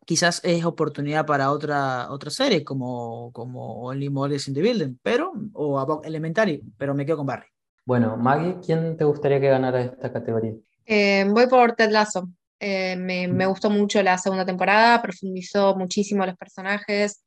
[0.04, 5.32] quizás es oportunidad para otra, otra serie como, como Only Models in the Building, pero,
[5.52, 7.46] o About Elementary, pero me quedo con Barry.
[7.84, 10.54] Bueno, Maggie, ¿quién te gustaría que ganara esta categoría?
[10.84, 12.28] Eh, voy por Ted Lasso.
[12.58, 17.22] Eh, me, me, gustó mucho la segunda temporada, profundizó muchísimo los personajes,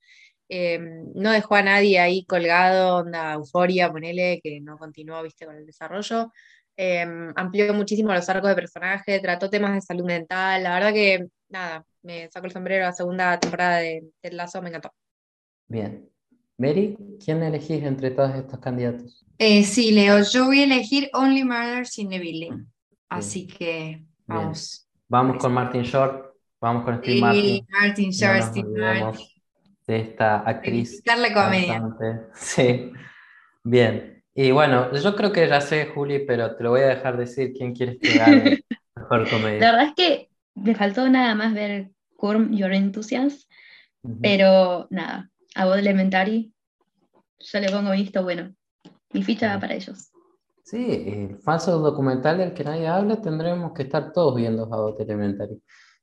[0.49, 0.79] eh,
[1.13, 5.65] no dejó a nadie ahí colgado, onda euforia, ponele, que no continuó, viste, con el
[5.65, 6.31] desarrollo.
[6.75, 7.05] Eh,
[7.35, 11.85] amplió muchísimo los arcos de personaje, trató temas de salud mental, la verdad que, nada,
[12.01, 14.91] me sacó el sombrero la segunda temporada de Ted Lasso, me encantó.
[15.67, 16.09] Bien.
[16.57, 19.25] Mary, ¿quién elegís entre todos estos candidatos?
[19.37, 22.65] Eh, sí, Leo, yo voy a elegir Only Murders in the Building.
[23.07, 24.85] Así que vamos.
[24.85, 25.05] Bien.
[25.07, 27.67] Vamos con Martin Short, vamos con Steve sí, Martin.
[27.69, 29.27] Martin Short, no Steve Martin.
[29.89, 31.01] De esta actriz.
[31.03, 31.81] la comedia.
[32.35, 32.91] Sí.
[33.63, 34.23] Bien.
[34.35, 37.53] Y bueno, yo creo que ya sé, Juli, pero te lo voy a dejar decir
[37.53, 38.59] quién quieres que gane
[38.95, 39.59] mejor comedia.
[39.59, 43.35] La verdad es que me faltó nada más ver Curm Your Enthusiasm,
[44.03, 44.19] uh -huh.
[44.21, 46.53] pero nada, a Bod Elementary,
[47.39, 48.53] yo le pongo visto bueno.
[49.11, 50.11] Mi ficha va para ellos.
[50.63, 55.59] Sí, el falso documental del que nadie habla, tendremos que estar todos viendo Abbott Elementary.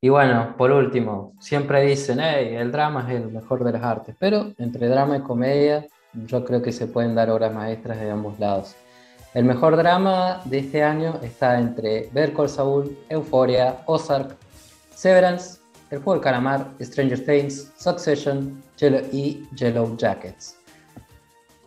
[0.06, 4.14] Y bueno, por último, siempre dicen, hey, el drama es el mejor de las artes,
[4.20, 8.38] pero entre drama y comedia, yo creo que se pueden dar obras maestras de ambos
[8.38, 8.76] lados.
[9.34, 14.36] El mejor drama de este año está entre Better Call Saul, Euphoria, Ozark,
[14.94, 15.58] Severance,
[15.90, 20.56] El Juego del Calamar, Stranger Things, Succession Yellow y Yellow Jackets.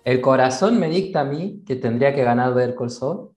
[0.05, 3.31] El corazón me dicta a mí que tendría que ganar Better Call Saul.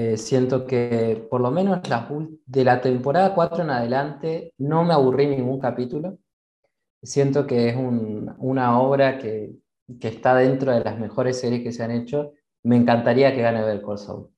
[0.00, 2.08] Eh, siento que por lo menos la,
[2.46, 6.18] de la temporada 4 en adelante no me aburrí ningún capítulo.
[7.02, 9.56] Siento que es un, una obra que,
[10.00, 12.34] que, está dentro de las mejores series que se han hecho.
[12.62, 14.30] Me encantaría que gane Better Call Saul.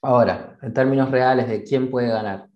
[0.00, 2.48] Ahora, en términos reales de quién puede ganar.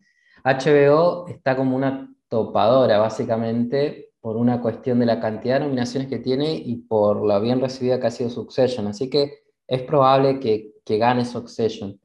[0.45, 6.21] HBO está como una topadora, básicamente, por una cuestión de la cantidad de nominaciones que
[6.21, 8.87] tiene y por la bien recibida que ha sido Succession.
[8.87, 11.99] Así que es probable que, que gane Succession.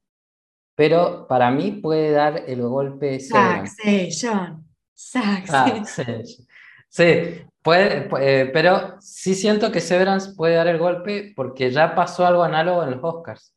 [0.76, 4.66] Pero para mí puede dar el golpe Succession.
[4.94, 6.48] Succession.
[6.90, 12.26] Sí, puede, eh, pero sí siento que Severance puede dar el golpe porque ya pasó
[12.26, 13.54] algo análogo en los Oscars.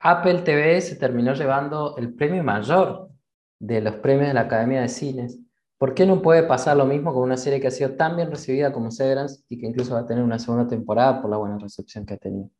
[0.00, 3.08] Apple TV se terminó llevando el premio mayor
[3.58, 5.38] de los premios de la Academia de Cines.
[5.78, 8.30] ¿Por qué no puede pasar lo mismo con una serie que ha sido tan bien
[8.30, 11.58] recibida como Severance y que incluso va a tener una segunda temporada por la buena
[11.58, 12.50] recepción que ha tenido?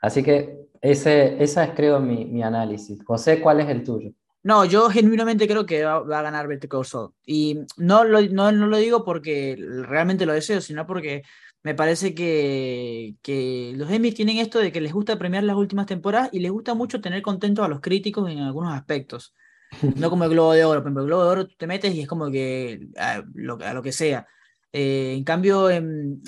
[0.00, 3.02] Así que ese, esa es, creo, mi, mi análisis.
[3.04, 4.12] José, ¿cuál es el tuyo?
[4.42, 7.12] No, yo genuinamente creo que va, va a ganar Better Call Saul.
[7.26, 11.22] Y no lo, no, no lo digo porque realmente lo deseo, sino porque
[11.62, 15.86] me parece que, que los Emmy tienen esto de que les gusta premiar las últimas
[15.86, 19.34] temporadas y les gusta mucho tener contentos a los críticos en algunos aspectos.
[19.96, 20.80] No como el Globo de Oro.
[20.80, 23.74] Ejemplo, el Globo de Oro tú te metes y es como que a lo, a
[23.74, 24.26] lo que sea.
[24.72, 26.22] Eh, en cambio, en,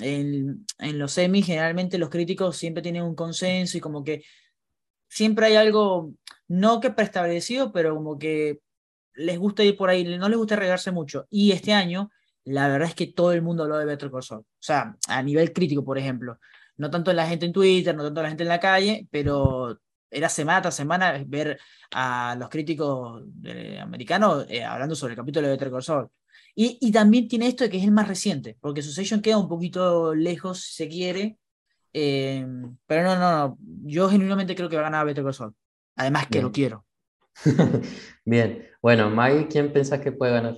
[0.79, 4.23] los Emmy, generalmente los críticos siempre tienen un consenso y como que
[5.07, 6.13] siempre hay algo,
[6.47, 8.59] no que preestablecido, pero como que
[9.13, 11.27] les gusta ir por ahí, no les gusta regarse mucho.
[11.29, 12.11] Y este año,
[12.45, 14.41] la verdad es que todo el mundo habló de Better Call Saul.
[14.41, 16.39] O sea, a nivel crítico, por ejemplo.
[16.77, 19.79] No tanto la gente en Twitter, no tanto la gente en la calle, pero
[20.09, 21.59] era semana tras semana ver
[21.91, 26.09] a los críticos eh, americanos eh, hablando sobre el capítulo de Better Call Saul.
[26.55, 29.47] Y, y, también tiene esto de que es el más reciente, porque Succession queda un
[29.47, 31.37] poquito lejos, si se quiere.
[31.93, 32.45] Eh,
[32.85, 33.57] pero no, no, no.
[33.83, 35.55] Yo genuinamente creo que va a ganar Better Call Saul.
[35.95, 36.43] Además que Bien.
[36.43, 36.85] lo quiero.
[38.25, 38.67] Bien.
[38.81, 40.57] Bueno, Maggie, ¿quién pensás que puede ganar?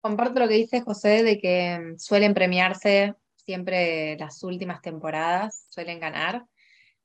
[0.00, 6.00] Comparto lo que dice José de que mm, suelen premiarse siempre las últimas temporadas, suelen
[6.00, 6.44] ganar.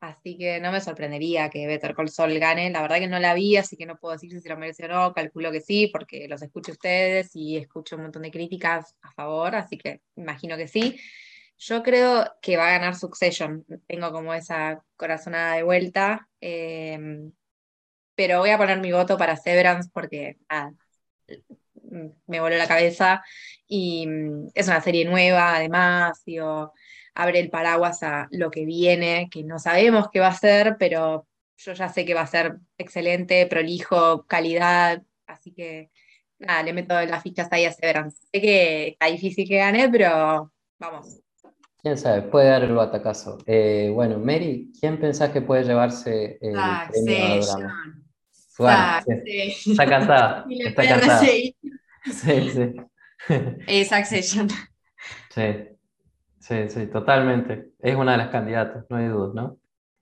[0.02, 2.72] Así que no me sorprendería que Better Call Saul gane.
[2.72, 4.86] La verdad que no la vi, así que no puedo decir si se lo merece
[4.86, 5.14] o no.
[5.14, 9.56] Calculo que sí, porque los escucho ustedes y escucho un montón de críticas a favor,
[9.56, 11.00] así que imagino que sí.
[11.60, 13.66] Yo creo que va a ganar Succession.
[13.88, 16.28] Tengo como esa corazonada de vuelta.
[16.42, 17.00] eh,
[18.16, 20.38] pero voy a poner mi voto para Severance porque
[22.28, 23.24] me voló la cabeza.
[23.68, 26.74] Y mm, es una serie nueva, además, digo,
[27.16, 31.28] abre el paraguas a lo que viene, que no sabemos qué va a ser, pero
[31.58, 35.04] yo ya sé que va a ser excelente, prolijo, calidad.
[35.28, 35.92] Así que
[36.40, 38.18] nada, le meto las fichas ahí a Severance.
[38.32, 41.20] Sé que está difícil que gane, pero vamos.
[41.82, 42.22] ¿Quién sabe?
[42.24, 43.40] Puede dar el batacazo.
[43.46, 46.54] Eh, bueno, Mary, ¿quién pensás que puede llevarse el
[46.92, 48.04] premio a drama?
[48.58, 50.46] Bueno, sí, está cansada.
[50.50, 51.20] Está cansada.
[51.26, 51.56] sí.
[52.06, 52.76] Sí, sí.
[53.68, 54.48] Eh, Succession.
[55.30, 55.42] Sí,
[56.52, 57.72] sí, sí, totalmente.
[57.80, 59.58] Es una de las candidatas, no hay dudas, ¿no?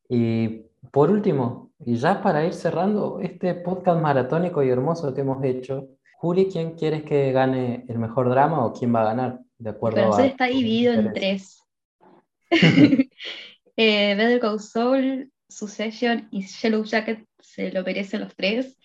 [0.10, 5.44] Y por último, y ya para ir cerrando este podcast maratónico y hermoso que hemos
[5.44, 5.88] hecho,
[6.18, 9.40] Juli, ¿quién quieres que gane el mejor drama o quién va a ganar?
[9.58, 11.64] De acuerdo Pero a está dividido en tres.
[12.52, 18.78] eh, Better Call Saul, Succession y Yellow Jacket se lo merecen los tres,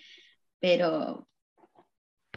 [0.60, 1.26] pero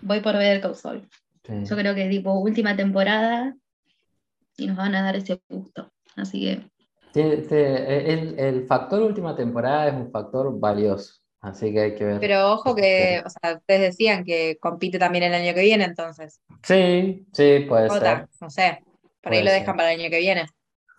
[0.02, 1.10] voy por Better Call Saul.
[1.44, 1.54] Sí.
[1.66, 3.56] Yo creo que tipo última temporada
[4.58, 5.92] y nos van a dar ese gusto.
[6.16, 6.70] Así que
[7.12, 12.22] te- el, el factor última temporada es un factor valioso, así que hay que ver.
[12.22, 16.40] Pero ojo que, o sea, ustedes decían que compite también el año que viene, entonces.
[16.64, 18.30] Sí, sí, puede Otra, ser.
[18.40, 18.86] no sé,
[19.22, 19.52] por Puede ahí lo ser.
[19.52, 20.46] dejan para el año que viene.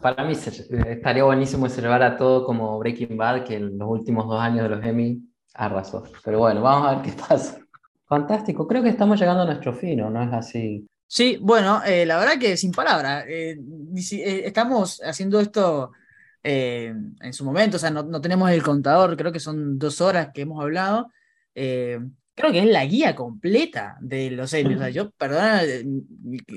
[0.01, 4.41] Para mí estaría buenísimo se llevara todo como Breaking Bad, que en los últimos dos
[4.41, 5.23] años de los Emmy
[5.55, 6.05] arrasó.
[6.25, 7.59] Pero bueno, vamos a ver qué pasa.
[8.07, 10.89] Fantástico, creo que estamos llegando a nuestro fin, ¿o ¿no es así?
[11.11, 13.25] Sí, bueno, eh, la verdad que sin palabras.
[13.27, 13.59] eh,
[14.12, 15.93] eh, estamos haciendo esto
[16.43, 20.31] eh, en su momento, o sea, no, tenemos el contador, creo que son dos horas
[20.35, 21.11] que hemos hablado.
[21.55, 24.75] creo que es la guía completa de los Emmy.
[24.75, 25.62] O sea, yo, perdona,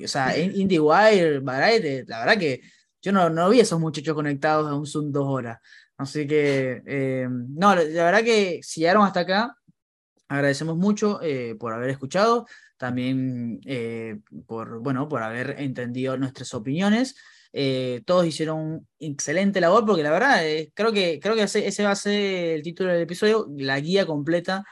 [0.03, 2.61] o sea, IndieWire, Variety, la verdad que
[3.01, 5.59] yo no, no vi a esos muchachos conectados a un Zoom dos horas.
[5.97, 9.55] Así que, no, la verdad que si llegaron hasta acá,
[10.27, 11.19] agradecemos mucho
[11.59, 12.45] por haber escuchado,
[12.81, 17.15] también eh, por, bueno, por haber entendido nuestras opiniones.
[17.53, 21.91] Eh, todos hicieron excelente labor porque la verdad eh, creo que, creo que ese, va
[21.91, 24.63] a ser el título del episodio, la guía completa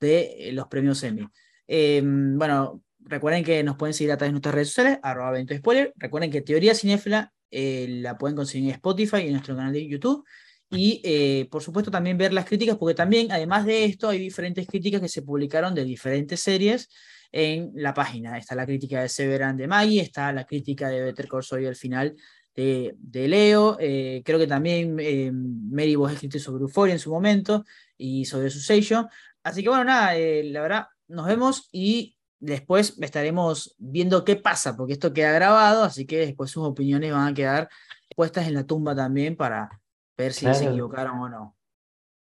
[0.00, 1.28] de eh, los premios Emmy.
[1.66, 5.54] Eh, bueno, recuerden que nos pueden seguir a través de nuestras redes sociales, arroba evento
[5.54, 5.92] spoiler.
[5.96, 10.24] Recuerden que Teoría Cinéfila la pueden conseguir en Spotify y en nuestro canal de YouTube.
[10.70, 15.00] Y por supuesto también ver las críticas, porque también, además de esto, hay diferentes críticas
[15.00, 16.88] que se publicaron de diferentes series
[17.32, 18.38] en la página.
[18.38, 21.76] Está la crítica de Severan de Maggie, está la crítica de Better Call Saul al
[21.76, 22.14] final
[22.54, 23.76] de, de Leo.
[23.80, 27.64] eh, creo que también eh, Mary vos escribiste sobre Euphoria en su momento
[27.96, 29.08] y sobre su sello.
[29.42, 34.76] Así que bueno, nada, eh, la verdad, nos vemos y después estaremos viendo qué pasa,
[34.76, 37.68] porque esto queda grabado, así que después sus opiniones van a quedar
[38.16, 39.68] puestas en la tumba también para
[40.16, 41.56] ver si se equivocaron o no.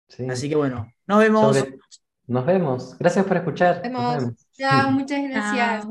[0.08, 0.28] Sí.
[0.30, 1.58] Así que bueno, nos vemos.
[1.58, 1.78] Sobre-
[2.30, 2.95] Nos vemos.
[2.99, 3.82] Gracias por escuchar.
[3.90, 4.24] Nos Nos vemos.
[4.24, 4.48] vemos.
[4.53, 5.88] Chao, muchas gracias.